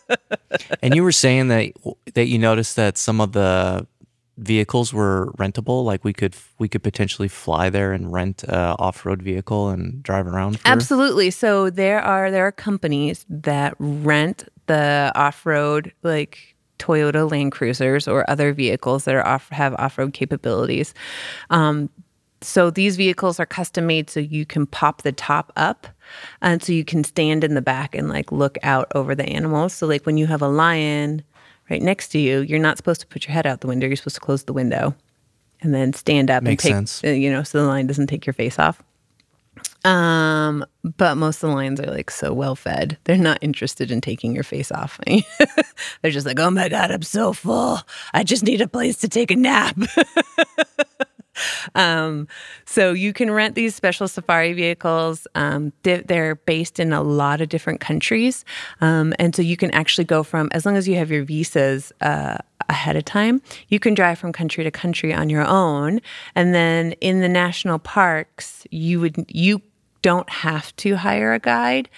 and 0.82 0.94
you 0.94 1.02
were 1.02 1.12
saying 1.12 1.48
that 1.48 1.72
that 2.14 2.26
you 2.26 2.38
noticed 2.38 2.76
that 2.76 2.98
some 2.98 3.20
of 3.20 3.32
the 3.32 3.86
vehicles 4.38 4.92
were 4.92 5.32
rentable 5.36 5.84
like 5.84 6.04
we 6.04 6.12
could 6.12 6.34
we 6.58 6.68
could 6.68 6.82
potentially 6.82 7.26
fly 7.28 7.68
there 7.68 7.92
and 7.92 8.12
rent 8.12 8.44
a 8.44 8.76
off-road 8.78 9.20
vehicle 9.20 9.68
and 9.68 10.02
drive 10.02 10.26
around 10.26 10.60
for 10.60 10.68
Absolutely. 10.68 11.30
So 11.30 11.70
there 11.70 12.00
are 12.00 12.30
there 12.30 12.46
are 12.46 12.52
companies 12.52 13.26
that 13.28 13.74
rent 13.78 14.48
the 14.66 15.10
off-road 15.14 15.92
like 16.02 16.54
Toyota 16.78 17.28
Land 17.28 17.50
Cruisers 17.50 18.06
or 18.06 18.28
other 18.30 18.52
vehicles 18.52 19.04
that 19.04 19.14
are 19.14 19.26
off 19.26 19.48
have 19.48 19.74
off-road 19.74 20.12
capabilities. 20.12 20.94
Um, 21.50 21.90
so 22.40 22.70
these 22.70 22.96
vehicles 22.96 23.40
are 23.40 23.46
custom 23.46 23.86
made 23.86 24.08
so 24.08 24.20
you 24.20 24.46
can 24.46 24.66
pop 24.66 25.02
the 25.02 25.10
top 25.10 25.52
up 25.56 25.88
and 26.42 26.62
so 26.62 26.72
you 26.72 26.84
can 26.84 27.04
stand 27.04 27.44
in 27.44 27.54
the 27.54 27.62
back 27.62 27.94
and 27.94 28.08
like 28.08 28.32
look 28.32 28.58
out 28.62 28.90
over 28.94 29.14
the 29.14 29.26
animals. 29.26 29.72
So 29.72 29.86
like 29.86 30.06
when 30.06 30.16
you 30.16 30.26
have 30.26 30.42
a 30.42 30.48
lion 30.48 31.22
right 31.70 31.82
next 31.82 32.08
to 32.08 32.18
you, 32.18 32.40
you're 32.40 32.58
not 32.58 32.76
supposed 32.76 33.00
to 33.00 33.06
put 33.06 33.26
your 33.26 33.32
head 33.32 33.46
out 33.46 33.60
the 33.60 33.66
window. 33.66 33.86
You're 33.86 33.96
supposed 33.96 34.16
to 34.16 34.20
close 34.20 34.44
the 34.44 34.52
window 34.52 34.94
and 35.60 35.74
then 35.74 35.92
stand 35.92 36.30
up 36.30 36.42
Makes 36.42 36.64
and 36.64 36.72
take 36.72 36.76
sense. 36.76 37.04
uh, 37.04 37.08
you 37.08 37.30
know 37.30 37.42
so 37.42 37.60
the 37.60 37.66
lion 37.66 37.86
doesn't 37.86 38.06
take 38.06 38.26
your 38.26 38.34
face 38.34 38.58
off. 38.58 38.82
Um, 39.84 40.64
but 40.96 41.16
most 41.16 41.42
of 41.42 41.50
the 41.50 41.54
lions 41.54 41.80
are 41.80 41.90
like 41.90 42.10
so 42.10 42.32
well 42.32 42.56
fed. 42.56 42.98
They're 43.04 43.16
not 43.16 43.38
interested 43.40 43.90
in 43.90 44.00
taking 44.00 44.34
your 44.34 44.44
face 44.44 44.72
off. 44.72 45.00
They're 46.02 46.10
just 46.10 46.26
like, 46.26 46.38
"Oh 46.38 46.50
my 46.50 46.68
god, 46.68 46.90
I'm 46.90 47.02
so 47.02 47.32
full. 47.32 47.80
I 48.12 48.24
just 48.24 48.42
need 48.42 48.60
a 48.60 48.68
place 48.68 48.96
to 48.98 49.08
take 49.08 49.30
a 49.30 49.36
nap." 49.36 49.76
um, 51.74 52.28
so 52.64 52.92
you 52.92 53.12
can 53.12 53.30
rent 53.30 53.54
these 53.54 53.74
special 53.74 54.08
safari 54.08 54.52
vehicles. 54.52 55.26
Um, 55.34 55.72
they, 55.82 56.00
they're 56.00 56.36
based 56.36 56.80
in 56.80 56.92
a 56.92 57.02
lot 57.02 57.40
of 57.40 57.48
different 57.48 57.80
countries, 57.80 58.44
um, 58.80 59.14
and 59.18 59.34
so 59.34 59.42
you 59.42 59.56
can 59.56 59.70
actually 59.72 60.04
go 60.04 60.22
from 60.22 60.48
as 60.52 60.64
long 60.66 60.76
as 60.76 60.88
you 60.88 60.96
have 60.96 61.10
your 61.10 61.24
visas. 61.24 61.92
Uh, 62.00 62.38
ahead 62.68 62.96
of 62.96 63.04
time. 63.06 63.40
You 63.68 63.80
can 63.80 63.94
drive 63.94 64.18
from 64.18 64.30
country 64.30 64.62
to 64.62 64.70
country 64.70 65.14
on 65.14 65.30
your 65.30 65.46
own, 65.46 66.00
and 66.34 66.54
then 66.54 66.92
in 67.00 67.20
the 67.22 67.28
national 67.28 67.78
parks, 67.78 68.66
you 68.70 69.00
would 69.00 69.24
you 69.28 69.62
don't 70.02 70.28
have 70.28 70.76
to 70.76 70.96
hire 70.96 71.32
a 71.32 71.38
guide, 71.38 71.88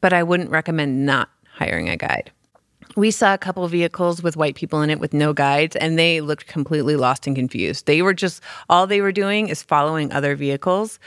but 0.00 0.12
I 0.12 0.22
wouldn't 0.22 0.50
recommend 0.50 1.04
not 1.04 1.30
hiring 1.56 1.88
a 1.88 1.96
guide 1.96 2.30
we 2.96 3.10
saw 3.10 3.34
a 3.34 3.38
couple 3.38 3.66
vehicles 3.68 4.22
with 4.22 4.36
white 4.36 4.54
people 4.54 4.82
in 4.82 4.90
it 4.90 5.00
with 5.00 5.12
no 5.12 5.32
guides 5.32 5.76
and 5.76 5.98
they 5.98 6.20
looked 6.20 6.46
completely 6.46 6.96
lost 6.96 7.26
and 7.26 7.36
confused. 7.36 7.86
They 7.86 8.02
were 8.02 8.14
just 8.14 8.42
all 8.68 8.86
they 8.86 9.00
were 9.00 9.12
doing 9.12 9.48
is 9.48 9.62
following 9.62 10.12
other 10.12 10.34
vehicles 10.36 10.98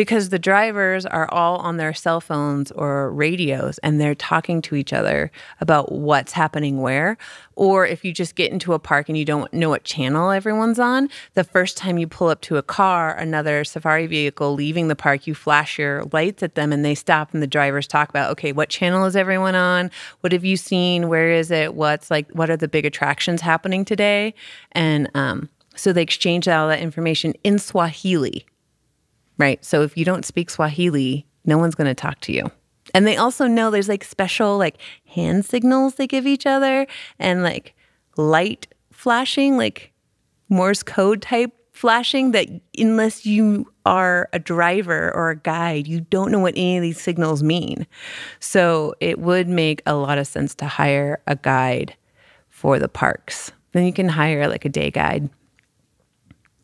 because 0.00 0.30
the 0.30 0.38
drivers 0.38 1.04
are 1.04 1.30
all 1.30 1.58
on 1.58 1.76
their 1.76 1.92
cell 1.92 2.22
phones 2.22 2.72
or 2.72 3.12
radios 3.12 3.76
and 3.80 4.00
they're 4.00 4.14
talking 4.14 4.62
to 4.62 4.74
each 4.74 4.94
other 4.94 5.30
about 5.60 5.92
what's 5.92 6.32
happening 6.32 6.80
where. 6.80 7.18
Or 7.54 7.86
if 7.86 8.02
you 8.02 8.10
just 8.10 8.34
get 8.34 8.50
into 8.50 8.72
a 8.72 8.78
park 8.78 9.10
and 9.10 9.18
you 9.18 9.26
don't 9.26 9.52
know 9.52 9.68
what 9.68 9.84
channel 9.84 10.30
everyone's 10.30 10.78
on, 10.78 11.10
the 11.34 11.44
first 11.44 11.76
time 11.76 11.98
you 11.98 12.06
pull 12.06 12.28
up 12.28 12.40
to 12.40 12.56
a 12.56 12.62
car, 12.62 13.14
another 13.14 13.62
safari 13.62 14.06
vehicle 14.06 14.54
leaving 14.54 14.88
the 14.88 14.96
park, 14.96 15.26
you 15.26 15.34
flash 15.34 15.78
your 15.78 16.04
lights 16.14 16.42
at 16.42 16.54
them 16.54 16.72
and 16.72 16.82
they 16.82 16.94
stop 16.94 17.34
and 17.34 17.42
the 17.42 17.46
drivers 17.46 17.86
talk 17.86 18.08
about, 18.08 18.30
okay, 18.30 18.52
what 18.52 18.70
channel 18.70 19.04
is 19.04 19.16
everyone 19.16 19.54
on? 19.54 19.90
What 20.22 20.32
have 20.32 20.46
you 20.46 20.56
seen? 20.56 21.10
Where 21.10 21.30
is 21.30 21.50
it? 21.50 21.74
What's 21.74 22.10
like, 22.10 22.30
what 22.30 22.48
are 22.48 22.56
the 22.56 22.68
big 22.68 22.86
attractions 22.86 23.42
happening 23.42 23.84
today? 23.84 24.32
And, 24.72 25.10
um, 25.12 25.50
so 25.76 25.92
they 25.92 26.02
exchange 26.02 26.48
all 26.48 26.68
that 26.68 26.80
information 26.80 27.34
in 27.44 27.58
Swahili 27.58 28.46
Right. 29.40 29.64
So 29.64 29.82
if 29.82 29.96
you 29.96 30.04
don't 30.04 30.26
speak 30.26 30.50
Swahili, 30.50 31.26
no 31.46 31.56
one's 31.56 31.74
going 31.74 31.86
to 31.88 31.94
talk 31.94 32.20
to 32.20 32.32
you. 32.32 32.50
And 32.92 33.06
they 33.06 33.16
also 33.16 33.46
know 33.46 33.70
there's 33.70 33.88
like 33.88 34.04
special 34.04 34.58
like 34.58 34.76
hand 35.06 35.46
signals 35.46 35.94
they 35.94 36.06
give 36.06 36.26
each 36.26 36.44
other 36.44 36.86
and 37.18 37.42
like 37.42 37.74
light 38.18 38.66
flashing, 38.92 39.56
like 39.56 39.92
Morse 40.50 40.82
code 40.82 41.22
type 41.22 41.52
flashing 41.72 42.32
that 42.32 42.48
unless 42.76 43.24
you 43.24 43.72
are 43.86 44.28
a 44.34 44.38
driver 44.38 45.10
or 45.14 45.30
a 45.30 45.36
guide, 45.36 45.86
you 45.86 46.02
don't 46.02 46.30
know 46.30 46.40
what 46.40 46.52
any 46.54 46.76
of 46.76 46.82
these 46.82 47.00
signals 47.00 47.42
mean. 47.42 47.86
So 48.40 48.94
it 49.00 49.20
would 49.20 49.48
make 49.48 49.80
a 49.86 49.94
lot 49.94 50.18
of 50.18 50.26
sense 50.26 50.54
to 50.56 50.66
hire 50.66 51.22
a 51.26 51.36
guide 51.36 51.96
for 52.50 52.78
the 52.78 52.90
parks. 52.90 53.52
Then 53.72 53.86
you 53.86 53.92
can 53.94 54.10
hire 54.10 54.48
like 54.48 54.66
a 54.66 54.68
day 54.68 54.90
guide. 54.90 55.30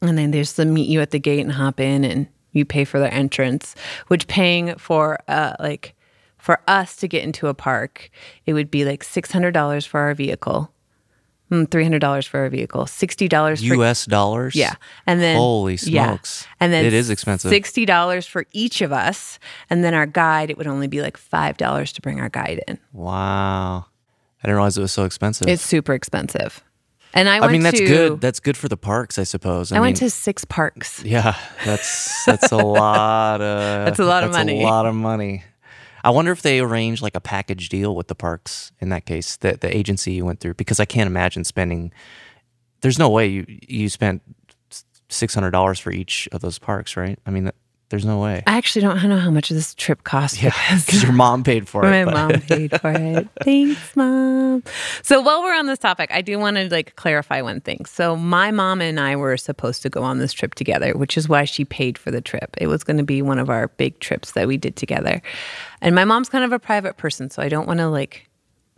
And 0.03 0.19
then 0.19 0.31
there's 0.31 0.53
the 0.53 0.67
meet 0.67 0.91
you 0.91 1.01
at 1.01 1.13
the 1.13 1.19
gate 1.19 1.41
and 1.41 1.53
hop 1.53 1.81
in 1.81 2.05
and 2.05 2.29
you 2.57 2.65
pay 2.65 2.85
for 2.85 2.99
their 2.99 3.13
entrance, 3.13 3.75
which 4.09 4.27
paying 4.27 4.75
for 4.77 5.19
uh, 5.29 5.55
like 5.61 5.95
for 6.39 6.61
us 6.69 6.97
to 6.97 7.09
get 7.09 7.25
into 7.25 7.49
a 7.49 7.55
park, 7.55 8.11
it 8.47 8.53
would 8.53 8.71
be 8.71 8.85
like 8.85 9.05
six 9.05 9.33
hundred 9.33 9.53
dollars 9.53 9.85
for 9.85 10.01
our 10.01 10.15
vehicle, 10.15 10.73
mm, 11.51 11.71
three 11.71 11.83
hundred 11.83 12.01
dollars 12.01 12.27
for 12.27 12.41
our 12.41 12.49
vehicle, 12.49 12.87
sixty 12.87 13.29
dollars 13.29 13.63
U.S. 13.65 14.07
dollars. 14.07 14.55
Yeah, 14.55 14.75
and 15.07 15.21
then 15.21 15.37
holy 15.37 15.77
smokes, 15.77 16.47
yeah. 16.47 16.55
and 16.61 16.73
then 16.73 16.85
it 16.85 16.93
is 16.93 17.11
expensive. 17.11 17.51
Sixty 17.51 17.85
dollars 17.85 18.27
for 18.27 18.47
each 18.53 18.81
of 18.81 18.93
us, 18.93 19.39
and 19.71 19.85
then 19.85 19.95
our 19.95 20.07
guide, 20.07 20.51
it 20.51 20.59
would 20.59 20.67
only 20.67 20.87
be 20.87 21.03
like 21.03 21.17
five 21.17 21.57
dollars 21.57 21.93
to 21.93 22.01
bring 22.01 22.21
our 22.21 22.29
guide 22.29 22.63
in. 22.69 22.79
Wow, 22.93 23.87
I 24.43 24.47
didn't 24.47 24.57
realize 24.57 24.79
it 24.79 24.83
was 24.83 24.93
so 24.93 25.05
expensive. 25.05 25.49
It's 25.49 25.63
super 25.63 25.95
expensive. 25.95 26.63
And 27.17 27.29
I, 27.31 27.39
I 27.39 27.51
mean, 27.51 27.63
that's 27.63 27.79
to, 27.79 27.87
good. 27.87 28.21
That's 28.21 28.41
good 28.41 28.57
for 28.57 28.69
the 28.69 28.77
parks, 28.77 29.19
I 29.19 29.25
suppose. 29.25 29.73
I, 29.73 29.77
I 29.77 29.79
mean, 29.79 29.87
went 29.87 29.97
to 29.99 30.11
six 30.11 30.45
parks. 30.45 31.03
Yeah, 31.03 31.37
that's 31.65 32.25
that's 32.27 32.53
a 32.53 32.59
lot 32.59 33.41
of 33.41 33.59
that's 33.87 33.99
a 33.99 34.05
lot 34.05 34.23
of 34.23 34.33
money. 34.33 34.63
A 34.63 34.67
lot 34.67 34.85
of 34.85 34.95
money. 34.95 35.43
I 36.05 36.11
wonder 36.11 36.31
if 36.31 36.43
they 36.43 36.61
arrange 36.61 37.03
like 37.03 37.17
a 37.17 37.21
package 37.21 37.69
deal 37.69 37.97
with 37.97 38.09
the 38.09 38.15
parks 38.15 38.71
in 38.81 38.91
that 38.91 39.07
case, 39.07 39.37
the 39.37 39.57
the 39.59 39.75
agency 39.75 40.13
you 40.13 40.27
went 40.27 40.41
through, 40.41 40.55
because 40.55 40.79
I 40.79 40.85
can't 40.85 41.07
imagine 41.07 41.45
spending. 41.45 41.91
There's 42.83 42.99
no 42.99 43.09
way 43.09 43.27
you 43.27 43.47
you 43.49 43.89
spent 43.89 44.23
six 45.09 45.35
hundred 45.35 45.53
dollars 45.53 45.79
for 45.79 45.91
each 45.91 46.29
of 46.33 46.43
those 46.43 46.59
parks, 46.59 46.99
right? 46.99 47.19
I 47.27 47.31
mean, 47.31 47.45
that, 47.45 47.55
there's 47.89 48.05
no 48.05 48.19
way. 48.19 48.43
I 48.47 48.57
actually 48.57 48.83
don't 48.83 49.03
know 49.09 49.19
how 49.19 49.31
much 49.31 49.49
this 49.49 49.75
trip 49.75 50.03
cost. 50.03 50.43
Yeah, 50.43 50.53
because 50.85 51.05
your 51.05 51.13
mom 51.13 51.45
paid 51.45 51.69
for 51.69 51.85
it. 51.85 52.05
My 52.05 52.05
mom 52.05 52.41
paid 52.41 52.81
for 52.81 52.91
it. 52.91 53.29
Thanks, 53.45 53.95
mom. 53.95 54.65
So 55.03 55.21
while 55.21 55.43
we're 55.43 55.55
on 55.55 55.67
this 55.67 55.79
topic, 55.79 56.11
I 56.13 56.21
do 56.21 56.39
want 56.39 56.57
to 56.57 56.69
like 56.69 56.97
clarify 56.97 57.43
one 57.43 57.61
thing. 57.61 57.85
So 57.85 58.17
my 58.17 58.51
mom 58.51 58.81
and 58.81 58.99
I 58.99 59.15
were 59.15 59.37
supposed 59.37 59.83
to 59.83 59.91
go 59.91 60.03
on 60.03 60.19
this 60.19 60.33
trip 60.33 60.55
together, 60.55 60.97
which 60.97 61.17
is 61.17 61.29
why 61.29 61.45
she 61.45 61.65
paid 61.65 61.97
for 61.97 62.11
the 62.11 62.21
trip. 62.21 62.57
It 62.59 62.67
was 62.67 62.83
going 62.83 62.97
to 62.97 63.05
be 63.05 63.23
one 63.23 63.39
of 63.39 63.49
our 63.49 63.69
big 63.69 64.01
trips 64.01 64.33
that 64.33 64.49
we 64.49 64.57
did 64.57 64.75
together. 64.75 65.23
And 65.81 65.95
my 65.95 66.05
mom's 66.05 66.29
kind 66.29 66.45
of 66.45 66.53
a 66.53 66.59
private 66.59 66.97
person, 66.97 67.31
so 67.31 67.41
I 67.41 67.49
don't 67.49 67.69
want 67.69 67.79
to 67.79 67.89
like 67.89 68.29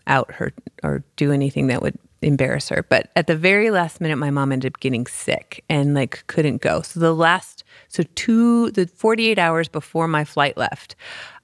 out 0.06 0.32
her 0.32 0.52
or 0.82 1.02
do 1.16 1.32
anything 1.32 1.68
that 1.68 1.80
would 1.80 1.98
embarrass 2.22 2.68
her. 2.70 2.84
But 2.88 3.10
at 3.16 3.26
the 3.26 3.36
very 3.36 3.70
last 3.70 4.00
minute, 4.00 4.16
my 4.16 4.30
mom 4.30 4.52
ended 4.52 4.74
up 4.74 4.80
getting 4.80 5.06
sick 5.06 5.64
and 5.68 5.94
like 5.94 6.24
couldn't 6.26 6.60
go. 6.60 6.82
So 6.82 7.00
the 7.00 7.14
last, 7.14 7.57
so 7.88 8.02
two, 8.14 8.70
the 8.72 8.86
48 8.86 9.38
hours 9.38 9.68
before 9.68 10.08
my 10.08 10.24
flight 10.24 10.56
left, 10.56 10.96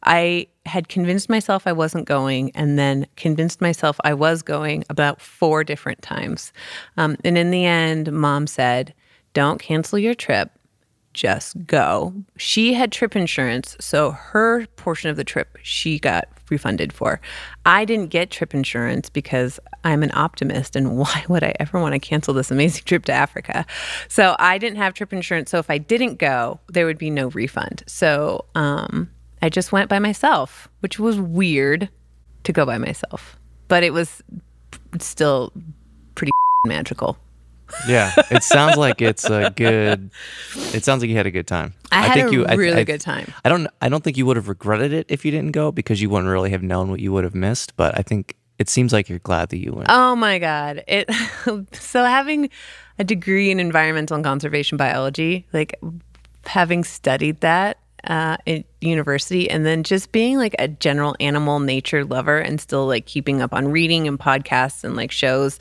I 0.03 0.49
had 0.67 0.89
convinced 0.89 1.29
myself 1.29 1.67
I 1.67 1.73
wasn't 1.73 2.07
going 2.07 2.51
and 2.55 2.79
then 2.79 3.07
convinced 3.17 3.61
myself 3.61 4.01
I 4.05 4.15
was 4.15 4.43
going 4.43 4.85
about 4.91 5.21
four 5.21 5.65
different 5.65 6.03
times. 6.03 6.53
Um, 6.97 7.17
and 7.25 7.39
in 7.39 7.51
the 7.51 7.65
end, 7.65 8.13
mom 8.13 8.47
said, 8.47 8.95
don't 9.33 9.61
cancel 9.61 9.99
your 9.99 10.15
trip 10.15 10.51
just 11.15 11.67
go. 11.67 12.13
She 12.37 12.75
had 12.75 12.93
trip 12.93 13.17
insurance, 13.17 13.77
so 13.81 14.11
her 14.11 14.67
portion 14.77 15.09
of 15.09 15.17
the 15.17 15.25
trip 15.25 15.57
she 15.63 15.99
got 15.99 16.29
refunded 16.51 16.93
for. 16.93 17.21
I 17.65 17.85
didn't 17.85 18.09
get 18.09 18.31
trip 18.31 18.55
insurance 18.55 19.09
because 19.09 19.59
I'm 19.85 20.03
an 20.03 20.11
optimist 20.15 20.77
and 20.77 20.99
why 20.99 21.25
would 21.29 21.43
I 21.43 21.55
ever 21.61 21.81
want 21.81 21.95
to 21.95 21.99
cancel 21.99 22.35
this 22.35 22.51
amazing 22.51 22.85
trip 22.85 23.05
to 23.07 23.13
Africa? 23.13 23.65
So 24.09 24.37
I 24.39 24.59
didn't 24.59 24.79
have 24.79 24.95
trip 24.95 25.13
insurance. 25.13 25.51
So 25.51 25.59
if 25.59 25.71
I 25.71 25.79
didn't 25.79 26.19
go, 26.19 26.61
there 26.69 26.87
would 26.87 26.99
be 26.99 27.11
no 27.11 27.29
refund. 27.29 27.83
So 27.87 28.45
um, 28.55 29.11
I 29.41 29.49
just 29.49 29.73
went 29.73 29.89
by 29.89 29.99
myself, 29.99 30.69
which 30.81 30.99
was 30.99 31.19
weird 31.19 31.89
to 32.45 32.53
go 32.53 32.67
by 32.67 32.79
myself, 32.79 33.39
but 33.69 33.83
it 33.83 33.93
was 33.93 34.23
still 34.99 35.53
pretty 36.15 36.33
magical. 36.67 37.17
Yeah, 37.89 38.13
it 38.31 38.43
sounds 38.43 38.77
like 38.77 39.01
it's 39.03 39.25
a 39.25 39.51
good. 39.55 40.11
It 40.73 40.85
sounds 40.85 41.03
like 41.03 41.11
you 41.11 41.17
had 41.17 41.27
a 41.27 41.31
good 41.31 41.47
time. 41.47 41.75
I, 41.91 41.99
I 41.99 42.03
had 42.03 42.15
think 42.15 42.29
a 42.29 42.33
you, 42.33 42.47
really 42.47 42.79
I, 42.79 42.81
I, 42.81 42.85
good 42.85 43.01
time. 43.01 43.33
I 43.45 43.49
don't. 43.49 43.69
I 43.81 43.89
don't 43.89 44.03
think 44.03 44.17
you 44.17 44.27
would 44.27 44.37
have 44.37 44.49
regretted 44.49 44.93
it 44.93 45.07
if 45.09 45.25
you 45.25 45.31
didn't 45.31 45.53
go 45.53 45.73
because 45.73 46.01
you 46.01 46.09
wouldn't 46.11 46.31
really 46.31 46.51
have 46.51 46.63
known 46.63 46.91
what 46.91 47.01
you 47.01 47.13
would 47.13 47.25
have 47.25 47.35
missed. 47.35 47.77
But 47.77 47.99
I 47.99 48.03
think 48.03 48.37
it 48.59 48.69
seems 48.69 48.93
like 48.93 49.09
you're 49.09 49.19
glad 49.21 49.49
that 49.51 49.59
you 49.59 49.73
went. 49.73 49.87
Oh 49.91 50.15
my 50.17 50.39
god! 50.39 50.85
It 50.87 51.11
so 51.73 52.05
having 52.05 52.51
a 52.99 53.05
degree 53.05 53.51
in 53.51 53.61
environmental 53.61 54.15
and 54.15 54.25
conservation 54.25 54.77
biology, 54.77 55.47
like 55.53 55.79
having 56.47 56.85
studied 56.85 57.41
that 57.41 57.79
uh, 58.05 58.37
at 58.47 58.65
university, 58.81 59.51
and 59.51 59.67
then 59.67 59.83
just 59.83 60.13
being 60.13 60.39
like 60.39 60.55
a 60.59 60.69
general 60.69 61.17
animal 61.21 61.61
nature 61.61 62.05
lover, 62.05 62.39
and 62.39 62.61
still 62.61 62.87
like 62.87 63.07
keeping 63.07 63.43
up 63.43 63.53
on 63.53 63.69
reading 63.69 64.07
and 64.07 64.19
podcasts 64.19 64.85
and 64.85 64.95
like 64.97 65.11
shows 65.11 65.59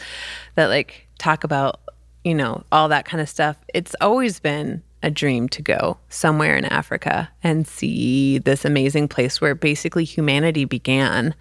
that 0.56 0.68
like 0.68 1.08
talk 1.18 1.44
about 1.44 1.80
you 2.24 2.34
know, 2.34 2.64
all 2.72 2.90
that 2.90 3.06
kind 3.06 3.22
of 3.22 3.30
stuff. 3.30 3.58
It's 3.74 3.96
always 4.02 4.40
been 4.40 4.82
a 5.02 5.12
dream 5.12 5.50
to 5.50 5.62
go 5.62 5.98
somewhere 6.10 6.56
in 6.56 6.66
Africa 6.66 7.30
and 7.44 7.68
see 7.68 8.38
this 8.38 8.64
amazing 8.64 9.10
place 9.10 9.42
where 9.42 9.54
basically 9.54 10.06
humanity 10.06 10.66
began. 10.66 11.36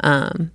Um, 0.00 0.52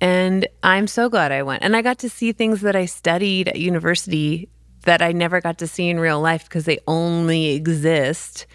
and 0.00 0.46
I'm 0.62 0.86
so 0.86 1.08
glad 1.08 1.32
I 1.32 1.42
went. 1.42 1.62
And 1.62 1.74
I 1.74 1.82
got 1.82 1.98
to 2.00 2.10
see 2.10 2.32
things 2.32 2.60
that 2.60 2.76
I 2.76 2.84
studied 2.84 3.48
at 3.48 3.58
university 3.58 4.48
that 4.82 5.02
I 5.02 5.12
never 5.12 5.40
got 5.40 5.58
to 5.58 5.66
see 5.66 5.88
in 5.88 5.98
real 5.98 6.20
life 6.20 6.44
because 6.44 6.66
they 6.66 6.78
only 6.86 7.48
exist 7.48 8.46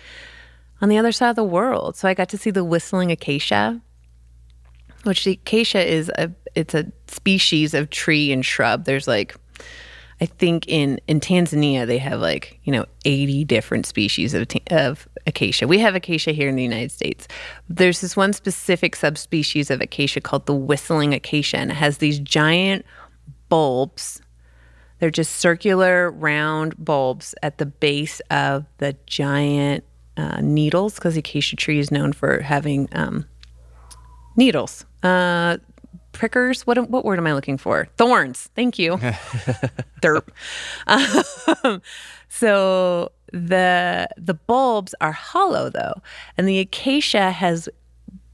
on 0.82 0.89
the 0.89 0.97
other 0.97 1.12
side 1.12 1.32
of 1.32 1.36
the 1.36 1.43
world. 1.43 1.95
So 1.97 2.08
I 2.08 2.14
got 2.14 2.30
to 2.30 2.38
see 2.38 2.51
the 2.51 2.64
whistling 2.64 3.12
acacia, 3.12 3.82
which 5.04 5.26
the 5.26 5.34
acacia 5.34 5.86
is 5.86 6.10
a 6.18 6.32
it's 6.56 6.76
a 6.76 6.91
species 7.08 7.74
of 7.74 7.89
tree 7.89 8.32
and 8.32 8.45
shrub. 8.45 8.86
There's 8.86 9.08
like 9.08 9.36
I 10.24 10.26
think 10.26 10.69
in 10.69 11.01
in 11.05 11.19
Tanzania 11.19 11.86
they 11.86 11.97
have 11.97 12.21
like 12.21 12.57
you 12.63 12.71
know 12.71 12.86
80 13.03 13.43
different 13.43 13.86
species 13.86 14.34
of 14.34 14.47
of 14.71 15.05
acacia. 15.28 15.67
We 15.67 15.80
have 15.80 15.95
acacia 15.95 16.32
here 16.32 16.47
in 16.47 16.55
the 16.55 16.63
United 16.63 16.93
States. 16.93 17.28
There's 17.67 17.99
this 17.99 18.15
one 18.15 18.32
specific 18.32 18.95
subspecies 18.95 19.69
of 19.69 19.82
acacia 19.82 20.21
called 20.21 20.45
the 20.45 20.55
whistling 20.55 21.13
acacia, 21.13 21.57
and 21.57 21.71
it 21.71 21.74
has 21.74 21.97
these 21.97 22.19
giant 22.19 22.86
bulbs. 23.49 24.21
They're 24.99 25.09
just 25.09 25.36
circular, 25.36 26.09
round 26.09 26.74
bulbs 26.78 27.36
at 27.43 27.57
the 27.57 27.65
base 27.65 28.21
of 28.32 28.65
the 28.78 28.95
giant 29.05 29.84
uh, 30.15 30.39
needles, 30.39 30.95
because 30.95 31.15
the 31.15 31.19
acacia 31.19 31.57
tree 31.57 31.80
is 31.80 31.91
known 31.91 32.13
for 32.13 32.39
having 32.39 32.88
um, 32.93 33.26
needles. 34.38 34.86
Uh, 35.03 35.57
prickers. 36.14 36.66
What 36.66 36.89
what 36.89 37.03
word 37.03 37.20
am 37.20 37.28
I 37.28 37.34
looking 37.34 37.57
for? 37.57 37.88
Thorns. 37.97 38.49
Thank 38.55 38.80
you. 38.80 38.97
Derp. 40.01 40.30
Um, 40.88 41.82
so 42.30 43.11
the 43.32 44.07
the 44.18 44.34
bulbs 44.34 44.95
are 45.01 45.11
hollow 45.11 45.70
though, 45.70 46.01
and 46.38 46.47
the 46.47 46.59
acacia 46.59 47.32
has 47.32 47.68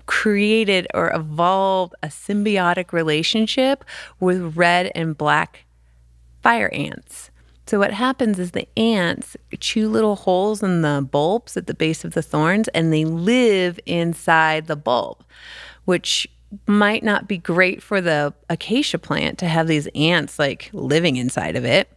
created 0.05 0.88
or 0.93 1.11
evolved 1.15 1.93
a 2.01 2.07
symbiotic 2.07 2.91
relationship 2.91 3.86
with 4.19 4.57
red 4.57 4.91
and 4.95 5.17
black 5.17 5.65
fire 6.41 6.69
ants. 6.73 7.30
So 7.67 7.77
what 7.77 7.93
happens 7.93 8.39
is 8.39 8.51
the 8.51 8.67
ants 8.80 9.38
chew 9.59 9.88
little 9.88 10.15
holes 10.15 10.63
in 10.63 10.82
the 10.82 11.07
bulbs 11.11 11.55
at 11.55 11.67
the 11.67 11.75
base 11.75 12.03
of 12.03 12.13
the 12.13 12.23
thorns 12.23 12.67
and 12.69 12.91
they 12.91 13.05
live 13.05 13.80
inside 13.86 14.65
the 14.65 14.75
bulb, 14.75 15.23
which 15.86 16.27
might 16.68 17.04
not 17.04 17.28
be 17.28 17.38
great 17.38 17.82
for 17.82 18.02
the 18.02 18.34
acacia 18.50 18.97
plant 18.97 19.38
to 19.39 19.47
have 19.47 19.68
these 19.68 19.88
ants 19.95 20.39
like 20.39 20.70
living 20.74 21.16
inside 21.16 21.56
of 21.56 21.66
it. 21.66 21.89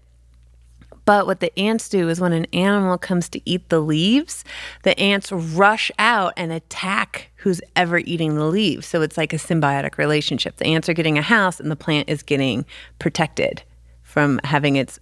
But 1.04 1.26
what 1.26 1.40
the 1.40 1.56
ants 1.58 1.88
do 1.88 2.08
is 2.08 2.20
when 2.20 2.32
an 2.32 2.46
animal 2.52 2.96
comes 2.96 3.28
to 3.30 3.40
eat 3.44 3.68
the 3.70 3.80
leaves, 3.80 4.44
the 4.82 4.98
ants 5.00 5.32
rush 5.32 5.90
out 5.98 6.32
and 6.36 6.52
attack 6.52 7.32
who's 7.36 7.60
ever 7.74 7.98
eating 7.98 8.36
the 8.36 8.44
leaves. 8.44 8.86
So 8.86 9.02
it's 9.02 9.16
like 9.16 9.32
a 9.32 9.36
symbiotic 9.36 9.98
relationship. 9.98 10.56
The 10.56 10.66
ants 10.66 10.88
are 10.88 10.94
getting 10.94 11.18
a 11.18 11.22
house 11.22 11.58
and 11.58 11.70
the 11.70 11.76
plant 11.76 12.08
is 12.08 12.22
getting 12.22 12.64
protected 13.00 13.62
from 14.02 14.38
having 14.44 14.76
its 14.76 15.00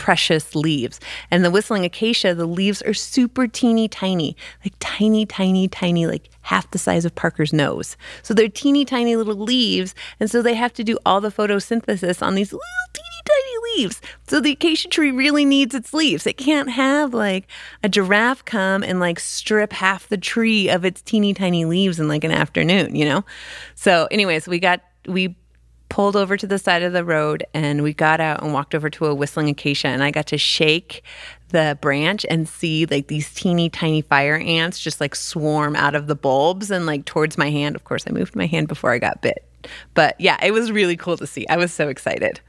precious 0.00 0.54
leaves. 0.54 0.98
And 1.30 1.44
the 1.44 1.50
whistling 1.50 1.84
acacia, 1.84 2.34
the 2.34 2.46
leaves 2.46 2.80
are 2.80 2.94
super 2.94 3.46
teeny 3.46 3.86
tiny, 3.86 4.34
like 4.64 4.72
tiny, 4.80 5.26
tiny, 5.26 5.68
tiny, 5.68 6.06
like 6.06 6.30
half 6.40 6.70
the 6.70 6.78
size 6.78 7.04
of 7.04 7.14
Parker's 7.14 7.52
nose. 7.52 7.98
So 8.22 8.32
they're 8.32 8.48
teeny 8.48 8.86
tiny 8.86 9.14
little 9.14 9.34
leaves. 9.34 9.94
And 10.18 10.30
so 10.30 10.40
they 10.40 10.54
have 10.54 10.72
to 10.72 10.84
do 10.84 10.98
all 11.04 11.20
the 11.20 11.30
photosynthesis 11.30 12.26
on 12.26 12.34
these 12.34 12.50
little 12.50 12.64
teeny 12.94 13.06
tiny 13.26 13.76
leaves. 13.76 14.00
So 14.26 14.40
the 14.40 14.52
acacia 14.52 14.88
tree 14.88 15.10
really 15.10 15.44
needs 15.44 15.74
its 15.74 15.92
leaves. 15.92 16.26
It 16.26 16.38
can't 16.38 16.70
have 16.70 17.12
like 17.12 17.46
a 17.84 17.88
giraffe 17.90 18.42
come 18.46 18.82
and 18.82 19.00
like 19.00 19.20
strip 19.20 19.70
half 19.70 20.08
the 20.08 20.16
tree 20.16 20.70
of 20.70 20.86
its 20.86 21.02
teeny 21.02 21.34
tiny 21.34 21.66
leaves 21.66 22.00
in 22.00 22.08
like 22.08 22.24
an 22.24 22.30
afternoon, 22.30 22.96
you 22.96 23.04
know? 23.04 23.22
So, 23.74 24.08
anyways, 24.10 24.48
we 24.48 24.60
got, 24.60 24.80
we 25.06 25.36
pulled 25.90 26.16
over 26.16 26.36
to 26.36 26.46
the 26.46 26.58
side 26.58 26.82
of 26.82 26.94
the 26.94 27.04
road 27.04 27.44
and 27.52 27.82
we 27.82 27.92
got 27.92 28.20
out 28.20 28.42
and 28.42 28.54
walked 28.54 28.74
over 28.74 28.88
to 28.88 29.06
a 29.06 29.14
whistling 29.14 29.50
acacia 29.50 29.88
and 29.88 30.02
I 30.02 30.10
got 30.10 30.26
to 30.28 30.38
shake 30.38 31.02
the 31.48 31.76
branch 31.82 32.24
and 32.30 32.48
see 32.48 32.86
like 32.86 33.08
these 33.08 33.34
teeny 33.34 33.68
tiny 33.68 34.00
fire 34.00 34.36
ants 34.36 34.78
just 34.78 35.00
like 35.00 35.14
swarm 35.14 35.76
out 35.76 35.94
of 35.94 36.06
the 36.06 36.14
bulbs 36.14 36.70
and 36.70 36.86
like 36.86 37.04
towards 37.04 37.36
my 37.36 37.50
hand. 37.50 37.76
Of 37.76 37.84
course, 37.84 38.04
I 38.06 38.12
moved 38.12 38.34
my 38.34 38.46
hand 38.46 38.68
before 38.68 38.92
I 38.92 38.98
got 38.98 39.20
bit. 39.20 39.44
But 39.92 40.18
yeah, 40.18 40.38
it 40.42 40.52
was 40.52 40.72
really 40.72 40.96
cool 40.96 41.18
to 41.18 41.26
see. 41.26 41.46
I 41.48 41.56
was 41.56 41.72
so 41.72 41.88
excited. 41.88 42.40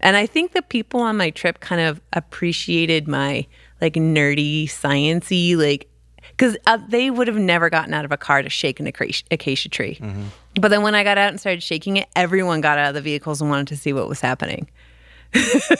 And 0.00 0.16
I 0.16 0.26
think 0.26 0.52
the 0.52 0.62
people 0.62 1.00
on 1.00 1.16
my 1.16 1.30
trip 1.30 1.60
kind 1.60 1.80
of 1.80 2.00
appreciated 2.12 3.08
my 3.08 3.46
like 3.80 3.94
nerdy, 3.94 4.64
sciency, 4.64 5.56
like 5.56 5.88
because 6.36 6.56
uh, 6.66 6.78
they 6.88 7.10
would 7.10 7.28
have 7.28 7.38
never 7.38 7.70
gotten 7.70 7.94
out 7.94 8.04
of 8.04 8.12
a 8.12 8.16
car 8.16 8.42
to 8.42 8.50
shake 8.50 8.78
an 8.78 8.86
acacia, 8.86 9.24
acacia 9.30 9.68
tree. 9.68 9.98
Mm-hmm. 10.00 10.24
But 10.60 10.68
then 10.68 10.82
when 10.82 10.94
I 10.94 11.02
got 11.02 11.18
out 11.18 11.30
and 11.30 11.40
started 11.40 11.62
shaking 11.62 11.96
it, 11.96 12.08
everyone 12.14 12.60
got 12.60 12.78
out 12.78 12.88
of 12.88 12.94
the 12.94 13.00
vehicles 13.00 13.40
and 13.40 13.50
wanted 13.50 13.68
to 13.68 13.76
see 13.76 13.92
what 13.92 14.08
was 14.08 14.20
happening. 14.20 14.68
so 15.34 15.74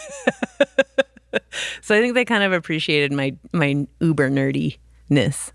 I 1.95 2.01
think 2.01 2.15
they 2.15 2.25
kind 2.25 2.43
of 2.43 2.53
appreciated 2.53 3.13
my 3.13 3.37
my 3.53 3.87
uber 4.01 4.31
nerdiness. 4.31 5.53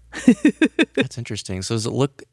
That's 0.93 1.17
interesting. 1.17 1.61
So 1.61 1.75
does 1.75 1.85
it 1.85 1.91
look? 1.91 2.23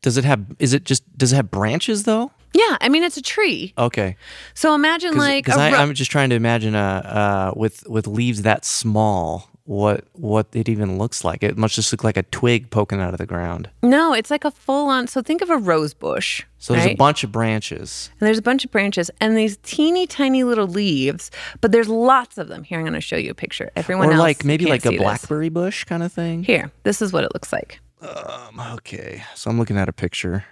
Does 0.00 0.16
it 0.16 0.24
have? 0.24 0.44
Is 0.58 0.74
it 0.74 0.84
just? 0.84 1.04
Does 1.16 1.32
it 1.32 1.36
have 1.36 1.50
branches 1.50 2.04
though? 2.04 2.32
Yeah, 2.54 2.76
I 2.80 2.88
mean 2.88 3.02
it's 3.02 3.16
a 3.16 3.22
tree. 3.22 3.72
Okay. 3.78 4.16
So 4.54 4.74
imagine 4.74 5.12
Cause, 5.12 5.18
like 5.18 5.44
because 5.44 5.58
I'm 5.58 5.94
just 5.94 6.10
trying 6.10 6.30
to 6.30 6.36
imagine 6.36 6.74
uh, 6.74 7.52
uh 7.54 7.58
with 7.58 7.88
with 7.88 8.06
leaves 8.06 8.42
that 8.42 8.64
small 8.64 9.48
what 9.72 10.04
what 10.12 10.46
it 10.52 10.68
even 10.68 10.98
looks 10.98 11.24
like. 11.24 11.42
It 11.42 11.56
must 11.56 11.74
just 11.74 11.92
look 11.92 12.04
like 12.04 12.18
a 12.18 12.22
twig 12.24 12.70
poking 12.70 13.00
out 13.00 13.14
of 13.14 13.18
the 13.18 13.26
ground. 13.26 13.70
No, 13.82 14.12
it's 14.12 14.30
like 14.30 14.44
a 14.44 14.50
full 14.50 14.88
on. 14.88 15.06
So 15.06 15.22
think 15.22 15.40
of 15.40 15.48
a 15.48 15.56
rose 15.56 15.94
bush. 15.94 16.44
So 16.58 16.74
there's 16.74 16.84
right? 16.84 16.94
a 16.94 16.96
bunch 16.96 17.24
of 17.24 17.32
branches. 17.32 18.10
And 18.20 18.26
there's 18.26 18.38
a 18.38 18.42
bunch 18.42 18.64
of 18.64 18.70
branches 18.70 19.10
and 19.20 19.36
these 19.36 19.56
teeny 19.62 20.06
tiny 20.06 20.44
little 20.44 20.68
leaves, 20.68 21.30
but 21.60 21.72
there's 21.72 21.88
lots 21.88 22.36
of 22.38 22.48
them. 22.48 22.64
Here, 22.64 22.78
I'm 22.78 22.84
going 22.84 22.92
to 22.94 23.00
show 23.00 23.16
you 23.16 23.30
a 23.30 23.34
picture. 23.34 23.70
Everyone 23.74 24.08
or 24.08 24.12
else 24.12 24.20
like 24.20 24.44
maybe 24.44 24.66
like 24.66 24.84
a 24.84 24.90
this. 24.90 25.00
blackberry 25.00 25.48
bush 25.48 25.84
kind 25.84 26.02
of 26.02 26.12
thing. 26.12 26.44
Here, 26.44 26.70
this 26.82 27.00
is 27.00 27.12
what 27.12 27.24
it 27.24 27.32
looks 27.34 27.52
like. 27.52 27.80
Um, 28.02 28.60
okay, 28.74 29.24
so 29.34 29.50
I'm 29.50 29.58
looking 29.58 29.78
at 29.78 29.88
a 29.88 29.92
picture. 29.92 30.44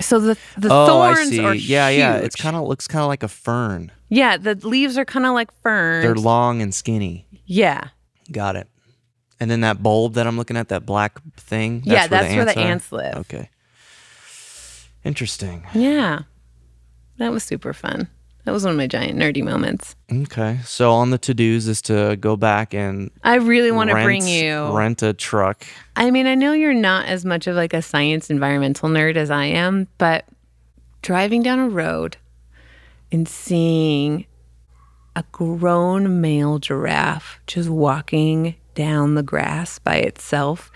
So 0.00 0.18
the 0.18 0.38
the 0.56 0.68
oh, 0.70 0.86
thorns 0.86 1.38
are 1.38 1.54
yeah, 1.54 1.88
huge. 1.88 1.98
yeah. 1.98 2.16
It's 2.16 2.36
kind 2.36 2.56
of 2.56 2.66
looks 2.66 2.86
kind 2.88 3.02
of 3.02 3.08
like 3.08 3.22
a 3.22 3.28
fern. 3.28 3.92
Yeah, 4.08 4.36
the 4.36 4.54
leaves 4.54 4.96
are 4.98 5.04
kind 5.04 5.26
of 5.26 5.32
like 5.32 5.50
ferns. 5.62 6.04
They're 6.04 6.14
long 6.14 6.62
and 6.62 6.74
skinny. 6.74 7.26
Yeah. 7.46 7.88
Got 8.30 8.56
it. 8.56 8.68
And 9.38 9.50
then 9.50 9.60
that 9.60 9.82
bulb 9.82 10.14
that 10.14 10.26
I'm 10.26 10.36
looking 10.36 10.56
at, 10.56 10.68
that 10.68 10.86
black 10.86 11.20
thing. 11.36 11.80
That's 11.80 11.86
yeah, 11.86 12.06
that's 12.06 12.34
where 12.34 12.44
the, 12.44 12.58
ants, 12.58 12.90
where 12.90 13.02
the 13.02 13.08
ants 13.08 13.16
live. 13.16 13.26
Okay. 13.26 13.50
Interesting. 15.04 15.64
Yeah, 15.74 16.22
that 17.18 17.30
was 17.30 17.44
super 17.44 17.72
fun. 17.72 18.08
That 18.44 18.52
was 18.52 18.62
one 18.62 18.72
of 18.72 18.76
my 18.76 18.86
giant 18.86 19.18
nerdy 19.18 19.42
moments. 19.42 19.96
Okay, 20.10 20.60
so 20.64 20.92
on 20.92 21.10
the 21.10 21.18
to 21.18 21.34
dos 21.34 21.66
is 21.66 21.82
to 21.82 22.16
go 22.20 22.36
back 22.36 22.74
and 22.74 23.10
I 23.24 23.36
really 23.36 23.72
want 23.72 23.90
to 23.90 23.94
bring 23.94 24.26
you 24.26 24.68
rent 24.76 25.02
a 25.02 25.12
truck. 25.12 25.66
I 25.96 26.12
mean, 26.12 26.28
I 26.28 26.36
know 26.36 26.52
you're 26.52 26.72
not 26.72 27.06
as 27.06 27.24
much 27.24 27.48
of 27.48 27.56
like 27.56 27.74
a 27.74 27.82
science 27.82 28.30
environmental 28.30 28.88
nerd 28.88 29.16
as 29.16 29.32
I 29.32 29.46
am, 29.46 29.88
but 29.98 30.26
driving 31.02 31.42
down 31.42 31.58
a 31.58 31.68
road 31.68 32.16
and 33.10 33.28
seeing 33.28 34.26
a 35.16 35.24
grown 35.32 36.20
male 36.20 36.58
giraffe 36.58 37.40
just 37.46 37.70
walking 37.70 38.54
down 38.74 39.14
the 39.14 39.22
grass 39.22 39.78
by 39.78 39.96
itself. 39.96 40.70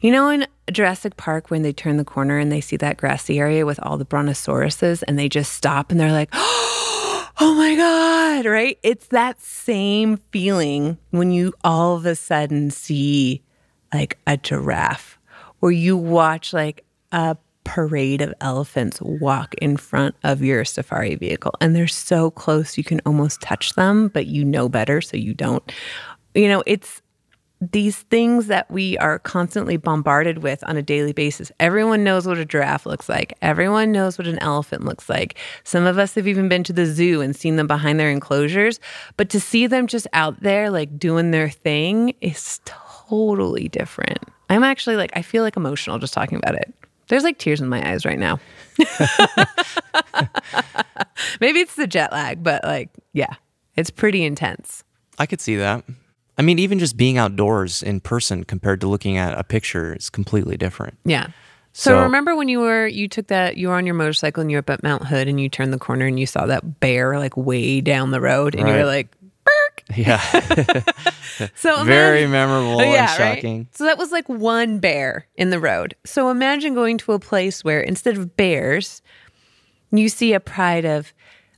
You 0.00 0.10
know, 0.10 0.30
in 0.30 0.46
Jurassic 0.72 1.18
Park, 1.18 1.50
when 1.50 1.60
they 1.60 1.74
turn 1.74 1.98
the 1.98 2.04
corner 2.04 2.38
and 2.38 2.50
they 2.50 2.62
see 2.62 2.78
that 2.78 2.96
grassy 2.96 3.38
area 3.38 3.66
with 3.66 3.78
all 3.82 3.98
the 3.98 4.06
brontosauruses 4.06 5.04
and 5.06 5.18
they 5.18 5.28
just 5.28 5.52
stop 5.52 5.90
and 5.90 6.00
they're 6.00 6.10
like, 6.10 6.30
oh 6.34 7.54
my 7.54 7.76
God, 7.76 8.46
right? 8.46 8.78
It's 8.82 9.08
that 9.08 9.40
same 9.42 10.16
feeling 10.32 10.96
when 11.10 11.30
you 11.30 11.52
all 11.62 11.94
of 11.94 12.06
a 12.06 12.14
sudden 12.14 12.70
see 12.70 13.42
like 13.92 14.18
a 14.26 14.38
giraffe 14.38 15.18
or 15.60 15.70
you 15.70 15.98
watch 15.98 16.54
like 16.54 16.84
a 17.12 17.36
parade 17.64 18.20
of 18.20 18.34
elephants 18.40 19.00
walk 19.00 19.54
in 19.54 19.76
front 19.76 20.14
of 20.24 20.42
your 20.42 20.64
safari 20.64 21.14
vehicle 21.14 21.52
and 21.60 21.74
they're 21.76 21.86
so 21.86 22.30
close 22.30 22.76
you 22.76 22.84
can 22.84 23.00
almost 23.06 23.40
touch 23.40 23.74
them 23.74 24.08
but 24.08 24.26
you 24.26 24.44
know 24.44 24.68
better 24.68 25.00
so 25.00 25.16
you 25.16 25.32
don't 25.32 25.72
you 26.34 26.48
know 26.48 26.62
it's 26.66 27.02
these 27.70 27.98
things 28.02 28.48
that 28.48 28.68
we 28.70 28.98
are 28.98 29.20
constantly 29.20 29.76
bombarded 29.76 30.42
with 30.42 30.64
on 30.66 30.76
a 30.76 30.82
daily 30.82 31.12
basis. 31.12 31.52
Everyone 31.60 32.02
knows 32.02 32.26
what 32.26 32.38
a 32.38 32.44
giraffe 32.44 32.86
looks 32.86 33.08
like. 33.08 33.34
Everyone 33.40 33.92
knows 33.92 34.18
what 34.18 34.26
an 34.26 34.40
elephant 34.40 34.84
looks 34.84 35.08
like. 35.08 35.36
Some 35.62 35.86
of 35.86 35.96
us 35.96 36.16
have 36.16 36.26
even 36.26 36.48
been 36.48 36.64
to 36.64 36.72
the 36.72 36.86
zoo 36.86 37.20
and 37.20 37.36
seen 37.36 37.54
them 37.54 37.68
behind 37.68 38.00
their 38.00 38.10
enclosures, 38.10 38.80
but 39.16 39.30
to 39.30 39.38
see 39.38 39.68
them 39.68 39.86
just 39.86 40.08
out 40.12 40.42
there 40.42 40.70
like 40.70 40.98
doing 40.98 41.30
their 41.30 41.48
thing 41.48 42.14
is 42.20 42.60
totally 42.64 43.68
different. 43.68 44.18
I'm 44.50 44.64
actually 44.64 44.96
like 44.96 45.12
I 45.14 45.22
feel 45.22 45.44
like 45.44 45.56
emotional 45.56 46.00
just 46.00 46.14
talking 46.14 46.38
about 46.38 46.56
it. 46.56 46.74
There's 47.12 47.24
like 47.24 47.36
tears 47.36 47.60
in 47.60 47.68
my 47.68 47.86
eyes 47.86 48.06
right 48.06 48.18
now. 48.18 48.40
Maybe 51.42 51.60
it's 51.60 51.74
the 51.74 51.86
jet 51.86 52.10
lag, 52.10 52.42
but 52.42 52.64
like 52.64 52.88
yeah, 53.12 53.34
it's 53.76 53.90
pretty 53.90 54.24
intense. 54.24 54.82
I 55.18 55.26
could 55.26 55.38
see 55.38 55.56
that. 55.56 55.84
I 56.38 56.42
mean, 56.42 56.58
even 56.58 56.78
just 56.78 56.96
being 56.96 57.18
outdoors 57.18 57.82
in 57.82 58.00
person 58.00 58.44
compared 58.44 58.80
to 58.80 58.88
looking 58.88 59.18
at 59.18 59.38
a 59.38 59.44
picture 59.44 59.94
is 59.94 60.08
completely 60.08 60.56
different. 60.56 60.96
Yeah. 61.04 61.26
So, 61.74 61.90
so, 61.90 62.02
remember 62.02 62.34
when 62.34 62.48
you 62.48 62.60
were 62.60 62.86
you 62.86 63.08
took 63.08 63.26
that 63.26 63.58
you 63.58 63.68
were 63.68 63.74
on 63.74 63.84
your 63.84 63.94
motorcycle 63.94 64.40
and 64.40 64.50
you 64.50 64.56
were 64.56 64.60
up 64.60 64.70
at 64.70 64.82
Mount 64.82 65.04
Hood 65.06 65.28
and 65.28 65.38
you 65.38 65.50
turned 65.50 65.74
the 65.74 65.78
corner 65.78 66.06
and 66.06 66.18
you 66.18 66.24
saw 66.24 66.46
that 66.46 66.80
bear 66.80 67.18
like 67.18 67.36
way 67.36 67.82
down 67.82 68.10
the 68.10 68.22
road 68.22 68.54
and 68.54 68.64
right. 68.64 68.72
you 68.72 68.78
were 68.78 68.86
like, 68.86 69.14
Yeah. 69.96 70.20
so 71.54 71.84
very 71.84 72.26
memorable 72.26 72.80
yeah, 72.80 73.02
and 73.02 73.10
shocking. 73.10 73.58
Right? 73.58 73.76
So 73.76 73.84
that 73.84 73.98
was 73.98 74.10
like 74.10 74.28
one 74.28 74.78
bear 74.78 75.26
in 75.36 75.50
the 75.50 75.60
road. 75.60 75.94
So 76.04 76.30
imagine 76.30 76.74
going 76.74 76.98
to 76.98 77.12
a 77.12 77.18
place 77.18 77.62
where 77.62 77.80
instead 77.80 78.16
of 78.16 78.36
bears, 78.36 79.02
you 79.90 80.08
see 80.08 80.32
a 80.32 80.40
pride 80.40 80.84
of 80.84 81.12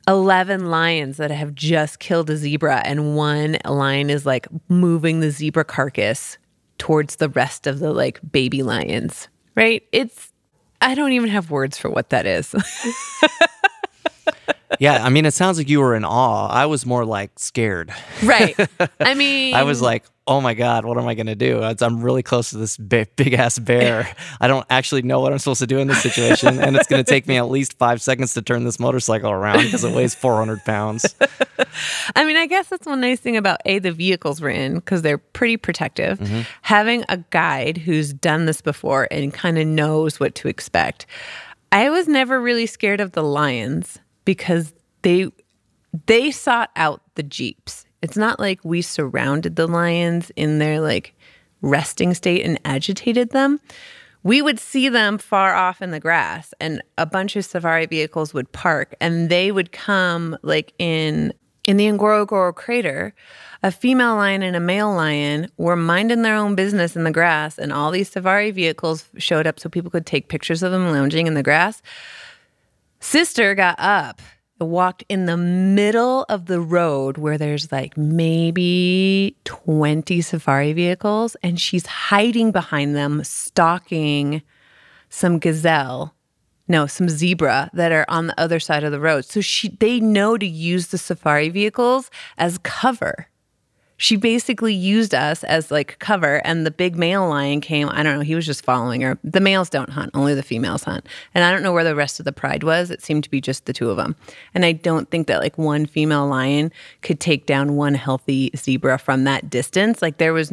11 0.08 0.66
lions 0.66 1.16
that 1.16 1.30
have 1.30 1.54
just 1.54 1.98
killed 1.98 2.28
a 2.28 2.36
zebra, 2.36 2.82
and 2.84 3.16
one 3.16 3.56
lion 3.64 4.10
is 4.10 4.26
like 4.26 4.46
moving 4.68 5.20
the 5.20 5.30
zebra 5.30 5.64
carcass 5.64 6.38
towards 6.78 7.16
the 7.16 7.28
rest 7.30 7.66
of 7.66 7.78
the 7.78 7.92
like 7.92 8.20
baby 8.30 8.62
lions, 8.62 9.28
right? 9.54 9.82
It's, 9.92 10.32
I 10.80 10.94
don't 10.94 11.12
even 11.12 11.30
have 11.30 11.50
words 11.50 11.78
for 11.78 11.90
what 11.90 12.10
that 12.10 12.26
is. 12.26 12.54
yeah, 14.78 15.04
I 15.04 15.08
mean, 15.10 15.26
it 15.26 15.34
sounds 15.34 15.58
like 15.58 15.68
you 15.68 15.80
were 15.80 15.94
in 15.94 16.04
awe. 16.04 16.48
I 16.48 16.66
was 16.66 16.86
more 16.86 17.04
like 17.04 17.38
scared. 17.38 17.92
Right. 18.22 18.56
I 19.00 19.14
mean, 19.14 19.54
I 19.54 19.62
was 19.64 19.80
like, 19.80 20.04
oh 20.26 20.40
my 20.40 20.54
God, 20.54 20.84
what 20.84 20.96
am 20.96 21.06
I 21.06 21.14
going 21.14 21.26
to 21.26 21.34
do? 21.34 21.62
I'm 21.62 22.00
really 22.00 22.22
close 22.22 22.50
to 22.50 22.56
this 22.56 22.76
big, 22.76 23.14
big 23.16 23.34
ass 23.34 23.58
bear. 23.58 24.08
I 24.40 24.48
don't 24.48 24.66
actually 24.70 25.02
know 25.02 25.20
what 25.20 25.32
I'm 25.32 25.38
supposed 25.38 25.60
to 25.60 25.66
do 25.66 25.78
in 25.78 25.88
this 25.88 26.02
situation. 26.02 26.58
And 26.60 26.76
it's 26.76 26.88
going 26.88 27.04
to 27.04 27.08
take 27.08 27.26
me 27.26 27.36
at 27.36 27.50
least 27.50 27.76
five 27.78 28.00
seconds 28.00 28.34
to 28.34 28.42
turn 28.42 28.64
this 28.64 28.80
motorcycle 28.80 29.30
around 29.30 29.64
because 29.64 29.84
it 29.84 29.94
weighs 29.94 30.14
400 30.14 30.64
pounds. 30.64 31.14
I 32.16 32.24
mean, 32.24 32.36
I 32.36 32.46
guess 32.46 32.68
that's 32.68 32.86
one 32.86 33.00
nice 33.00 33.20
thing 33.20 33.36
about 33.36 33.60
A, 33.66 33.78
the 33.78 33.92
vehicles 33.92 34.40
we're 34.40 34.50
in, 34.50 34.76
because 34.76 35.02
they're 35.02 35.18
pretty 35.18 35.56
protective. 35.56 36.18
Mm-hmm. 36.18 36.42
Having 36.62 37.04
a 37.08 37.18
guide 37.30 37.78
who's 37.78 38.12
done 38.12 38.46
this 38.46 38.60
before 38.60 39.08
and 39.10 39.32
kind 39.32 39.58
of 39.58 39.66
knows 39.66 40.18
what 40.18 40.34
to 40.36 40.48
expect. 40.48 41.06
I 41.70 41.90
was 41.90 42.06
never 42.06 42.40
really 42.40 42.66
scared 42.66 43.00
of 43.00 43.12
the 43.12 43.22
lions 43.22 43.98
because 44.24 44.72
they 45.02 45.30
they 46.06 46.30
sought 46.30 46.70
out 46.76 47.02
the 47.14 47.22
jeeps. 47.22 47.86
It's 48.02 48.16
not 48.16 48.40
like 48.40 48.60
we 48.64 48.82
surrounded 48.82 49.56
the 49.56 49.66
lions 49.66 50.30
in 50.36 50.58
their 50.58 50.80
like 50.80 51.14
resting 51.62 52.14
state 52.14 52.44
and 52.44 52.60
agitated 52.64 53.30
them. 53.30 53.60
We 54.22 54.40
would 54.42 54.58
see 54.58 54.88
them 54.88 55.18
far 55.18 55.54
off 55.54 55.82
in 55.82 55.90
the 55.90 56.00
grass 56.00 56.54
and 56.58 56.82
a 56.96 57.06
bunch 57.06 57.36
of 57.36 57.44
safari 57.44 57.86
vehicles 57.86 58.32
would 58.32 58.50
park 58.52 58.94
and 59.00 59.28
they 59.28 59.52
would 59.52 59.72
come 59.72 60.36
like 60.42 60.72
in 60.78 61.32
in 61.66 61.78
the 61.78 61.86
Ngorongoro 61.86 62.54
crater, 62.54 63.14
a 63.62 63.70
female 63.70 64.16
lion 64.16 64.42
and 64.42 64.54
a 64.54 64.60
male 64.60 64.94
lion 64.94 65.50
were 65.56 65.76
minding 65.76 66.20
their 66.20 66.36
own 66.36 66.54
business 66.54 66.94
in 66.94 67.04
the 67.04 67.10
grass 67.10 67.58
and 67.58 67.72
all 67.72 67.90
these 67.90 68.10
safari 68.10 68.50
vehicles 68.50 69.08
showed 69.16 69.46
up 69.46 69.58
so 69.58 69.70
people 69.70 69.90
could 69.90 70.04
take 70.04 70.28
pictures 70.28 70.62
of 70.62 70.72
them 70.72 70.92
lounging 70.92 71.26
in 71.26 71.32
the 71.32 71.42
grass. 71.42 71.80
Sister 73.04 73.54
got 73.54 73.76
up 73.78 74.22
and 74.58 74.70
walked 74.70 75.04
in 75.10 75.26
the 75.26 75.36
middle 75.36 76.24
of 76.30 76.46
the 76.46 76.58
road 76.58 77.18
where 77.18 77.36
there's 77.36 77.70
like 77.70 77.98
maybe 77.98 79.36
20 79.44 80.22
safari 80.22 80.72
vehicles, 80.72 81.36
and 81.42 81.60
she's 81.60 81.84
hiding 81.84 82.50
behind 82.50 82.96
them, 82.96 83.22
stalking 83.22 84.42
some 85.10 85.38
gazelle. 85.38 86.14
No, 86.66 86.86
some 86.86 87.10
zebra 87.10 87.70
that 87.74 87.92
are 87.92 88.06
on 88.08 88.26
the 88.26 88.40
other 88.40 88.58
side 88.58 88.84
of 88.84 88.90
the 88.90 88.98
road. 88.98 89.26
So 89.26 89.42
she 89.42 89.68
they 89.68 90.00
know 90.00 90.38
to 90.38 90.46
use 90.46 90.86
the 90.86 90.98
safari 90.98 91.50
vehicles 91.50 92.10
as 92.38 92.56
cover 92.58 93.28
she 94.04 94.16
basically 94.16 94.74
used 94.74 95.14
us 95.14 95.44
as 95.44 95.70
like 95.70 95.98
cover 95.98 96.42
and 96.44 96.66
the 96.66 96.70
big 96.70 96.94
male 96.94 97.26
lion 97.26 97.62
came 97.62 97.88
i 97.88 98.02
don't 98.02 98.18
know 98.18 98.20
he 98.20 98.34
was 98.34 98.44
just 98.44 98.62
following 98.62 99.00
her. 99.00 99.18
The 99.24 99.40
males 99.40 99.70
don't 99.70 99.88
hunt 99.88 100.10
only 100.12 100.34
the 100.34 100.42
females 100.42 100.84
hunt. 100.84 101.06
And 101.34 101.42
i 101.42 101.50
don't 101.50 101.62
know 101.62 101.72
where 101.72 101.84
the 101.84 101.94
rest 101.94 102.18
of 102.18 102.26
the 102.26 102.32
pride 102.32 102.64
was. 102.64 102.90
It 102.90 103.02
seemed 103.02 103.24
to 103.24 103.30
be 103.30 103.40
just 103.40 103.64
the 103.64 103.72
two 103.72 103.88
of 103.88 103.96
them 103.96 104.14
and 104.52 104.66
i 104.66 104.72
don't 104.72 105.10
think 105.10 105.26
that 105.28 105.40
like 105.40 105.56
one 105.56 105.86
female 105.86 106.26
lion 106.26 106.70
could 107.00 107.18
take 107.18 107.46
down 107.46 107.76
one 107.76 107.94
healthy 107.94 108.50
zebra 108.54 108.98
from 108.98 109.24
that 109.24 109.48
distance. 109.48 110.02
Like 110.02 110.18
there 110.18 110.34
was 110.34 110.52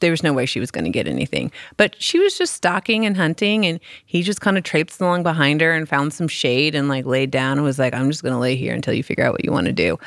there 0.00 0.10
was 0.10 0.22
no 0.22 0.32
way 0.32 0.46
she 0.46 0.60
was 0.60 0.70
going 0.70 0.84
to 0.84 0.90
get 0.90 1.08
anything. 1.08 1.50
But 1.76 2.00
she 2.00 2.18
was 2.18 2.36
just 2.36 2.52
stalking 2.54 3.06
and 3.06 3.16
hunting 3.16 3.66
and 3.66 3.80
he 4.04 4.22
just 4.22 4.40
kind 4.40 4.58
of 4.58 4.62
traipsed 4.62 5.00
along 5.00 5.22
behind 5.22 5.62
her 5.62 5.72
and 5.72 5.88
found 5.88 6.12
some 6.12 6.28
shade 6.28 6.74
and 6.74 6.88
like 6.88 7.06
laid 7.06 7.30
down 7.30 7.58
and 7.58 7.64
was 7.64 7.78
like 7.78 7.94
i'm 7.94 8.10
just 8.10 8.22
going 8.22 8.34
to 8.34 8.38
lay 8.38 8.56
here 8.56 8.74
until 8.74 8.94
you 8.94 9.02
figure 9.02 9.24
out 9.24 9.32
what 9.32 9.44
you 9.44 9.50
want 9.50 9.66
to 9.66 9.72
do 9.72 9.98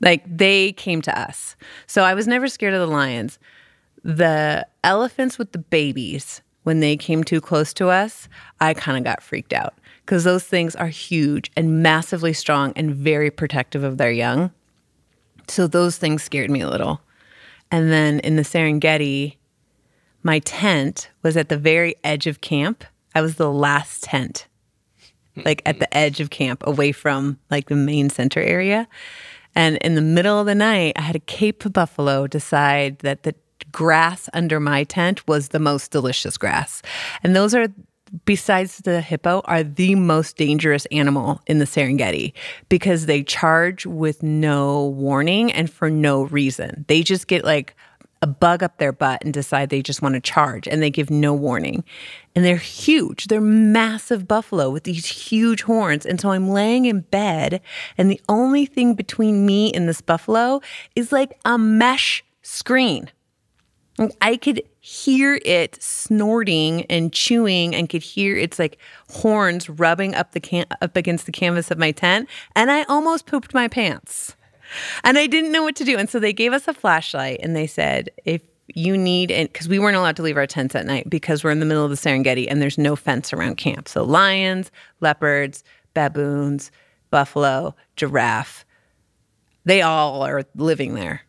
like 0.00 0.24
they 0.26 0.72
came 0.72 1.02
to 1.02 1.18
us. 1.18 1.56
So 1.86 2.02
I 2.02 2.14
was 2.14 2.26
never 2.26 2.48
scared 2.48 2.74
of 2.74 2.80
the 2.80 2.94
lions. 2.94 3.38
The 4.02 4.66
elephants 4.84 5.38
with 5.38 5.52
the 5.52 5.58
babies, 5.58 6.42
when 6.62 6.80
they 6.80 6.96
came 6.96 7.24
too 7.24 7.40
close 7.40 7.72
to 7.74 7.88
us, 7.88 8.28
I 8.60 8.74
kind 8.74 8.98
of 8.98 9.04
got 9.04 9.22
freaked 9.22 9.52
out 9.52 9.74
because 10.04 10.24
those 10.24 10.44
things 10.44 10.74
are 10.76 10.88
huge 10.88 11.50
and 11.56 11.82
massively 11.82 12.32
strong 12.32 12.72
and 12.76 12.94
very 12.94 13.30
protective 13.30 13.84
of 13.84 13.96
their 13.96 14.10
young. 14.10 14.50
So 15.48 15.66
those 15.66 15.96
things 15.98 16.22
scared 16.22 16.50
me 16.50 16.60
a 16.60 16.68
little. 16.68 17.00
And 17.70 17.90
then 17.90 18.20
in 18.20 18.36
the 18.36 18.42
Serengeti, 18.42 19.36
my 20.22 20.38
tent 20.40 21.10
was 21.22 21.36
at 21.36 21.48
the 21.48 21.56
very 21.56 21.94
edge 22.04 22.26
of 22.26 22.40
camp. 22.40 22.84
I 23.14 23.22
was 23.22 23.36
the 23.36 23.50
last 23.50 24.02
tent, 24.04 24.46
like 25.44 25.62
at 25.64 25.78
the 25.78 25.96
edge 25.96 26.20
of 26.20 26.30
camp, 26.30 26.62
away 26.66 26.92
from 26.92 27.38
like 27.50 27.68
the 27.68 27.76
main 27.76 28.10
center 28.10 28.40
area. 28.40 28.86
And 29.54 29.76
in 29.78 29.94
the 29.94 30.02
middle 30.02 30.38
of 30.38 30.46
the 30.46 30.54
night, 30.54 30.94
I 30.96 31.02
had 31.02 31.16
a 31.16 31.20
Cape 31.20 31.72
buffalo 31.72 32.26
decide 32.26 33.00
that 33.00 33.24
the 33.24 33.34
grass 33.72 34.28
under 34.32 34.60
my 34.60 34.84
tent 34.84 35.26
was 35.28 35.48
the 35.48 35.58
most 35.58 35.90
delicious 35.90 36.36
grass. 36.36 36.82
And 37.22 37.36
those 37.36 37.54
are 37.54 37.68
besides 38.24 38.78
the 38.78 39.00
hippo 39.00 39.40
are 39.44 39.62
the 39.62 39.94
most 39.94 40.36
dangerous 40.36 40.86
animal 40.86 41.40
in 41.46 41.58
the 41.58 41.64
Serengeti 41.64 42.32
because 42.68 43.06
they 43.06 43.22
charge 43.22 43.86
with 43.86 44.22
no 44.22 44.86
warning 44.86 45.52
and 45.52 45.70
for 45.70 45.90
no 45.90 46.22
reason. 46.22 46.84
They 46.88 47.02
just 47.02 47.28
get 47.28 47.44
like 47.44 47.76
a 48.22 48.26
bug 48.26 48.62
up 48.62 48.76
their 48.76 48.92
butt 48.92 49.24
and 49.24 49.32
decide 49.32 49.70
they 49.70 49.82
just 49.82 50.02
want 50.02 50.14
to 50.14 50.20
charge 50.20 50.68
and 50.68 50.82
they 50.82 50.90
give 50.90 51.10
no 51.10 51.32
warning. 51.32 51.82
And 52.34 52.44
they're 52.44 52.56
huge. 52.56 53.26
They're 53.26 53.40
massive 53.40 54.28
buffalo 54.28 54.70
with 54.70 54.84
these 54.84 55.06
huge 55.06 55.62
horns. 55.62 56.04
And 56.04 56.20
so 56.20 56.30
I'm 56.30 56.50
laying 56.50 56.84
in 56.84 57.00
bed 57.00 57.60
and 57.96 58.10
the 58.10 58.20
only 58.28 58.66
thing 58.66 58.94
between 58.94 59.46
me 59.46 59.72
and 59.72 59.88
this 59.88 60.00
buffalo 60.00 60.60
is 60.94 61.12
like 61.12 61.38
a 61.44 61.56
mesh 61.56 62.22
screen. 62.42 63.10
I 64.20 64.36
could 64.36 64.62
hear 64.80 65.40
it 65.44 65.82
snorting 65.82 66.84
and 66.86 67.12
chewing 67.12 67.74
and 67.74 67.88
could 67.88 68.02
hear 68.02 68.36
its 68.36 68.58
like 68.58 68.78
horns 69.10 69.68
rubbing 69.68 70.14
up 70.14 70.32
the 70.32 70.40
can- 70.40 70.66
up 70.80 70.96
against 70.96 71.26
the 71.26 71.32
canvas 71.32 71.70
of 71.70 71.78
my 71.78 71.90
tent 71.90 72.28
and 72.56 72.70
I 72.70 72.84
almost 72.84 73.26
pooped 73.26 73.52
my 73.52 73.68
pants. 73.68 74.36
And 75.04 75.18
I 75.18 75.26
didn't 75.26 75.52
know 75.52 75.62
what 75.62 75.76
to 75.76 75.84
do. 75.84 75.96
And 75.98 76.08
so 76.08 76.18
they 76.18 76.32
gave 76.32 76.52
us 76.52 76.68
a 76.68 76.74
flashlight 76.74 77.40
and 77.42 77.54
they 77.54 77.66
said, 77.66 78.10
if 78.24 78.42
you 78.74 78.96
need 78.96 79.30
it, 79.30 79.52
because 79.52 79.68
we 79.68 79.78
weren't 79.78 79.96
allowed 79.96 80.16
to 80.16 80.22
leave 80.22 80.36
our 80.36 80.46
tents 80.46 80.74
at 80.74 80.86
night 80.86 81.10
because 81.10 81.42
we're 81.42 81.50
in 81.50 81.60
the 81.60 81.66
middle 81.66 81.84
of 81.84 81.90
the 81.90 81.96
Serengeti 81.96 82.46
and 82.48 82.62
there's 82.62 82.78
no 82.78 82.94
fence 82.96 83.32
around 83.32 83.56
camp. 83.56 83.88
So 83.88 84.04
lions, 84.04 84.70
leopards, 85.00 85.64
baboons, 85.94 86.70
buffalo, 87.10 87.74
giraffe, 87.96 88.64
they 89.64 89.82
all 89.82 90.22
are 90.22 90.44
living 90.54 90.94
there, 90.94 91.22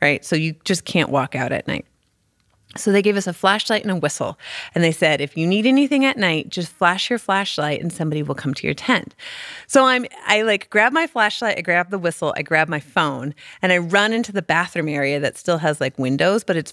right? 0.00 0.24
So 0.24 0.36
you 0.36 0.54
just 0.64 0.84
can't 0.84 1.10
walk 1.10 1.34
out 1.34 1.52
at 1.52 1.68
night. 1.68 1.86
So 2.76 2.92
they 2.92 3.02
gave 3.02 3.16
us 3.16 3.26
a 3.26 3.32
flashlight 3.32 3.82
and 3.82 3.90
a 3.90 3.96
whistle. 3.96 4.38
And 4.74 4.82
they 4.82 4.92
said, 4.92 5.20
if 5.20 5.36
you 5.36 5.46
need 5.46 5.66
anything 5.66 6.04
at 6.04 6.16
night, 6.16 6.48
just 6.48 6.72
flash 6.72 7.10
your 7.10 7.18
flashlight 7.18 7.80
and 7.80 7.92
somebody 7.92 8.22
will 8.22 8.34
come 8.34 8.54
to 8.54 8.66
your 8.66 8.74
tent. 8.74 9.14
So 9.66 9.86
I'm 9.86 10.06
I 10.26 10.42
like 10.42 10.70
grab 10.70 10.92
my 10.92 11.06
flashlight, 11.06 11.58
I 11.58 11.60
grab 11.60 11.90
the 11.90 11.98
whistle, 11.98 12.34
I 12.36 12.42
grab 12.42 12.68
my 12.68 12.80
phone, 12.80 13.34
and 13.62 13.72
I 13.72 13.78
run 13.78 14.12
into 14.12 14.32
the 14.32 14.42
bathroom 14.42 14.88
area 14.88 15.20
that 15.20 15.36
still 15.36 15.58
has 15.58 15.80
like 15.80 15.98
windows, 15.98 16.44
but 16.44 16.56
it's 16.56 16.72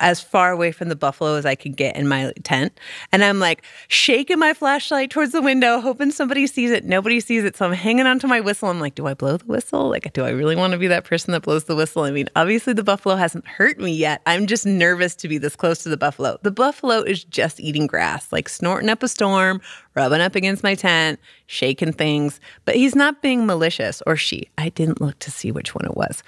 as 0.00 0.20
far 0.20 0.50
away 0.50 0.72
from 0.72 0.88
the 0.88 0.96
buffalo 0.96 1.36
as 1.36 1.46
I 1.46 1.54
could 1.54 1.76
get 1.76 1.96
in 1.96 2.08
my 2.08 2.32
tent. 2.42 2.78
And 3.12 3.22
I'm 3.22 3.38
like 3.38 3.64
shaking 3.88 4.38
my 4.38 4.54
flashlight 4.54 5.10
towards 5.10 5.32
the 5.32 5.42
window, 5.42 5.80
hoping 5.80 6.10
somebody 6.10 6.46
sees 6.46 6.70
it. 6.70 6.84
Nobody 6.84 7.20
sees 7.20 7.44
it. 7.44 7.56
So 7.56 7.66
I'm 7.66 7.72
hanging 7.72 8.06
onto 8.06 8.26
my 8.26 8.40
whistle. 8.40 8.68
I'm 8.68 8.80
like, 8.80 8.94
do 8.94 9.06
I 9.06 9.14
blow 9.14 9.36
the 9.36 9.44
whistle? 9.44 9.88
Like, 9.88 10.12
do 10.12 10.24
I 10.24 10.30
really 10.30 10.56
want 10.56 10.72
to 10.72 10.78
be 10.78 10.88
that 10.88 11.04
person 11.04 11.32
that 11.32 11.42
blows 11.42 11.64
the 11.64 11.76
whistle? 11.76 12.02
I 12.02 12.10
mean, 12.10 12.28
obviously 12.34 12.72
the 12.72 12.82
buffalo 12.82 13.16
hasn't 13.16 13.46
hurt 13.46 13.78
me 13.78 13.92
yet. 13.92 14.22
I'm 14.26 14.46
just 14.46 14.66
nervous 14.66 15.14
to 15.16 15.28
be 15.28 15.38
this 15.38 15.54
close 15.54 15.82
to 15.82 15.88
the 15.88 15.96
buffalo. 15.96 16.38
The 16.42 16.50
buffalo 16.50 17.02
is 17.02 17.22
just 17.24 17.60
eating 17.60 17.86
grass, 17.86 18.32
like 18.32 18.48
snorting 18.48 18.88
up 18.88 19.02
a 19.02 19.08
storm, 19.08 19.60
rubbing 19.94 20.20
up 20.20 20.34
against 20.34 20.62
my 20.62 20.74
tent, 20.74 21.20
shaking 21.46 21.92
things. 21.92 22.40
But 22.64 22.76
he's 22.76 22.94
not 22.94 23.22
being 23.22 23.46
malicious, 23.46 24.02
or 24.06 24.16
she. 24.16 24.48
I 24.56 24.70
didn't 24.70 25.00
look 25.00 25.18
to 25.20 25.30
see 25.30 25.52
which 25.52 25.74
one 25.74 25.84
it 25.84 25.96
was. 25.96 26.22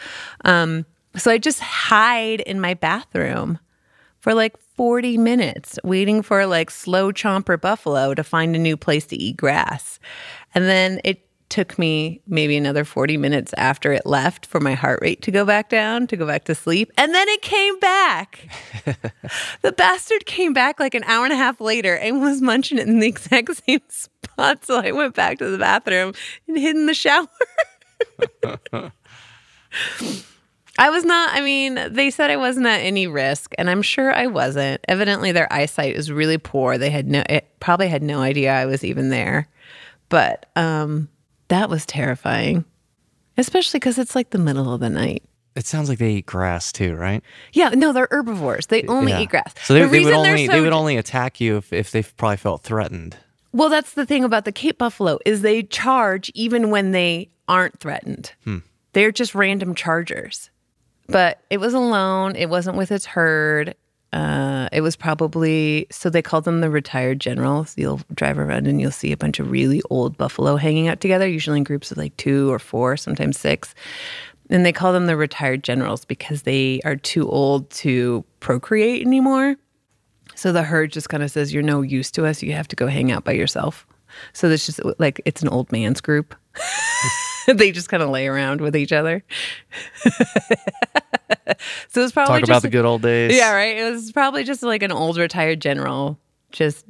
Um, 0.45 0.85
so 1.17 1.31
I 1.31 1.39
just 1.39 1.61
hide 1.61 2.41
in 2.41 2.61
my 2.61 2.75
bathroom 2.75 3.59
for 4.19 4.35
like 4.35 4.57
40 4.77 5.19
minutes 5.19 5.79
waiting 5.85 6.23
for 6.23 6.47
like 6.47 6.71
slow 6.71 7.13
chomper 7.13 7.61
buffalo 7.61 8.15
to 8.15 8.25
find 8.25 8.55
a 8.55 8.59
new 8.59 8.77
place 8.77 9.05
to 9.07 9.17
eat 9.17 9.37
grass. 9.37 9.99
And 10.55 10.65
then 10.65 11.01
it 11.05 11.27
took 11.53 11.79
me 11.79 12.23
maybe 12.27 12.57
another 12.57 12.83
40 12.83 13.19
minutes 13.19 13.53
after 13.59 13.93
it 13.93 14.07
left 14.07 14.47
for 14.47 14.59
my 14.59 14.73
heart 14.73 15.01
rate 15.03 15.21
to 15.23 15.31
go 15.31 15.45
back 15.45 15.69
down, 15.69 16.07
to 16.07 16.17
go 16.17 16.27
back 16.27 16.45
to 16.45 16.55
sleep. 16.55 16.91
And 16.97 17.15
then 17.15 17.29
it 17.29 17.43
came 17.43 17.79
back. 17.79 18.49
the 19.61 19.73
bastard 19.73 20.25
came 20.25 20.55
back 20.55 20.81
like 20.81 20.95
an 20.95 21.05
hour 21.05 21.25
and 21.25 21.33
a 21.33 21.37
half 21.37 21.61
later 21.61 21.95
and 21.95 22.23
was 22.23 22.41
munching 22.41 22.79
it 22.79 22.89
in 22.89 23.01
the 23.01 23.09
exact 23.09 23.55
same 23.67 23.83
spot. 23.89 24.65
So 24.65 24.81
I 24.81 24.93
went 24.93 25.15
back 25.15 25.39
to 25.39 25.51
the 25.51 25.59
bathroom 25.59 26.15
and 26.49 26.57
hid 26.57 26.75
in 26.75 26.87
the 26.87 26.95
shower. 26.95 27.29
I 30.79 30.89
was 30.91 31.05
not, 31.05 31.31
I 31.35 31.43
mean, 31.43 31.79
they 31.91 32.11
said 32.11 32.31
I 32.31 32.37
wasn't 32.37 32.66
at 32.66 32.79
any 32.81 33.07
risk, 33.07 33.53
and 33.59 33.68
I'm 33.68 33.83
sure 33.83 34.12
I 34.12 34.27
wasn't. 34.27 34.81
Evidently, 34.89 35.31
their 35.33 35.53
eyesight 35.53 35.95
is 35.95 36.11
really 36.11 36.39
poor. 36.39 36.79
They 36.79 36.89
had 36.91 37.07
no, 37.07 37.23
it 37.29 37.47
probably 37.61 37.89
had 37.89 38.03
no 38.03 38.20
idea 38.20 38.53
I 38.55 38.64
was 38.66 38.83
even 38.83 39.11
there. 39.11 39.49
But 40.09 40.47
um, 40.57 41.09
that 41.49 41.68
was 41.68 41.85
terrifying, 41.85 42.64
especially 43.37 43.81
because 43.81 43.99
it's 43.99 44.14
like 44.14 44.31
the 44.31 44.39
middle 44.39 44.73
of 44.73 44.81
the 44.81 44.89
night. 44.91 45.23
It 45.55 45.66
sounds 45.66 45.91
like 45.91 45.99
they 45.99 46.12
eat 46.12 46.27
grass 46.27 46.73
too, 46.73 46.95
right? 46.97 47.23
Yeah, 47.53 47.68
no, 47.70 47.93
they're 47.93 48.09
herbivores. 48.11 48.66
They 48.68 48.85
only 48.85 49.12
Yeah. 49.12 49.20
eat 49.20 49.29
grass. 49.29 49.53
So 49.64 49.75
they, 49.75 49.83
The 49.83 49.89
they 49.89 50.05
would 50.05 50.14
only 50.14 50.47
so 50.47 50.53
they 50.53 50.61
would 50.62 50.73
only 50.73 50.97
attack 50.97 51.41
you 51.41 51.59
if, 51.59 51.70
if 51.73 51.91
they 51.91 52.03
probably 52.03 52.39
felt 52.39 52.62
threatened. 52.62 53.18
Well, 53.53 53.68
that's 53.68 53.93
the 53.93 54.07
thing 54.07 54.25
about 54.25 54.47
the 54.47 54.53
Cape 54.53 54.79
Buffalo 54.79 55.18
is 55.27 55.43
they 55.43 55.62
charge 55.62 56.31
even 56.35 56.70
when 56.70 56.93
they 56.93 57.29
aren't 57.49 57.79
threatened. 57.81 58.33
Hmm. 58.45 58.59
They're 58.95 59.12
just 59.12 59.35
random 59.35 59.75
chargers. 59.75 60.49
But 61.09 61.40
it 61.50 61.59
was 61.59 61.74
alone. 61.74 62.36
It 62.36 62.48
wasn't 62.48 62.76
with 62.76 62.92
its 62.92 63.07
herd. 63.07 63.74
Uh, 64.12 64.68
it 64.72 64.82
was 64.82 64.94
probably 64.94 65.86
so 65.90 66.11
they 66.11 66.20
called 66.20 66.44
them 66.44 66.61
the 66.61 66.68
retired 66.68 67.18
generals. 67.18 67.74
You'll 67.78 68.00
drive 68.14 68.38
around 68.38 68.66
and 68.66 68.80
you'll 68.80 68.90
see 68.90 69.11
a 69.11 69.16
bunch 69.16 69.40
of 69.40 69.50
really 69.50 69.80
old 69.88 70.18
buffalo 70.18 70.57
hanging 70.57 70.88
out 70.88 71.00
together, 71.00 71.26
usually 71.26 71.59
in 71.59 71.64
groups 71.64 71.90
of 71.90 71.96
like 71.96 72.16
two 72.18 72.53
or 72.53 72.59
four, 72.59 72.96
sometimes 72.96 73.38
six. 73.38 73.74
And 74.50 74.66
they 74.66 74.72
call 74.72 74.92
them 74.92 75.07
the 75.07 75.16
retired 75.16 75.64
generals 75.64 76.05
because 76.05 76.42
they 76.42 76.80
are 76.84 76.96
too 76.96 77.28
old 77.30 77.70
to 77.70 78.22
procreate 78.40 79.07
anymore. 79.07 79.57
So 80.34 80.53
the 80.53 80.62
herd 80.62 80.92
just 80.92 81.09
kind 81.09 81.22
of 81.22 81.30
says, 81.30 81.55
You're 81.55 81.62
no 81.62 81.80
use 81.80 82.11
to 82.12 82.26
us. 82.26 82.42
You 82.42 82.53
have 82.53 82.68
to 82.68 82.76
go 82.76 82.88
hang 82.88 83.11
out 83.11 83.24
by 83.24 83.32
yourself. 83.32 83.86
So 84.34 84.50
it's 84.50 84.66
just 84.66 84.80
like 84.98 85.22
it's 85.24 85.42
an 85.42 85.48
old 85.48 85.72
man's 85.72 86.03
group. 86.03 86.34
they 87.55 87.72
just 87.72 87.88
kind 87.88 88.03
of 88.03 88.11
lay 88.11 88.26
around 88.26 88.61
with 88.61 88.76
each 88.76 88.93
other. 88.93 89.24
so 91.88 92.03
it's 92.03 92.12
probably 92.12 92.32
Talk 92.32 92.40
just, 92.40 92.51
about 92.51 92.62
the 92.62 92.68
good 92.68 92.84
old 92.84 93.03
days. 93.03 93.36
yeah, 93.36 93.53
right. 93.55 93.76
It 93.76 93.90
was 93.90 94.12
probably 94.12 94.45
just 94.45 94.62
like 94.62 94.82
an 94.82 94.93
old 94.93 95.16
retired 95.16 95.61
general, 95.61 96.18
just 96.51 96.84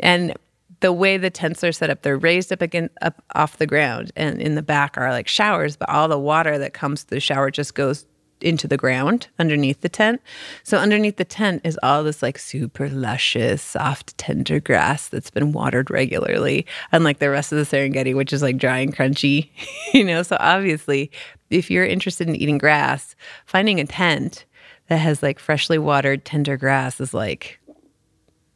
and 0.00 0.34
the 0.80 0.92
way 0.92 1.16
the 1.16 1.30
tents 1.30 1.64
are 1.64 1.72
set 1.72 1.90
up, 1.90 2.02
they're 2.02 2.16
raised 2.16 2.52
up 2.52 2.62
again 2.62 2.90
up 3.02 3.22
off 3.34 3.58
the 3.58 3.66
ground, 3.66 4.12
and 4.16 4.40
in 4.40 4.54
the 4.54 4.62
back 4.62 4.96
are 4.96 5.10
like 5.10 5.28
showers, 5.28 5.76
but 5.76 5.88
all 5.88 6.08
the 6.08 6.18
water 6.18 6.58
that 6.58 6.72
comes 6.72 7.04
to 7.04 7.10
the 7.10 7.20
shower 7.20 7.50
just 7.50 7.74
goes 7.74 8.06
into 8.40 8.68
the 8.68 8.76
ground 8.76 9.28
underneath 9.38 9.80
the 9.80 9.88
tent. 9.88 10.20
So 10.62 10.78
underneath 10.78 11.16
the 11.16 11.24
tent 11.24 11.62
is 11.64 11.78
all 11.82 12.04
this 12.04 12.22
like 12.22 12.38
super 12.38 12.88
luscious, 12.88 13.62
soft, 13.62 14.16
tender 14.18 14.60
grass 14.60 15.08
that's 15.08 15.30
been 15.30 15.52
watered 15.52 15.90
regularly, 15.90 16.66
unlike 16.92 17.18
the 17.18 17.30
rest 17.30 17.52
of 17.52 17.58
the 17.58 17.64
Serengeti, 17.64 18.14
which 18.14 18.32
is 18.32 18.42
like 18.42 18.58
dry 18.58 18.78
and 18.78 18.94
crunchy, 18.94 19.50
you 19.94 20.04
know. 20.04 20.22
So 20.22 20.36
obviously, 20.40 21.10
if 21.50 21.70
you're 21.70 21.86
interested 21.86 22.28
in 22.28 22.36
eating 22.36 22.58
grass, 22.58 23.14
finding 23.46 23.80
a 23.80 23.86
tent 23.86 24.44
that 24.88 24.98
has 24.98 25.22
like 25.22 25.38
freshly 25.38 25.78
watered, 25.78 26.24
tender 26.24 26.56
grass 26.56 27.00
is 27.00 27.14
like, 27.14 27.60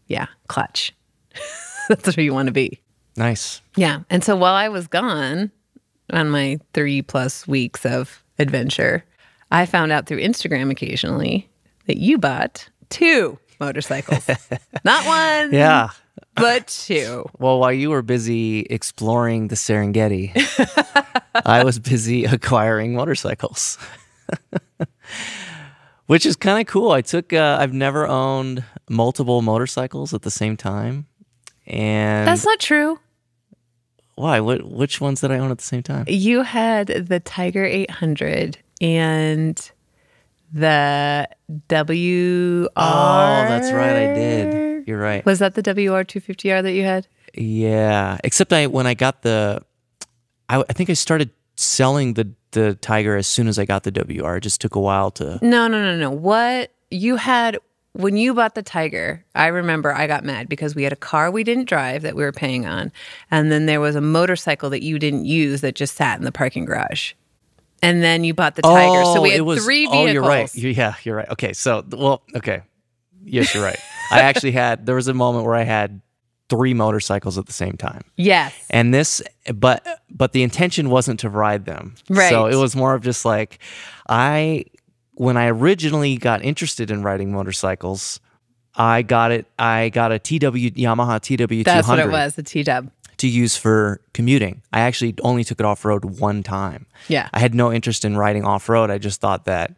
yeah, 0.07 0.26
clutch. 0.49 0.95
that's 1.89 2.16
where 2.16 2.24
you 2.24 2.35
want 2.35 2.47
to 2.47 2.53
be. 2.53 2.80
Nice. 3.16 3.61
Yeah. 3.76 4.01
And 4.11 4.24
so 4.24 4.37
while 4.37 4.55
I 4.55 4.68
was 4.68 4.87
gone 4.87 5.51
on 6.11 6.30
my 6.30 6.59
three 6.72 7.03
plus 7.03 7.47
weeks 7.47 7.85
of 7.85 8.22
adventure, 8.39 9.05
I 9.53 9.66
found 9.66 9.92
out 9.92 10.07
through 10.07 10.20
Instagram 10.20 10.70
occasionally 10.70 11.48
that 11.86 11.98
you 11.98 12.16
bought 12.18 12.68
two 12.88 13.38
motorcycles. 13.61 14.26
Not 14.84 15.07
one, 15.07 15.53
Yeah. 15.53 15.90
but 16.34 16.66
two. 16.68 17.26
Well, 17.38 17.61
while 17.61 17.72
you 17.72 17.90
were 17.90 18.03
busy 18.03 18.61
exploring 18.61 19.48
the 19.48 19.55
Serengeti, 19.55 20.32
I 21.46 21.62
was 21.64 21.78
busy 21.78 22.24
acquiring 22.36 22.94
motorcycles, 22.94 23.78
which 26.07 26.26
is 26.26 26.36
kind 26.36 26.61
of 26.61 26.66
cool. 26.72 26.90
I 26.92 27.03
took, 27.03 27.32
uh, 27.32 27.59
I've 27.61 27.72
never 27.72 28.07
owned 28.07 28.64
multiple 28.88 29.42
motorcycles 29.42 30.12
at 30.14 30.22
the 30.22 30.30
same 30.30 30.57
time. 30.57 31.07
And 31.66 32.26
That's 32.26 32.44
not 32.44 32.59
true. 32.59 32.98
why? 34.16 34.40
What, 34.40 34.64
which 34.68 35.00
ones 35.00 35.20
did 35.20 35.30
I 35.30 35.38
own 35.38 35.50
at 35.50 35.59
the 35.59 35.64
same 35.64 35.82
time? 35.82 36.05
You 36.09 36.42
had 36.42 36.88
the 36.88 37.20
Tiger 37.20 37.64
800 37.64 38.59
and 38.83 39.70
the 40.53 41.28
WR. 41.70 42.68
Oh, 42.76 43.45
that's 43.49 43.72
right. 43.72 44.11
I 44.11 44.14
did. 44.14 44.87
You're 44.87 44.99
right. 44.99 45.24
Was 45.24 45.39
that 45.39 45.55
the 45.55 45.62
WR 45.62 46.03
250R 46.05 46.62
that 46.62 46.72
you 46.72 46.83
had? 46.83 47.07
Yeah. 47.33 48.18
Except 48.24 48.53
I, 48.53 48.66
when 48.66 48.87
I 48.87 48.95
got 48.95 49.22
the, 49.22 49.62
I, 50.49 50.62
I 50.68 50.72
think 50.72 50.91
I 50.91 50.95
started 50.95 51.30
selling 51.57 52.14
the, 52.14 52.30
the 52.51 52.74
Tiger 52.74 53.16
as 53.16 53.26
soon 53.26 53.49
as 53.49 53.59
I 53.59 53.64
got 53.64 53.85
the 53.85 53.93
WR. 53.93 54.37
It 54.37 54.43
just 54.43 54.61
took 54.61 54.74
a 54.74 54.80
while 54.80 55.11
to, 55.12 55.39
No, 55.41 55.68
no, 55.68 55.83
no, 55.83 55.97
no. 55.97 56.11
What 56.11 56.72
you 56.91 57.16
had 57.16 57.59
when 57.95 58.16
you 58.16 58.33
bought 58.35 58.55
the 58.55 58.62
Tiger, 58.62 59.24
I 59.35 59.49
remember 59.49 59.95
I 59.95 60.07
got 60.07 60.24
mad 60.24 60.49
because 60.49 60.74
we 60.74 60.83
had 60.83 60.93
a 60.95 60.97
car 60.97 61.30
we 61.30 61.45
didn't 61.45 61.68
drive 61.68 62.03
that 62.03 62.16
we 62.16 62.22
were 62.24 62.33
paying 62.33 62.66
on. 62.66 62.91
And 63.30 63.53
then 63.53 63.66
there 63.66 63.80
was 63.80 63.97
a 63.97 64.01
motorcycle 64.01 64.70
that 64.70 64.83
you 64.83 64.99
didn't 64.99 65.26
use 65.26 65.61
that 65.61 65.74
just 65.74 65.95
sat 65.95 66.18
in 66.18 66.24
the 66.24 66.33
parking 66.33 66.64
garage. 66.64 67.12
And 67.83 68.03
then 68.03 68.22
you 68.24 68.33
bought 68.33 68.55
the 68.55 68.62
Tiger. 68.62 69.05
so 69.05 69.20
we 69.20 69.30
oh, 69.30 69.33
had 69.33 69.41
Oh, 69.41 69.43
it 69.43 69.45
was, 69.45 69.64
three 69.64 69.87
vehicles. 69.87 70.09
Oh, 70.09 70.12
you're 70.12 70.22
right. 70.22 70.55
Yeah, 70.55 70.95
you're 71.03 71.16
right. 71.16 71.28
Okay, 71.30 71.53
so 71.53 71.85
well, 71.91 72.22
okay, 72.37 72.62
yes, 73.24 73.55
you're 73.55 73.64
right. 73.64 73.78
I 74.11 74.20
actually 74.20 74.53
had 74.53 74.87
there 74.87 74.95
was 74.95 75.09
a 75.09 75.14
moment 75.14 75.47
where 75.47 75.55
I 75.55 75.62
had 75.64 76.01
three 76.49 76.74
motorcycles 76.74 77.39
at 77.39 77.47
the 77.47 77.53
same 77.53 77.76
time, 77.78 78.03
Yes. 78.16 78.55
and 78.70 78.93
this, 78.93 79.22
but 79.55 79.85
but 80.11 80.33
the 80.33 80.43
intention 80.43 80.91
wasn't 80.91 81.20
to 81.20 81.28
ride 81.28 81.64
them. 81.64 81.95
Right. 82.09 82.28
So 82.30 82.47
it 82.47 82.57
was 82.57 82.76
more 82.76 82.95
of 82.95 83.03
just 83.03 83.24
like 83.24 83.59
I 84.09 84.66
when 85.14 85.37
I 85.37 85.49
originally 85.49 86.16
got 86.16 86.43
interested 86.45 86.91
in 86.91 87.03
riding 87.03 87.33
motorcycles. 87.33 88.20
I 88.74 89.03
got 89.03 89.33
it. 89.33 89.47
I 89.59 89.91
got 89.91 90.12
a 90.12 90.18
TW 90.18 90.72
Yamaha 90.74 91.20
TW200 91.20 91.64
That's 91.64 91.89
what 91.89 91.99
it 91.99 92.11
was, 92.11 92.37
the 92.37 92.43
T 92.43 92.62
dub. 92.62 92.91
To 93.22 93.28
use 93.28 93.56
for 93.56 94.00
commuting. 94.12 94.62
I 94.72 94.80
actually 94.80 95.14
only 95.22 95.44
took 95.44 95.60
it 95.60 95.64
off 95.64 95.84
road 95.84 96.04
one 96.04 96.42
time. 96.42 96.86
Yeah. 97.06 97.28
I 97.32 97.38
had 97.38 97.54
no 97.54 97.72
interest 97.72 98.04
in 98.04 98.16
riding 98.16 98.44
off 98.44 98.68
road. 98.68 98.90
I 98.90 98.98
just 98.98 99.20
thought 99.20 99.44
that 99.44 99.76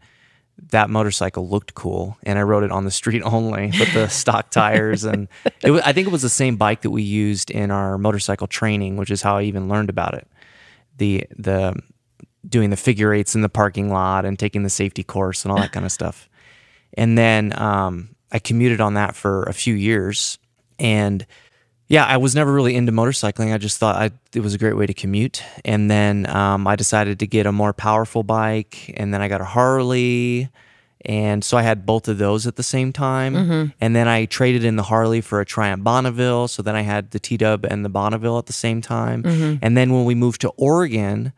that 0.70 0.88
motorcycle 0.88 1.46
looked 1.46 1.74
cool, 1.74 2.16
and 2.22 2.38
I 2.38 2.42
rode 2.42 2.64
it 2.64 2.72
on 2.72 2.86
the 2.86 2.90
street 2.90 3.20
only 3.24 3.66
with 3.78 3.92
the 3.92 4.08
stock 4.08 4.48
tires. 4.50 5.04
And 5.04 5.28
it 5.62 5.72
was, 5.72 5.82
I 5.82 5.92
think 5.92 6.06
it 6.06 6.10
was 6.10 6.22
the 6.22 6.30
same 6.30 6.56
bike 6.56 6.80
that 6.82 6.90
we 6.90 7.02
used 7.02 7.50
in 7.50 7.70
our 7.70 7.98
motorcycle 7.98 8.46
training, 8.46 8.96
which 8.96 9.10
is 9.10 9.20
how 9.20 9.36
I 9.36 9.42
even 9.42 9.68
learned 9.68 9.90
about 9.90 10.14
it. 10.14 10.26
The 10.96 11.26
the 11.36 11.74
doing 12.48 12.70
the 12.70 12.78
figure 12.78 13.12
eights 13.12 13.34
in 13.34 13.42
the 13.42 13.50
parking 13.50 13.90
lot 13.90 14.24
and 14.24 14.38
taking 14.38 14.62
the 14.62 14.70
safety 14.70 15.02
course 15.02 15.44
and 15.44 15.52
all 15.52 15.58
that 15.58 15.72
kind 15.72 15.84
of 15.84 15.92
stuff. 15.92 16.30
And 16.94 17.18
then 17.18 17.58
um, 17.60 18.14
I 18.32 18.38
commuted 18.38 18.80
on 18.80 18.94
that 18.94 19.14
for 19.14 19.42
a 19.42 19.52
few 19.52 19.74
years, 19.74 20.38
and 20.78 21.26
yeah, 21.94 22.04
I 22.04 22.16
was 22.16 22.34
never 22.34 22.52
really 22.52 22.74
into 22.74 22.90
motorcycling. 22.90 23.54
I 23.54 23.58
just 23.58 23.78
thought 23.78 23.94
I, 23.94 24.10
it 24.34 24.40
was 24.40 24.52
a 24.52 24.58
great 24.58 24.76
way 24.76 24.84
to 24.84 24.92
commute. 24.92 25.44
And 25.64 25.88
then 25.88 26.28
um, 26.28 26.66
I 26.66 26.74
decided 26.74 27.20
to 27.20 27.26
get 27.28 27.46
a 27.46 27.52
more 27.52 27.72
powerful 27.72 28.24
bike, 28.24 28.92
and 28.96 29.14
then 29.14 29.22
I 29.22 29.28
got 29.28 29.40
a 29.40 29.44
Harley. 29.44 30.48
And 31.04 31.44
so 31.44 31.56
I 31.56 31.62
had 31.62 31.86
both 31.86 32.08
of 32.08 32.18
those 32.18 32.48
at 32.48 32.56
the 32.56 32.64
same 32.64 32.92
time. 32.92 33.36
And 33.80 33.94
then 33.94 34.08
I 34.08 34.24
traded 34.24 34.64
in 34.64 34.74
the 34.74 34.82
Harley 34.82 35.20
for 35.20 35.40
a 35.40 35.44
Triumph 35.44 35.84
Bonneville. 35.84 36.48
So 36.48 36.62
then 36.62 36.74
I 36.74 36.80
had 36.80 37.12
the 37.12 37.20
T 37.20 37.36
Dub 37.36 37.64
and 37.64 37.84
the 37.84 37.90
Bonneville 37.90 38.38
at 38.38 38.46
the 38.46 38.52
same 38.52 38.80
time. 38.80 39.22
And 39.62 39.76
then 39.76 39.92
when 39.92 40.04
we 40.04 40.16
moved 40.16 40.40
to 40.40 40.48
Oregon, 40.56 41.32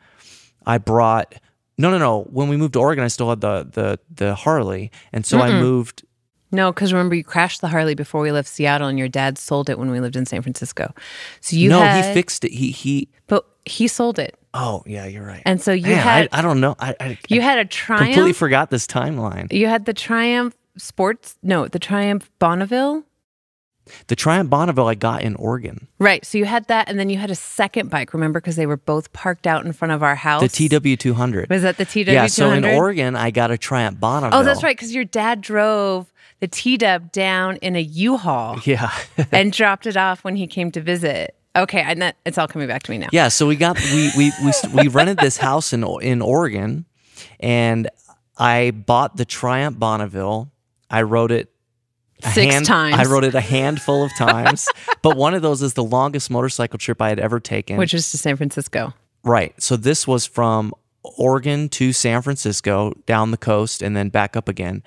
I 0.64 0.78
brought 0.78 1.34
no, 1.76 1.90
no, 1.90 1.98
no. 1.98 2.22
When 2.30 2.48
we 2.48 2.56
moved 2.56 2.72
to 2.72 2.80
Oregon, 2.80 3.04
I 3.04 3.08
still 3.08 3.28
had 3.28 3.42
the 3.42 3.68
the 3.70 3.98
the 4.14 4.34
Harley, 4.34 4.90
and 5.12 5.26
so 5.26 5.36
I 5.38 5.50
moved. 5.60 6.04
No, 6.52 6.72
because 6.72 6.92
remember 6.92 7.14
you 7.14 7.24
crashed 7.24 7.60
the 7.60 7.68
Harley 7.68 7.94
before 7.94 8.20
we 8.20 8.30
left 8.32 8.48
Seattle, 8.48 8.88
and 8.88 8.98
your 8.98 9.08
dad 9.08 9.36
sold 9.38 9.68
it 9.68 9.78
when 9.78 9.90
we 9.90 10.00
lived 10.00 10.16
in 10.16 10.26
San 10.26 10.42
Francisco. 10.42 10.94
So 11.40 11.56
you 11.56 11.68
no, 11.68 11.80
had, 11.80 12.04
he 12.06 12.14
fixed 12.14 12.44
it. 12.44 12.52
He 12.52 12.70
he. 12.70 13.08
but 13.26 13.44
he 13.64 13.88
sold 13.88 14.18
it, 14.18 14.38
Oh 14.54 14.82
yeah, 14.86 15.06
you're 15.06 15.26
right. 15.26 15.42
and 15.44 15.60
so 15.60 15.72
you 15.72 15.88
Man, 15.88 15.98
had 15.98 16.28
I, 16.32 16.38
I 16.38 16.42
don't 16.42 16.60
know. 16.60 16.76
I, 16.78 16.94
I 17.00 17.18
you 17.28 17.40
had 17.40 17.58
a 17.58 17.64
Triumph. 17.64 18.06
completely 18.06 18.32
forgot 18.32 18.70
this 18.70 18.86
timeline. 18.86 19.52
you 19.52 19.66
had 19.66 19.86
the 19.86 19.92
Triumph 19.94 20.54
Sports. 20.76 21.36
No, 21.42 21.66
the 21.66 21.78
Triumph 21.80 22.30
Bonneville. 22.38 23.02
The 24.08 24.16
Triumph 24.16 24.50
Bonneville 24.50 24.88
I 24.88 24.96
got 24.96 25.22
in 25.22 25.36
Oregon. 25.36 25.86
Right. 26.00 26.24
So 26.24 26.38
you 26.38 26.44
had 26.44 26.66
that, 26.66 26.88
and 26.88 26.98
then 26.98 27.08
you 27.08 27.18
had 27.18 27.30
a 27.30 27.36
second 27.36 27.88
bike. 27.88 28.12
Remember, 28.14 28.40
because 28.40 28.56
they 28.56 28.66
were 28.66 28.76
both 28.76 29.12
parked 29.12 29.46
out 29.46 29.64
in 29.64 29.72
front 29.72 29.92
of 29.92 30.02
our 30.02 30.16
house. 30.16 30.42
The 30.42 30.68
TW200. 30.68 31.48
was 31.48 31.62
that 31.62 31.76
the 31.76 31.84
TW? 31.84 32.10
yeah, 32.10 32.26
so 32.26 32.50
in 32.50 32.64
Oregon 32.64 33.14
I 33.14 33.30
got 33.30 33.52
a 33.52 33.58
Triumph 33.58 34.00
Bonneville. 34.00 34.40
Oh, 34.40 34.42
that's 34.42 34.64
right. 34.64 34.76
Because 34.76 34.92
your 34.94 35.04
dad 35.04 35.40
drove 35.40 36.12
the 36.40 36.48
T 36.48 36.76
Dub 36.76 37.12
down 37.12 37.56
in 37.56 37.76
a 37.76 37.80
U-Haul 37.80 38.58
Yeah. 38.64 38.90
and 39.32 39.52
dropped 39.52 39.86
it 39.86 39.96
off 39.96 40.24
when 40.24 40.36
he 40.36 40.46
came 40.46 40.70
to 40.72 40.80
visit. 40.80 41.34
Okay, 41.56 41.80
and 41.80 42.02
that 42.02 42.16
it's 42.26 42.36
all 42.36 42.46
coming 42.48 42.68
back 42.68 42.82
to 42.82 42.90
me 42.90 42.98
now. 42.98 43.08
yeah, 43.12 43.28
so 43.28 43.46
we 43.46 43.56
got 43.56 43.78
we 43.92 44.10
we 44.16 44.30
we, 44.44 44.52
we 44.74 44.88
rented 44.88 45.18
this 45.18 45.38
house 45.38 45.72
in 45.72 45.82
in 46.02 46.20
Oregon 46.20 46.84
and 47.40 47.88
I 48.36 48.72
bought 48.72 49.16
the 49.16 49.24
Triumph 49.24 49.78
Bonneville. 49.78 50.50
I 50.90 51.02
wrote 51.02 51.30
it 51.32 51.50
Six 52.32 52.66
times. 52.66 52.94
I 52.96 53.04
wrote 53.10 53.24
it 53.24 53.34
a 53.34 53.40
handful 53.42 54.02
of 54.02 54.14
times, 54.16 54.68
but 55.02 55.16
one 55.18 55.34
of 55.34 55.42
those 55.42 55.60
is 55.60 55.74
the 55.74 55.84
longest 55.84 56.30
motorcycle 56.30 56.78
trip 56.78 57.00
I 57.02 57.10
had 57.10 57.18
ever 57.18 57.40
taken. 57.40 57.76
Which 57.76 57.92
was 57.92 58.10
to 58.10 58.18
San 58.18 58.36
Francisco. 58.36 58.94
Right. 59.22 59.54
So 59.62 59.76
this 59.76 60.06
was 60.06 60.24
from 60.24 60.72
Oregon 61.02 61.68
to 61.70 61.92
San 61.92 62.22
Francisco, 62.22 62.94
down 63.04 63.32
the 63.32 63.36
coast, 63.36 63.82
and 63.82 63.94
then 63.94 64.08
back 64.08 64.34
up 64.34 64.48
again. 64.48 64.82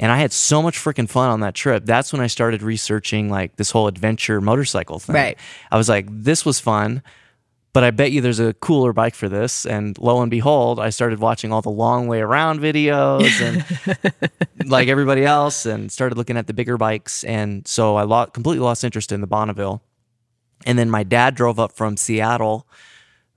And 0.00 0.10
I 0.10 0.16
had 0.16 0.32
so 0.32 0.62
much 0.62 0.78
freaking 0.78 1.08
fun 1.08 1.28
on 1.28 1.40
that 1.40 1.54
trip. 1.54 1.84
That's 1.84 2.10
when 2.10 2.22
I 2.22 2.26
started 2.26 2.62
researching 2.62 3.28
like 3.28 3.56
this 3.56 3.70
whole 3.70 3.86
adventure 3.86 4.40
motorcycle 4.40 4.98
thing. 4.98 5.14
Right. 5.14 5.38
I 5.70 5.76
was 5.76 5.90
like, 5.90 6.06
this 6.08 6.42
was 6.42 6.58
fun, 6.58 7.02
but 7.74 7.84
I 7.84 7.90
bet 7.90 8.10
you 8.10 8.22
there's 8.22 8.40
a 8.40 8.54
cooler 8.54 8.94
bike 8.94 9.14
for 9.14 9.28
this. 9.28 9.66
And 9.66 9.98
lo 9.98 10.22
and 10.22 10.30
behold, 10.30 10.80
I 10.80 10.88
started 10.88 11.18
watching 11.18 11.52
all 11.52 11.60
the 11.60 11.68
long 11.68 12.08
way 12.08 12.22
around 12.22 12.60
videos 12.60 13.30
and 13.42 14.70
like 14.70 14.88
everybody 14.88 15.26
else 15.26 15.66
and 15.66 15.92
started 15.92 16.16
looking 16.16 16.38
at 16.38 16.46
the 16.46 16.54
bigger 16.54 16.78
bikes. 16.78 17.22
And 17.24 17.68
so 17.68 17.96
I 17.96 18.04
lost, 18.04 18.32
completely 18.32 18.64
lost 18.64 18.84
interest 18.84 19.12
in 19.12 19.20
the 19.20 19.26
Bonneville. 19.26 19.82
And 20.64 20.78
then 20.78 20.88
my 20.88 21.02
dad 21.02 21.34
drove 21.34 21.60
up 21.60 21.72
from 21.72 21.98
Seattle 21.98 22.66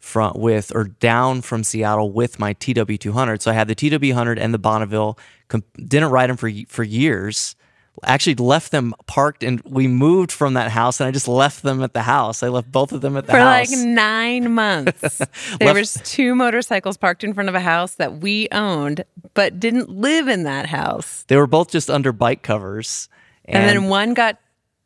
from 0.03 0.33
with 0.35 0.69
or 0.75 0.83
down 0.83 1.41
from 1.41 1.63
Seattle 1.63 2.11
with 2.11 2.37
my 2.37 2.53
TW200. 2.55 3.41
So 3.41 3.49
I 3.49 3.53
had 3.53 3.69
the 3.69 3.75
TW100 3.75 4.37
and 4.37 4.53
the 4.53 4.57
Bonneville. 4.57 5.17
Com- 5.47 5.63
didn't 5.77 6.09
ride 6.09 6.29
them 6.29 6.35
for 6.35 6.51
for 6.67 6.83
years. 6.83 7.55
Actually 8.03 8.35
left 8.35 8.71
them 8.71 8.93
parked 9.05 9.43
and 9.43 9.61
we 9.61 9.87
moved 9.87 10.31
from 10.31 10.55
that 10.55 10.71
house 10.71 10.99
and 10.99 11.07
I 11.07 11.11
just 11.11 11.27
left 11.29 11.63
them 11.63 11.81
at 11.81 11.93
the 11.93 12.01
house. 12.01 12.43
I 12.43 12.49
left 12.49 12.69
both 12.69 12.91
of 12.91 12.99
them 12.99 13.15
at 13.15 13.27
the 13.27 13.31
For 13.31 13.37
house. 13.39 13.69
For 13.69 13.77
like 13.77 13.87
nine 13.87 14.53
months. 14.53 15.17
there 15.59 15.67
Left- 15.67 15.79
was 15.79 15.93
two 16.03 16.35
motorcycles 16.35 16.97
parked 16.97 17.23
in 17.23 17.33
front 17.33 17.47
of 17.47 17.55
a 17.55 17.61
house 17.61 17.95
that 17.95 18.17
we 18.17 18.49
owned, 18.51 19.05
but 19.35 19.57
didn't 19.59 19.89
live 19.89 20.27
in 20.27 20.43
that 20.43 20.65
house. 20.65 21.23
they 21.29 21.37
were 21.37 21.47
both 21.47 21.71
just 21.71 21.89
under 21.89 22.11
bike 22.11 22.41
covers. 22.41 23.07
And, 23.45 23.69
then 23.69 23.85
one 23.85 24.13
got 24.13 24.37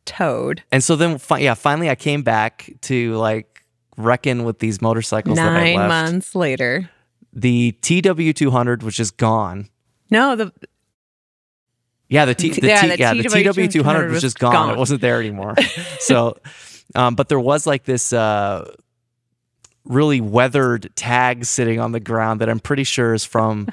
towed. 0.05 0.61
And 0.71 0.83
so 0.83 0.95
then, 0.95 1.19
yeah, 1.39 1.55
finally 1.55 1.89
I 1.89 1.95
came 1.95 2.21
back 2.21 2.69
to 2.81 3.15
like 3.15 3.56
reckon 3.97 4.43
with 4.43 4.59
these 4.59 4.81
motorcycles 4.81 5.35
that 5.37 5.51
I 5.51 5.73
Nine 5.73 5.87
months 5.89 6.35
later. 6.35 6.89
The 7.33 7.75
TW200, 7.81 8.83
which 8.83 8.99
is 8.99 9.11
gone. 9.11 9.69
No, 10.09 10.35
the 10.35 10.51
Yeah, 12.09 12.25
the 12.25 12.33
T, 12.35 12.49
the 12.49 12.67
Yeah, 12.67 12.81
T, 12.81 12.87
the 12.89 12.97
yeah, 12.97 13.13
the 13.13 13.23
TW200 13.23 13.69
TW200 13.83 14.03
was 14.05 14.11
was 14.13 14.21
just 14.21 14.39
gone. 14.39 14.53
gone. 14.53 14.69
It 14.71 14.77
wasn't 14.77 15.01
there 15.01 15.19
anymore. 15.19 15.55
so, 15.99 16.37
um, 16.95 17.15
but 17.15 17.27
there 17.29 17.39
was 17.39 17.67
like 17.67 17.83
this 17.83 18.13
uh, 18.13 18.71
really 19.87 20.21
weathered 20.21 20.89
tag 20.95 21.45
sitting 21.45 21.79
on 21.79 21.91
the 21.91 21.99
ground 21.99 22.41
that 22.41 22.49
I'm 22.49 22.59
pretty 22.59 22.83
sure 22.83 23.13
is 23.13 23.23
from 23.25 23.67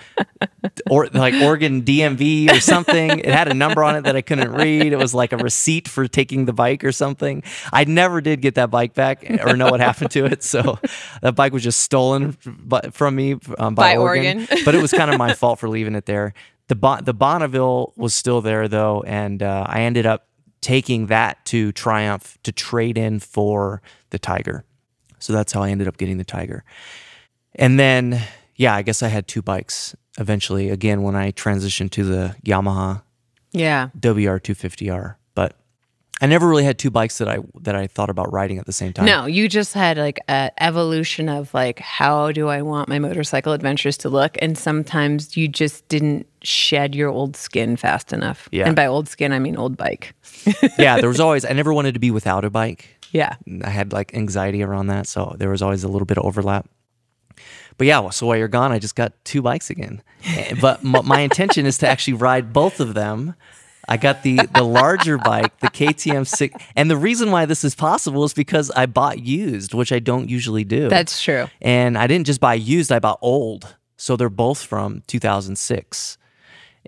or 0.91 1.09
like 1.13 1.35
Oregon 1.35 1.83
DMV 1.83 2.51
or 2.51 2.61
something. 2.61 3.19
It 3.19 3.27
had 3.27 3.49
a 3.49 3.55
number 3.55 3.83
on 3.83 3.97
it 3.97 4.05
that 4.05 4.17
I 4.17 4.23
couldn't 4.23 4.53
read. 4.53 4.93
It 4.93 4.99
was 4.99 5.15
like 5.15 5.33
a 5.33 5.37
receipt 5.37 5.89
for 5.89 6.07
taking 6.07 6.45
the 6.45 6.53
bike 6.53 6.85
or 6.85 6.93
something. 6.93 7.43
I 7.73 7.85
never 7.85 8.21
did 8.21 8.41
get 8.41 8.55
that 8.55 8.71
bike 8.71 8.95
back 8.95 9.25
or 9.45 9.57
know 9.57 9.71
what 9.71 9.81
happened 9.81 10.11
to 10.13 10.25
it. 10.25 10.43
So 10.43 10.79
that 11.23 11.35
bike 11.35 11.53
was 11.53 11.63
just 11.63 11.81
stolen 11.81 12.33
from 12.93 13.17
me 13.17 13.33
um, 13.59 13.75
by, 13.75 13.95
By 13.95 13.97
Oregon. 13.97 14.39
Oregon. 14.41 14.59
but 14.65 14.75
it 14.75 14.83
was 14.83 14.93
kind 14.93 15.11
of 15.11 15.19
my 15.19 15.35
fault 15.35 15.59
for 15.59 15.69
leaving 15.69 15.95
it 15.95 16.07
there. 16.07 16.35
The 16.69 16.75
bon- 16.77 17.05
the 17.05 17.13
Bonneville 17.15 17.93
was 17.97 18.15
still 18.15 18.41
there 18.41 18.69
though, 18.69 19.03
and 19.07 19.43
uh, 19.43 19.67
I 19.69 19.83
ended 19.83 20.07
up 20.07 20.27
taking 20.63 21.07
that 21.09 21.45
to 21.47 21.73
Triumph 21.73 22.39
to 22.43 22.53
trade 22.53 22.97
in 22.97 23.21
for 23.21 23.83
the 24.11 24.19
Tiger. 24.19 24.65
So 25.25 25.33
that's 25.33 25.53
how 25.53 25.63
I 25.63 25.71
ended 25.71 25.89
up 25.89 25.97
getting 25.97 26.19
the 26.19 26.25
Tiger. 26.25 26.65
And 27.55 27.81
then, 27.81 28.21
yeah, 28.57 28.75
I 28.75 28.83
guess 28.83 29.03
I 29.03 29.09
had 29.09 29.27
two 29.27 29.41
bikes 29.41 29.97
eventually. 30.19 30.69
Again, 30.69 31.03
when 31.03 31.17
I 31.17 31.33
transitioned 31.33 31.93
to 31.93 32.05
the 32.05 32.37
Yamaha 32.45 33.03
yeah. 33.53 33.89
WR250R, 33.99 35.15
but 35.35 35.57
I 36.21 36.27
never 36.27 36.47
really 36.47 36.65
had 36.65 36.79
two 36.79 36.91
bikes 36.91 37.19
that 37.19 37.29
I 37.29 37.39
that 37.63 37.75
I 37.75 37.87
thought 37.87 38.11
about 38.11 38.33
riding 38.33 38.59
at 38.59 38.67
the 38.67 38.73
same 38.73 38.93
time. 38.93 39.07
No, 39.07 39.25
you 39.25 39.49
just 39.49 39.73
had 39.73 39.97
like 39.97 40.21
a 40.29 40.51
evolution 40.63 41.31
of 41.31 41.53
like 41.55 41.79
how 41.79 42.31
do 42.31 42.49
I 42.49 42.61
want 42.61 42.89
my 42.89 42.99
motorcycle 42.99 43.53
adventures 43.53 43.97
to 43.99 44.11
look, 44.11 44.37
and 44.43 44.59
sometimes 44.59 45.37
you 45.37 45.49
just 45.49 45.89
didn't 45.89 46.27
shed 46.43 46.95
your 46.95 47.09
old 47.09 47.37
skin 47.37 47.77
fast 47.77 48.13
enough. 48.13 48.49
Yeah. 48.53 48.67
and 48.67 48.77
by 48.77 48.87
old 48.87 49.09
skin 49.09 49.33
I 49.33 49.39
mean 49.39 49.57
old 49.57 49.77
bike. 49.77 50.15
yeah, 50.79 50.99
there 50.99 51.09
was 51.09 51.21
always 51.21 51.45
I 51.45 51.53
never 51.53 51.73
wanted 51.73 51.95
to 51.95 52.01
be 52.01 52.11
without 52.11 52.45
a 52.45 52.51
bike. 52.51 52.94
Yeah, 53.15 53.37
I 53.65 53.71
had 53.71 53.93
like 53.93 54.13
anxiety 54.15 54.63
around 54.63 54.89
that, 54.89 55.07
so 55.07 55.35
there 55.39 55.49
was 55.49 55.63
always 55.63 55.85
a 55.85 55.89
little 55.89 56.05
bit 56.05 56.19
of 56.19 56.25
overlap. 56.27 56.69
But 57.79 57.87
yeah, 57.87 58.11
so 58.11 58.27
while 58.27 58.37
you're 58.37 58.49
gone, 58.49 58.71
I 58.73 58.79
just 58.79 58.95
got 58.97 59.13
two 59.25 59.41
bikes 59.41 59.71
again. 59.71 60.03
Eh, 60.25 60.55
But 60.61 60.85
m- 60.85 61.07
my 61.07 61.21
intention 61.21 61.65
is 61.67 61.79
to 61.79 61.89
actually 61.89 62.15
ride 62.15 62.53
both 62.53 62.79
of 62.81 62.95
them. 62.95 63.35
I 63.89 63.97
got 63.99 64.23
the 64.23 64.37
the 64.55 64.63
larger 64.63 65.19
bike, 65.19 65.59
the 65.61 65.69
KTM 65.69 66.27
six, 66.27 66.55
and 66.75 66.91
the 66.91 66.97
reason 66.97 67.31
why 67.31 67.47
this 67.47 67.65
is 67.65 67.75
possible 67.75 68.25
is 68.25 68.33
because 68.35 68.71
I 68.71 68.87
bought 68.87 69.19
used, 69.21 69.75
which 69.75 69.93
I 69.93 69.99
don't 70.01 70.29
usually 70.31 70.65
do. 70.65 70.89
that's 70.89 71.23
true. 71.23 71.47
and 71.61 71.97
I 71.99 72.07
didn't 72.07 72.27
just 72.27 72.41
buy 72.41 72.55
used; 72.55 72.91
I 72.93 72.99
bought 72.99 73.19
old. 73.21 73.77
So 73.97 74.17
they're 74.17 74.31
both 74.31 74.63
from 74.63 75.03
2006, 75.07 76.19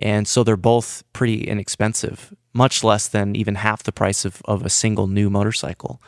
and 0.02 0.26
so 0.26 0.42
they're 0.44 0.56
both 0.56 1.02
pretty 1.12 1.44
inexpensive, 1.46 2.32
much 2.56 2.82
less 2.82 3.08
than 3.08 3.36
even 3.36 3.54
half 3.56 3.82
the 3.82 3.92
price 3.92 4.24
of, 4.24 4.42
of 4.46 4.64
a 4.64 4.70
single 4.70 5.06
new 5.06 5.28
motorcycle. 5.30 6.00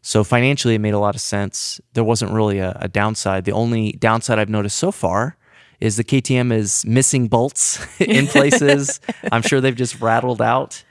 So 0.00 0.24
financially, 0.24 0.74
it 0.74 0.80
made 0.80 0.94
a 0.94 0.98
lot 0.98 1.14
of 1.14 1.20
sense. 1.20 1.80
There 1.92 2.02
wasn't 2.02 2.32
really 2.32 2.58
a, 2.58 2.76
a 2.80 2.88
downside. 2.88 3.44
The 3.44 3.52
only 3.52 3.92
downside 3.92 4.38
I've 4.38 4.48
noticed 4.48 4.76
so 4.76 4.90
far 4.90 5.36
is 5.80 5.96
the 5.96 6.04
KTM 6.04 6.52
is 6.52 6.84
missing 6.86 7.28
bolts 7.28 7.78
in 8.00 8.26
places. 8.36 9.00
I'm 9.30 9.42
sure 9.42 9.60
they've 9.60 9.76
just 9.76 10.00
rattled 10.00 10.42
out. 10.42 10.82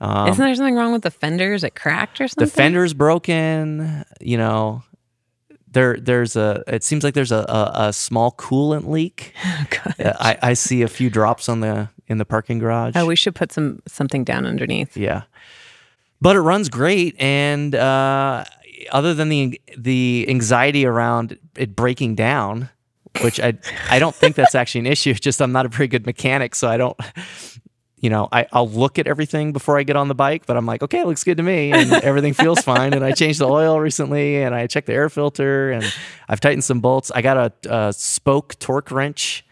Isn't 0.00 0.36
there 0.44 0.54
something 0.54 0.74
wrong 0.74 0.92
with 0.92 1.02
the 1.02 1.10
fenders? 1.10 1.64
It 1.64 1.74
cracked 1.74 2.20
or 2.20 2.28
something? 2.28 2.44
Um, 2.44 2.48
The 2.48 2.52
fender's 2.54 2.92
broken. 2.94 4.04
You 4.20 4.36
know, 4.36 4.82
there 5.72 5.96
there's 5.98 6.36
a. 6.36 6.62
It 6.66 6.84
seems 6.84 7.02
like 7.02 7.14
there's 7.14 7.32
a 7.32 7.44
a, 7.48 7.88
a 7.88 7.92
small 7.92 8.32
coolant 8.32 8.88
leak. 8.88 9.32
Uh, 9.98 10.12
I, 10.20 10.50
I 10.50 10.52
see 10.54 10.82
a 10.82 10.88
few 10.88 11.08
drops 11.08 11.48
on 11.48 11.60
the 11.60 11.88
in 12.08 12.18
the 12.18 12.24
parking 12.24 12.58
garage. 12.58 12.94
Oh, 12.96 13.06
we 13.06 13.16
should 13.16 13.34
put 13.34 13.52
some 13.52 13.80
something 13.86 14.24
down 14.24 14.46
underneath. 14.46 14.96
Yeah, 14.96 15.22
but 16.20 16.36
it 16.36 16.40
runs 16.40 16.68
great, 16.68 17.14
and 17.20 17.74
uh, 17.74 18.44
other 18.92 19.14
than 19.14 19.28
the 19.28 19.60
the 19.76 20.26
anxiety 20.28 20.86
around 20.86 21.38
it 21.56 21.74
breaking 21.74 22.14
down, 22.14 22.68
which 23.22 23.40
I 23.40 23.54
I 23.90 23.98
don't 23.98 24.14
think 24.14 24.36
that's 24.36 24.54
actually 24.54 24.80
an 24.80 24.86
issue. 24.86 25.10
It's 25.10 25.20
just 25.28 25.40
I'm 25.40 25.52
not 25.52 25.66
a 25.66 25.68
very 25.68 25.88
good 25.88 26.06
mechanic, 26.06 26.54
so 26.54 26.68
I 26.68 26.76
don't. 26.76 26.98
You 27.98 28.10
know, 28.10 28.28
I, 28.30 28.46
I'll 28.52 28.68
look 28.68 28.98
at 28.98 29.06
everything 29.06 29.54
before 29.54 29.78
I 29.78 29.82
get 29.82 29.96
on 29.96 30.08
the 30.08 30.14
bike, 30.14 30.44
but 30.44 30.56
I'm 30.56 30.66
like, 30.66 30.82
okay, 30.82 31.00
it 31.00 31.06
looks 31.06 31.24
good 31.24 31.38
to 31.38 31.42
me, 31.42 31.72
and 31.72 31.90
everything 32.04 32.34
feels 32.34 32.60
fine. 32.60 32.92
And 32.92 33.02
I 33.02 33.12
changed 33.12 33.40
the 33.40 33.48
oil 33.48 33.80
recently, 33.80 34.42
and 34.42 34.54
I 34.54 34.66
checked 34.66 34.86
the 34.86 34.92
air 34.92 35.08
filter, 35.08 35.72
and 35.72 35.82
I've 36.28 36.38
tightened 36.38 36.62
some 36.62 36.80
bolts. 36.80 37.10
I 37.10 37.22
got 37.22 37.36
a, 37.64 37.74
a 37.74 37.92
spoke 37.94 38.58
torque 38.58 38.90
wrench 38.90 39.46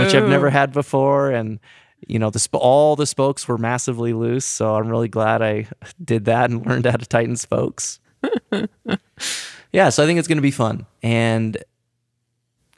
which 0.00 0.14
I've 0.14 0.28
never 0.28 0.50
had 0.50 0.72
before. 0.72 1.30
And 1.30 1.58
you 2.06 2.18
know, 2.18 2.30
the 2.30 2.38
sp- 2.42 2.60
all 2.60 2.96
the 2.96 3.06
spokes 3.06 3.46
were 3.48 3.58
massively 3.58 4.12
loose, 4.12 4.44
so 4.44 4.74
I'm 4.76 4.88
really 4.88 5.08
glad 5.08 5.42
I 5.42 5.68
did 6.02 6.24
that 6.26 6.50
and 6.50 6.64
learned 6.66 6.86
how 6.86 6.96
to 6.96 7.06
tighten 7.06 7.36
spokes. 7.36 8.00
yeah, 9.72 9.88
so 9.88 10.02
I 10.02 10.06
think 10.06 10.18
it's 10.18 10.28
going 10.28 10.38
to 10.38 10.42
be 10.42 10.50
fun. 10.50 10.86
And 11.02 11.56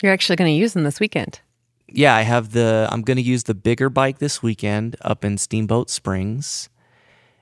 You're 0.02 0.12
actually 0.12 0.36
going 0.36 0.52
to 0.52 0.58
use 0.58 0.72
them 0.74 0.84
this 0.84 1.00
weekend. 1.00 1.40
yeah, 1.88 2.14
I 2.14 2.22
have 2.22 2.52
the 2.52 2.88
I'm 2.90 3.02
going 3.02 3.16
to 3.16 3.22
use 3.22 3.44
the 3.44 3.54
bigger 3.54 3.88
bike 3.88 4.18
this 4.18 4.42
weekend 4.42 4.96
up 5.02 5.24
in 5.24 5.38
Steamboat 5.38 5.90
Springs. 5.90 6.68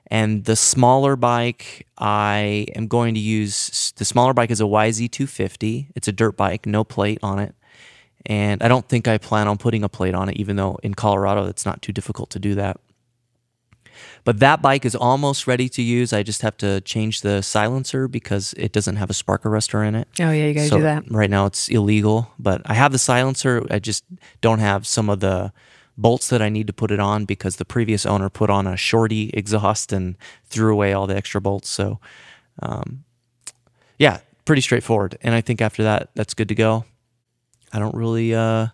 And 0.09 0.45
the 0.45 0.55
smaller 0.55 1.17
bike, 1.17 1.85
I 1.97 2.67
am 2.77 2.87
going 2.87 3.13
to 3.15 3.19
use 3.19 3.91
the 3.97 4.05
smaller 4.05 4.33
bike 4.33 4.49
is 4.51 4.61
a 4.61 4.63
YZ250. 4.63 5.87
It's 5.95 6.07
a 6.07 6.13
dirt 6.13 6.37
bike, 6.37 6.65
no 6.65 6.85
plate 6.85 7.19
on 7.21 7.39
it. 7.39 7.53
And 8.25 8.61
I 8.61 8.67
don't 8.67 8.87
think 8.87 9.07
I 9.07 9.17
plan 9.17 9.47
on 9.47 9.57
putting 9.57 9.83
a 9.83 9.89
plate 9.89 10.13
on 10.13 10.29
it, 10.29 10.37
even 10.37 10.55
though 10.55 10.79
in 10.83 10.93
Colorado 10.93 11.45
it's 11.45 11.65
not 11.65 11.81
too 11.81 11.93
difficult 11.93 12.29
to 12.31 12.39
do 12.39 12.55
that. 12.55 12.79
But 14.23 14.39
that 14.39 14.61
bike 14.61 14.85
is 14.85 14.95
almost 14.95 15.47
ready 15.47 15.69
to 15.69 15.81
use. 15.81 16.11
I 16.11 16.21
just 16.21 16.41
have 16.41 16.57
to 16.57 16.81
change 16.81 17.21
the 17.21 17.41
silencer 17.41 18.07
because 18.07 18.53
it 18.57 18.71
doesn't 18.71 18.97
have 18.97 19.09
a 19.09 19.13
spark 19.13 19.43
arrestor 19.43 19.87
in 19.87 19.95
it. 19.95 20.07
Oh 20.19 20.31
yeah, 20.31 20.47
you 20.47 20.53
got 20.53 20.61
to 20.63 20.67
So 20.67 20.77
do 20.77 20.83
that. 20.83 21.09
Right 21.09 21.29
now 21.29 21.45
it's 21.45 21.69
illegal, 21.69 22.31
but 22.37 22.61
I 22.65 22.73
have 22.73 22.91
the 22.91 22.99
silencer. 22.99 23.65
I 23.71 23.79
just 23.79 24.03
don't 24.41 24.59
have 24.59 24.85
some 24.85 25.09
of 25.09 25.21
the 25.21 25.53
bolts 25.97 26.27
that 26.27 26.41
I 26.41 26.49
need 26.49 26.67
to 26.67 26.73
put 26.73 26.91
it 26.91 26.99
on 26.99 27.25
because 27.25 27.55
the 27.55 27.65
previous 27.65 28.05
owner 28.05 28.29
put 28.29 28.49
on 28.49 28.67
a 28.67 28.77
shorty 28.77 29.31
exhaust 29.33 29.91
and 29.91 30.15
threw 30.45 30.73
away 30.73 30.93
all 30.93 31.07
the 31.07 31.15
extra 31.15 31.41
bolts. 31.41 31.69
So, 31.69 31.99
um, 32.61 33.03
yeah, 33.97 34.19
pretty 34.45 34.61
straightforward. 34.61 35.17
And 35.21 35.33
I 35.33 35.41
think 35.41 35.61
after 35.61 35.83
that, 35.83 36.09
that's 36.13 36.33
good 36.33 36.49
to 36.49 36.55
go. 36.55 36.85
I 37.73 37.79
don't 37.79 37.95
really, 37.95 38.33
uh, 38.33 38.67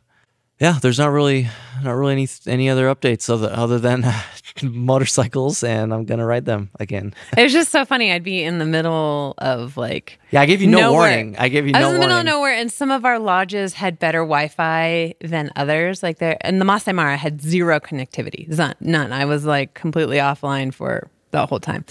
yeah, 0.60 0.78
there's 0.82 1.00
not 1.00 1.08
really, 1.12 1.48
not 1.84 1.92
really 1.94 2.14
any 2.14 2.28
any 2.48 2.70
other 2.70 2.94
updates 2.94 3.30
other 3.30 3.50
other 3.52 3.80
than 3.80 4.06
motorcycles, 4.64 5.64
and 5.64 5.94
I'm 5.94 6.06
gonna 6.06 6.26
ride 6.26 6.46
them 6.46 6.70
again. 6.80 7.14
It 7.38 7.44
was 7.44 7.52
just 7.54 7.72
so 7.72 7.86
funny. 7.86 8.12
I'd 8.12 8.24
be 8.24 8.44
in 8.44 8.60
the 8.60 8.66
middle 8.66 9.34
of 9.40 9.78
like 9.78 10.20
Yeah, 10.32 10.42
I 10.42 10.46
gave 10.46 10.62
you 10.62 10.68
no 10.68 10.80
Nowhere. 10.80 11.00
warning. 11.00 11.36
I 11.38 11.50
gave 11.50 11.66
you 11.68 11.74
I 11.76 11.80
no 11.80 11.88
was 11.88 11.96
in 11.96 11.96
the 11.96 12.00
middle 12.08 12.16
warning. 12.18 12.28
of 12.30 12.34
nowhere, 12.36 12.54
and 12.54 12.72
some 12.72 12.92
of 12.92 13.04
our 13.04 13.20
lodges 13.20 13.74
had 13.74 14.00
better 14.00 14.20
Wi-Fi 14.20 15.16
than 15.22 15.52
others. 15.56 16.04
Like 16.04 16.20
there, 16.20 16.38
and 16.42 16.62
the 16.62 16.66
Masai 16.66 16.94
Mara 16.94 17.18
had 17.18 17.42
zero 17.42 17.80
connectivity, 17.80 18.48
none. 18.48 18.76
none. 18.80 19.12
I 19.12 19.26
was 19.26 19.46
like 19.46 19.74
completely 19.74 20.18
offline 20.18 20.74
for 20.74 21.10
the 21.32 21.46
whole 21.46 21.60
time. 21.60 21.84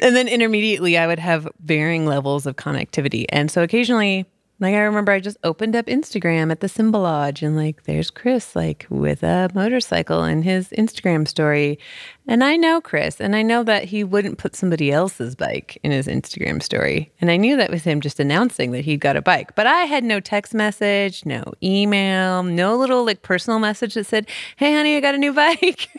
And 0.00 0.16
then 0.16 0.26
intermediately, 0.28 0.96
I 0.96 1.06
would 1.06 1.18
have 1.18 1.46
varying 1.62 2.06
levels 2.06 2.46
of 2.46 2.56
connectivity, 2.56 3.26
and 3.28 3.50
so 3.50 3.62
occasionally. 3.62 4.26
Like 4.60 4.74
I 4.74 4.80
remember, 4.80 5.12
I 5.12 5.20
just 5.20 5.36
opened 5.44 5.76
up 5.76 5.86
Instagram 5.86 6.50
at 6.50 6.58
the 6.58 6.68
Symbol 6.68 7.02
Lodge, 7.02 7.42
and 7.44 7.54
like, 7.54 7.84
there's 7.84 8.10
Chris, 8.10 8.56
like 8.56 8.86
with 8.90 9.22
a 9.22 9.48
motorcycle 9.54 10.24
in 10.24 10.42
his 10.42 10.70
Instagram 10.70 11.28
story, 11.28 11.78
and 12.26 12.44
I 12.44 12.56
know 12.56 12.80
Chris, 12.80 13.20
and 13.20 13.36
I 13.36 13.42
know 13.42 13.62
that 13.62 13.84
he 13.84 14.04
wouldn't 14.04 14.36
put 14.36 14.56
somebody 14.56 14.92
else's 14.92 15.34
bike 15.34 15.78
in 15.82 15.92
his 15.92 16.06
Instagram 16.06 16.62
story. 16.62 17.10
And 17.20 17.30
I 17.30 17.38
knew 17.38 17.56
that 17.56 17.70
was 17.70 17.84
him 17.84 18.02
just 18.02 18.20
announcing 18.20 18.72
that 18.72 18.84
he'd 18.84 19.00
got 19.00 19.16
a 19.16 19.22
bike. 19.22 19.54
But 19.54 19.66
I 19.66 19.84
had 19.84 20.04
no 20.04 20.20
text 20.20 20.52
message, 20.52 21.24
no 21.24 21.42
email, 21.62 22.42
no 22.42 22.76
little 22.76 23.06
like 23.06 23.22
personal 23.22 23.60
message 23.60 23.94
that 23.94 24.04
said, 24.04 24.28
Hey, 24.56 24.74
honey, 24.74 24.96
I 24.96 25.00
got 25.00 25.14
a 25.14 25.18
new 25.18 25.32
bike. 25.32 25.88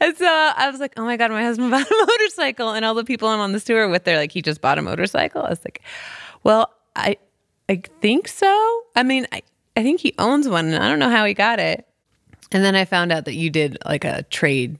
and 0.00 0.14
so 0.16 0.26
I 0.26 0.68
was 0.70 0.80
like, 0.80 0.92
Oh 0.98 1.04
my 1.04 1.16
God, 1.16 1.30
my 1.30 1.42
husband 1.42 1.70
bought 1.72 1.90
a 1.90 2.06
motorcycle. 2.06 2.72
And 2.72 2.84
all 2.84 2.94
the 2.94 3.04
people 3.04 3.28
I'm 3.28 3.40
on 3.40 3.52
this 3.52 3.64
tour 3.64 3.88
with, 3.88 4.04
they're 4.04 4.18
like, 4.18 4.32
He 4.32 4.42
just 4.42 4.60
bought 4.60 4.76
a 4.76 4.82
motorcycle. 4.82 5.42
I 5.42 5.48
was 5.48 5.64
like, 5.64 5.80
Well, 6.44 6.72
I 6.94 7.16
I 7.68 7.82
think 8.00 8.28
so. 8.28 8.82
I 8.94 9.02
mean, 9.02 9.26
I, 9.32 9.42
I 9.76 9.82
think 9.82 10.00
he 10.00 10.14
owns 10.18 10.48
one 10.48 10.66
and 10.66 10.82
I 10.82 10.88
don't 10.88 10.98
know 10.98 11.10
how 11.10 11.24
he 11.24 11.34
got 11.34 11.58
it. 11.58 11.86
And 12.52 12.62
then 12.62 12.76
I 12.76 12.84
found 12.84 13.10
out 13.10 13.24
that 13.24 13.34
you 13.34 13.50
did 13.50 13.78
like 13.84 14.04
a 14.04 14.22
trade 14.24 14.78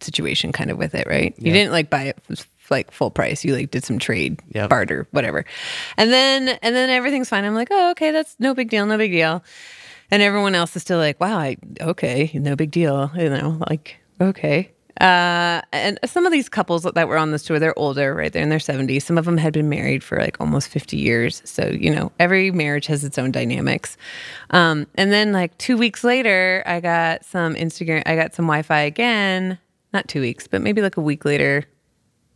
situation 0.00 0.50
kind 0.50 0.70
of 0.70 0.78
with 0.78 0.94
it, 0.94 1.06
right? 1.06 1.34
You 1.38 1.52
didn't 1.52 1.70
like 1.72 1.90
buy 1.90 2.04
it 2.04 2.18
like 2.70 2.90
full 2.90 3.10
price. 3.10 3.44
You 3.44 3.54
like 3.54 3.70
did 3.70 3.84
some 3.84 3.98
trade, 3.98 4.40
Yep. 4.54 4.70
barter, 4.70 5.06
whatever. 5.10 5.44
And 5.96 6.10
then 6.10 6.48
and 6.62 6.74
then 6.74 6.90
everything's 6.90 7.28
fine. 7.28 7.44
I'm 7.44 7.54
like, 7.54 7.68
"Oh, 7.70 7.90
okay, 7.92 8.10
that's 8.10 8.34
no 8.38 8.54
big 8.54 8.70
deal, 8.70 8.86
no 8.86 8.96
big 8.98 9.12
deal." 9.12 9.44
And 10.10 10.22
everyone 10.22 10.54
else 10.54 10.74
is 10.74 10.82
still 10.82 10.98
like, 10.98 11.20
"Wow, 11.20 11.38
I 11.38 11.56
okay, 11.80 12.30
no 12.34 12.56
big 12.56 12.70
deal." 12.70 13.10
You 13.14 13.28
know, 13.30 13.58
like, 13.68 13.96
okay. 14.20 14.72
Uh, 15.00 15.62
and 15.72 15.98
some 16.04 16.26
of 16.26 16.32
these 16.32 16.48
couples 16.48 16.82
that 16.82 17.08
were 17.08 17.16
on 17.16 17.30
this 17.30 17.44
tour, 17.44 17.58
they're 17.58 17.78
older, 17.78 18.14
right? 18.14 18.32
They're 18.32 18.42
in 18.42 18.50
their 18.50 18.58
70s. 18.58 19.02
Some 19.02 19.18
of 19.18 19.24
them 19.24 19.36
had 19.36 19.52
been 19.52 19.68
married 19.68 20.04
for 20.04 20.18
like 20.18 20.40
almost 20.40 20.68
50 20.68 20.96
years. 20.96 21.42
So, 21.44 21.66
you 21.66 21.94
know, 21.94 22.12
every 22.18 22.50
marriage 22.50 22.86
has 22.86 23.04
its 23.04 23.18
own 23.18 23.32
dynamics. 23.32 23.96
Um, 24.50 24.86
and 24.96 25.12
then 25.12 25.32
like 25.32 25.56
two 25.58 25.76
weeks 25.76 26.04
later, 26.04 26.62
I 26.66 26.80
got 26.80 27.24
some 27.24 27.54
Instagram, 27.54 28.02
I 28.06 28.16
got 28.16 28.34
some 28.34 28.46
Wi 28.46 28.62
Fi 28.62 28.80
again. 28.80 29.58
Not 29.92 30.08
two 30.08 30.20
weeks, 30.20 30.46
but 30.46 30.62
maybe 30.62 30.80
like 30.80 30.96
a 30.96 31.02
week 31.02 31.24
later, 31.24 31.64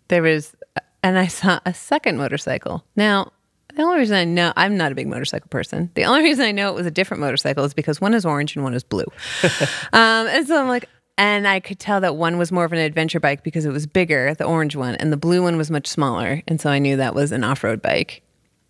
there 0.08 0.22
was, 0.22 0.54
and 1.02 1.18
I 1.18 1.26
saw 1.26 1.58
a 1.64 1.72
second 1.72 2.18
motorcycle. 2.18 2.84
Now, 2.96 3.32
the 3.76 3.82
only 3.82 3.98
reason 3.98 4.16
I 4.16 4.24
know 4.24 4.52
I'm 4.56 4.76
not 4.76 4.90
a 4.90 4.94
big 4.94 5.06
motorcycle 5.06 5.48
person. 5.48 5.90
The 5.94 6.04
only 6.04 6.22
reason 6.22 6.46
I 6.46 6.52
know 6.52 6.70
it 6.70 6.74
was 6.74 6.86
a 6.86 6.90
different 6.90 7.20
motorcycle 7.20 7.64
is 7.64 7.74
because 7.74 8.00
one 8.00 8.14
is 8.14 8.24
orange 8.24 8.56
and 8.56 8.64
one 8.64 8.72
is 8.72 8.82
blue. 8.82 9.04
um, 9.92 10.26
and 10.28 10.46
so 10.46 10.58
I'm 10.60 10.68
like, 10.68 10.88
and 11.18 11.48
I 11.48 11.60
could 11.60 11.78
tell 11.78 12.00
that 12.00 12.16
one 12.16 12.38
was 12.38 12.52
more 12.52 12.64
of 12.64 12.72
an 12.72 12.78
adventure 12.78 13.20
bike 13.20 13.42
because 13.42 13.64
it 13.64 13.72
was 13.72 13.86
bigger, 13.86 14.34
the 14.34 14.44
orange 14.44 14.76
one, 14.76 14.94
and 14.96 15.12
the 15.12 15.16
blue 15.16 15.42
one 15.42 15.56
was 15.56 15.70
much 15.70 15.86
smaller. 15.86 16.42
And 16.46 16.60
so 16.60 16.70
I 16.70 16.78
knew 16.78 16.96
that 16.96 17.14
was 17.14 17.32
an 17.32 17.44
off 17.44 17.64
road 17.64 17.80
bike. 17.80 18.22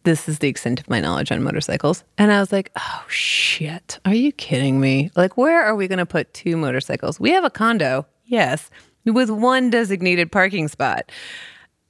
This 0.05 0.29
is 0.29 0.39
the 0.39 0.49
extent 0.49 0.79
of 0.79 0.89
my 0.89 1.01
knowledge 1.01 1.33
on 1.33 1.43
motorcycles. 1.43 2.05
And 2.17 2.33
I 2.33 2.39
was 2.39 2.53
like, 2.53 2.71
oh 2.77 3.05
shit, 3.09 3.99
are 4.05 4.15
you 4.15 4.31
kidding 4.31 4.79
me? 4.79 5.11
Like, 5.17 5.37
where 5.37 5.65
are 5.65 5.75
we 5.75 5.89
going 5.89 5.99
to 5.99 6.07
put 6.07 6.33
two 6.33 6.57
motorcycles? 6.57 7.19
We 7.19 7.33
have 7.33 7.43
a 7.43 7.51
condo, 7.51 8.07
yes, 8.25 8.71
with 9.05 9.31
one 9.31 9.69
designated 9.69 10.31
parking 10.31 10.69
spot. 10.69 11.11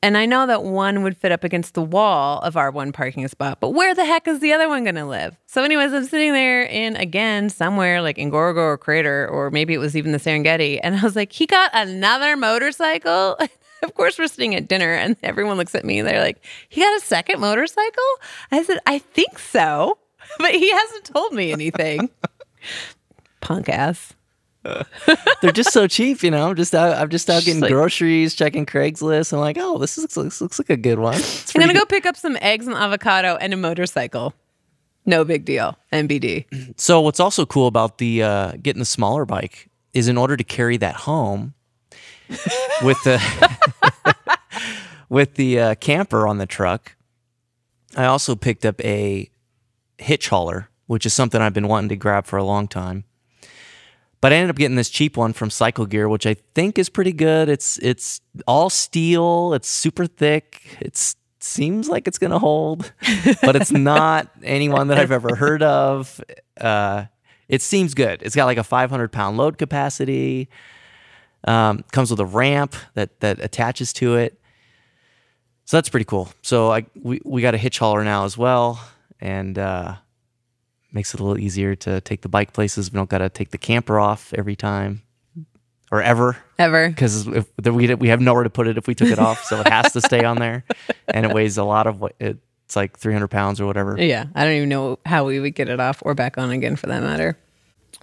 And 0.03 0.16
I 0.16 0.26
know 0.26 0.47
that 0.47 0.62
one 0.62 1.03
would 1.03 1.16
fit 1.16 1.32
up 1.32 1.42
against 1.42 1.74
the 1.74 1.82
wall 1.82 2.38
of 2.40 2.57
our 2.57 2.70
one 2.70 2.92
parking 2.92 3.26
spot, 3.28 3.59
but 3.61 3.70
where 3.70 3.94
the 3.94 4.05
heck 4.05 4.28
is 4.28 4.40
the 4.40 4.53
other 4.53 4.68
one 4.68 4.84
going 4.84 4.94
to 4.97 5.07
live? 5.07 5.36
So, 5.47 5.64
anyways, 5.64 5.92
I'm 5.92 6.05
sitting 6.05 6.32
there 6.32 6.62
in 6.62 6.97
again 6.97 7.49
somewhere 7.49 8.03
like 8.03 8.18
in 8.18 8.30
Ngorongoro 8.30 8.78
Crater, 8.78 9.26
or 9.28 9.51
maybe 9.51 9.74
it 9.74 9.78
was 9.78 9.97
even 9.97 10.12
the 10.12 10.18
Serengeti. 10.18 10.78
And 10.82 10.97
I 10.97 11.03
was 11.03 11.16
like, 11.16 11.32
he 11.32 11.47
got 11.47 11.70
another 11.72 12.36
motorcycle. 12.36 13.38
of 13.82 13.94
course, 13.94 14.18
we're 14.18 14.28
sitting 14.28 14.55
at 14.55 14.68
dinner, 14.68 14.92
and 14.92 15.16
everyone 15.22 15.57
looks 15.57 15.74
at 15.74 15.84
me. 15.84 15.99
And 15.99 16.09
they're 16.09 16.20
like, 16.20 16.44
he 16.68 16.80
got 16.80 16.97
a 16.97 17.05
second 17.05 17.40
motorcycle? 17.40 18.05
I 18.53 18.62
said, 18.62 18.78
I 18.86 18.99
think 18.99 19.38
so, 19.38 19.99
but 20.38 20.53
he 20.53 20.70
hasn't 20.70 21.05
told 21.05 21.32
me 21.32 21.53
anything. 21.53 22.11
Punk 23.40 23.68
ass. 23.68 24.14
They're 25.43 25.53
just 25.53 25.73
so 25.73 25.87
cheap, 25.87 26.23
you 26.23 26.31
know. 26.31 26.49
I'm 26.49 26.57
just 26.57 26.75
out. 26.75 26.97
I'm 26.97 27.09
just 27.09 27.29
out 27.31 27.35
Just 27.37 27.47
getting 27.47 27.61
like- 27.61 27.71
groceries, 27.73 28.35
checking 28.35 28.67
Craigslist. 28.67 29.33
I'm 29.33 29.41
like, 29.41 29.57
oh, 29.59 29.79
this 29.79 29.97
looks 29.99 30.14
this 30.14 30.41
looks 30.41 30.59
like 30.59 30.71
a 30.71 30.77
good 30.77 30.99
one. 30.99 31.14
I'm 31.55 31.61
gonna 31.61 31.75
go 31.75 31.85
pick 31.85 32.07
up 32.07 32.17
some 32.17 32.37
eggs 32.41 32.67
and 32.67 32.75
avocado 32.77 33.37
and 33.37 33.53
a 33.53 33.57
motorcycle. 33.57 34.35
No 35.05 35.25
big 35.25 35.45
deal. 35.45 35.77
NBD. 35.93 36.75
So 36.81 37.01
what's 37.01 37.21
also 37.21 37.47
cool 37.47 37.67
about 37.69 37.99
the 37.99 38.23
uh, 38.23 38.53
getting 38.62 38.81
the 38.81 38.85
smaller 38.87 39.25
bike 39.25 39.69
is 39.95 40.09
in 40.09 40.17
order 40.19 40.37
to 40.37 40.45
carry 40.45 40.77
that 40.79 40.95
home 40.97 41.55
with 42.83 43.01
the 43.05 43.23
with 45.09 45.35
the 45.35 45.61
uh, 45.61 45.75
camper 45.77 46.27
on 46.27 46.39
the 46.39 46.47
truck, 46.47 46.97
I 47.97 48.07
also 48.07 48.35
picked 48.35 48.64
up 48.67 48.81
a 48.85 49.31
hitch 49.99 50.29
hauler, 50.29 50.69
which 50.87 51.07
is 51.07 51.14
something 51.14 51.41
I've 51.41 51.55
been 51.55 51.69
wanting 51.69 51.89
to 51.91 51.97
grab 51.97 52.27
for 52.27 52.37
a 52.37 52.45
long 52.45 52.67
time. 52.69 53.05
But 54.27 54.33
I 54.33 54.39
ended 54.39 54.51
up 54.51 54.57
getting 54.57 54.74
this 54.74 54.91
cheap 54.91 55.16
one 55.16 55.33
from 55.33 55.51
Cycle 55.51 55.87
Gear, 55.87 56.09
which 56.09 56.27
I 56.27 56.35
think 56.57 56.81
is 56.81 56.89
pretty 56.89 57.12
good. 57.12 57.49
It's 57.49 57.79
it's 57.79 58.20
all 58.45 58.70
steel. 58.70 59.55
It's 59.55 59.68
super 59.68 60.05
thick. 60.05 60.62
It's 60.81 61.14
seems 61.39 61.89
like 61.89 62.09
it's 62.09 62.18
gonna 62.18 62.41
hold, 62.41 62.93
but 63.41 63.55
it's 63.55 63.70
not 63.70 64.29
anyone 64.43 64.89
that 64.89 64.99
I've 64.99 65.12
ever 65.12 65.37
heard 65.37 65.62
of. 65.62 66.20
Uh, 66.61 67.05
it 67.49 67.62
seems 67.62 67.95
good. 67.95 68.20
It's 68.20 68.35
got 68.35 68.47
like 68.47 68.59
a 68.59 68.64
500 68.64 69.12
pound 69.12 69.37
load 69.37 69.59
capacity. 69.59 70.49
Um, 71.47 71.85
comes 71.93 72.11
with 72.11 72.18
a 72.18 72.27
ramp 72.27 72.74
that 72.95 73.20
that 73.20 73.39
attaches 73.39 73.93
to 73.93 74.16
it. 74.16 74.41
So 75.66 75.77
that's 75.77 75.89
pretty 75.89 76.05
cool. 76.05 76.31
So 76.43 76.72
I 76.72 76.87
we, 77.01 77.20
we 77.24 77.43
got 77.43 77.55
a 77.55 77.59
hitch 77.59 77.79
hauler 77.79 78.03
now 78.03 78.24
as 78.24 78.37
well, 78.37 78.81
and 79.20 79.57
uh, 79.57 79.95
makes 80.93 81.14
it 81.14 81.20
a 81.20 81.22
little 81.24 81.39
easier 81.39 81.74
to 81.76 82.01
take 82.01 82.22
the 82.22 82.28
bike 82.28 82.53
places. 82.53 82.93
We 82.93 82.97
don't 82.97 83.11
got 83.11 83.18
to 83.18 83.28
take 83.28 83.51
the 83.51 83.59
camper 83.59 83.99
off 83.99 84.32
every 84.34 84.57
time 84.57 85.03
or 85.93 86.03
ever 86.03 86.37
Ever. 86.59 86.89
because 86.89 87.26
if 87.28 87.47
we 87.64 87.95
we 87.95 88.09
have 88.09 88.20
nowhere 88.20 88.43
to 88.43 88.51
put 88.51 88.66
it 88.66 88.76
if 88.76 88.87
we 88.89 88.95
took 88.95 89.09
it 89.09 89.18
off, 89.18 89.45
so 89.45 89.61
it 89.61 89.68
has 89.68 89.93
to 89.93 90.01
stay 90.01 90.24
on 90.24 90.39
there, 90.39 90.64
and 91.09 91.24
it 91.26 91.32
weighs 91.32 91.59
a 91.59 91.64
lot 91.64 91.87
of 91.87 92.01
what 92.01 92.14
it's 92.18 92.74
like 92.74 92.99
300 92.99 93.28
pounds 93.28 93.61
or 93.61 93.66
whatever. 93.66 93.97
Yeah. 94.01 94.26
I 94.34 94.45
don't 94.45 94.55
even 94.55 94.68
know 94.68 94.99
how 95.07 95.24
we 95.26 95.39
would 95.39 95.55
get 95.55 95.68
it 95.68 95.78
off 95.78 96.03
or 96.05 96.14
back 96.14 96.39
on 96.39 96.51
again 96.51 96.74
for 96.76 96.87
that 96.89 97.03
matter. 97.03 97.39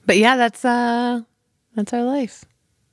But 0.06 0.18
yeah, 0.18 0.38
that's 0.38 0.64
uh 0.64 1.22
that's 1.76 1.92
our 1.94 2.04
life. 2.04 2.46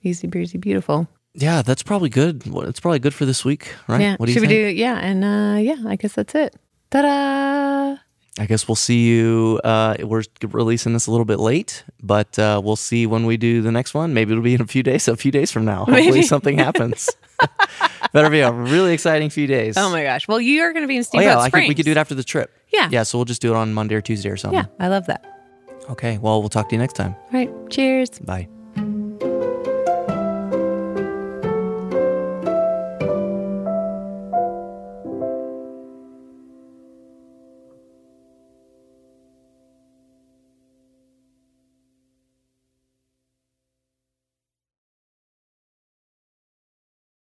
Easy 0.02 0.26
breezy 0.26 0.58
beautiful. 0.58 1.06
Yeah, 1.34 1.62
that's 1.62 1.84
probably 1.84 2.08
good. 2.08 2.42
It's 2.46 2.80
probably 2.80 2.98
good 2.98 3.14
for 3.14 3.24
this 3.24 3.44
week, 3.44 3.72
right? 3.86 4.00
Yeah. 4.00 4.16
What 4.16 4.26
do 4.26 4.32
you 4.32 4.40
Should 4.40 4.48
we 4.48 4.54
do 4.54 4.66
yeah, 4.68 4.96
and 4.98 5.24
uh 5.24 5.60
yeah, 5.60 5.88
I 5.88 5.94
guess 5.96 6.14
that's 6.14 6.34
it. 6.34 6.56
Ta-da! 6.90 7.96
I 8.40 8.46
guess 8.46 8.66
we'll 8.66 8.74
see 8.74 9.06
you. 9.06 9.60
Uh, 9.62 9.96
we're 10.02 10.22
releasing 10.48 10.94
this 10.94 11.06
a 11.06 11.10
little 11.10 11.26
bit 11.26 11.38
late, 11.40 11.84
but 12.02 12.38
uh, 12.38 12.58
we'll 12.64 12.74
see 12.74 13.04
when 13.06 13.26
we 13.26 13.36
do 13.36 13.60
the 13.60 13.70
next 13.70 13.92
one. 13.92 14.14
Maybe 14.14 14.32
it'll 14.32 14.42
be 14.42 14.54
in 14.54 14.62
a 14.62 14.66
few 14.66 14.82
days. 14.82 15.08
A 15.08 15.16
few 15.16 15.30
days 15.30 15.50
from 15.50 15.66
now, 15.66 15.78
hopefully 15.84 16.06
Maybe. 16.10 16.22
something 16.22 16.56
happens. 16.56 17.10
Better 18.14 18.30
be 18.30 18.40
a 18.40 18.50
really 18.50 18.94
exciting 18.94 19.28
few 19.28 19.46
days. 19.46 19.76
Oh 19.76 19.90
my 19.90 20.02
gosh. 20.04 20.26
Well, 20.26 20.40
you 20.40 20.62
are 20.62 20.72
going 20.72 20.84
to 20.84 20.88
be 20.88 20.96
in 20.96 21.00
Oh 21.00 21.02
Steamboat 21.02 21.26
yeah, 21.26 21.38
I 21.38 21.48
Springs. 21.48 21.62
think 21.64 21.68
we 21.68 21.74
could 21.74 21.84
do 21.84 21.90
it 21.90 21.98
after 21.98 22.14
the 22.14 22.24
trip. 22.24 22.50
Yeah. 22.72 22.88
Yeah, 22.90 23.02
so 23.02 23.18
we'll 23.18 23.26
just 23.26 23.42
do 23.42 23.52
it 23.52 23.56
on 23.56 23.74
Monday 23.74 23.94
or 23.94 24.00
Tuesday 24.00 24.30
or 24.30 24.38
something. 24.38 24.58
Yeah, 24.58 24.66
I 24.78 24.88
love 24.88 25.04
that. 25.06 25.22
Okay. 25.90 26.16
Well, 26.16 26.40
we'll 26.40 26.48
talk 26.48 26.70
to 26.70 26.74
you 26.74 26.78
next 26.80 26.94
time. 26.94 27.14
All 27.14 27.30
right. 27.32 27.50
Cheers. 27.68 28.08
Bye. 28.20 28.48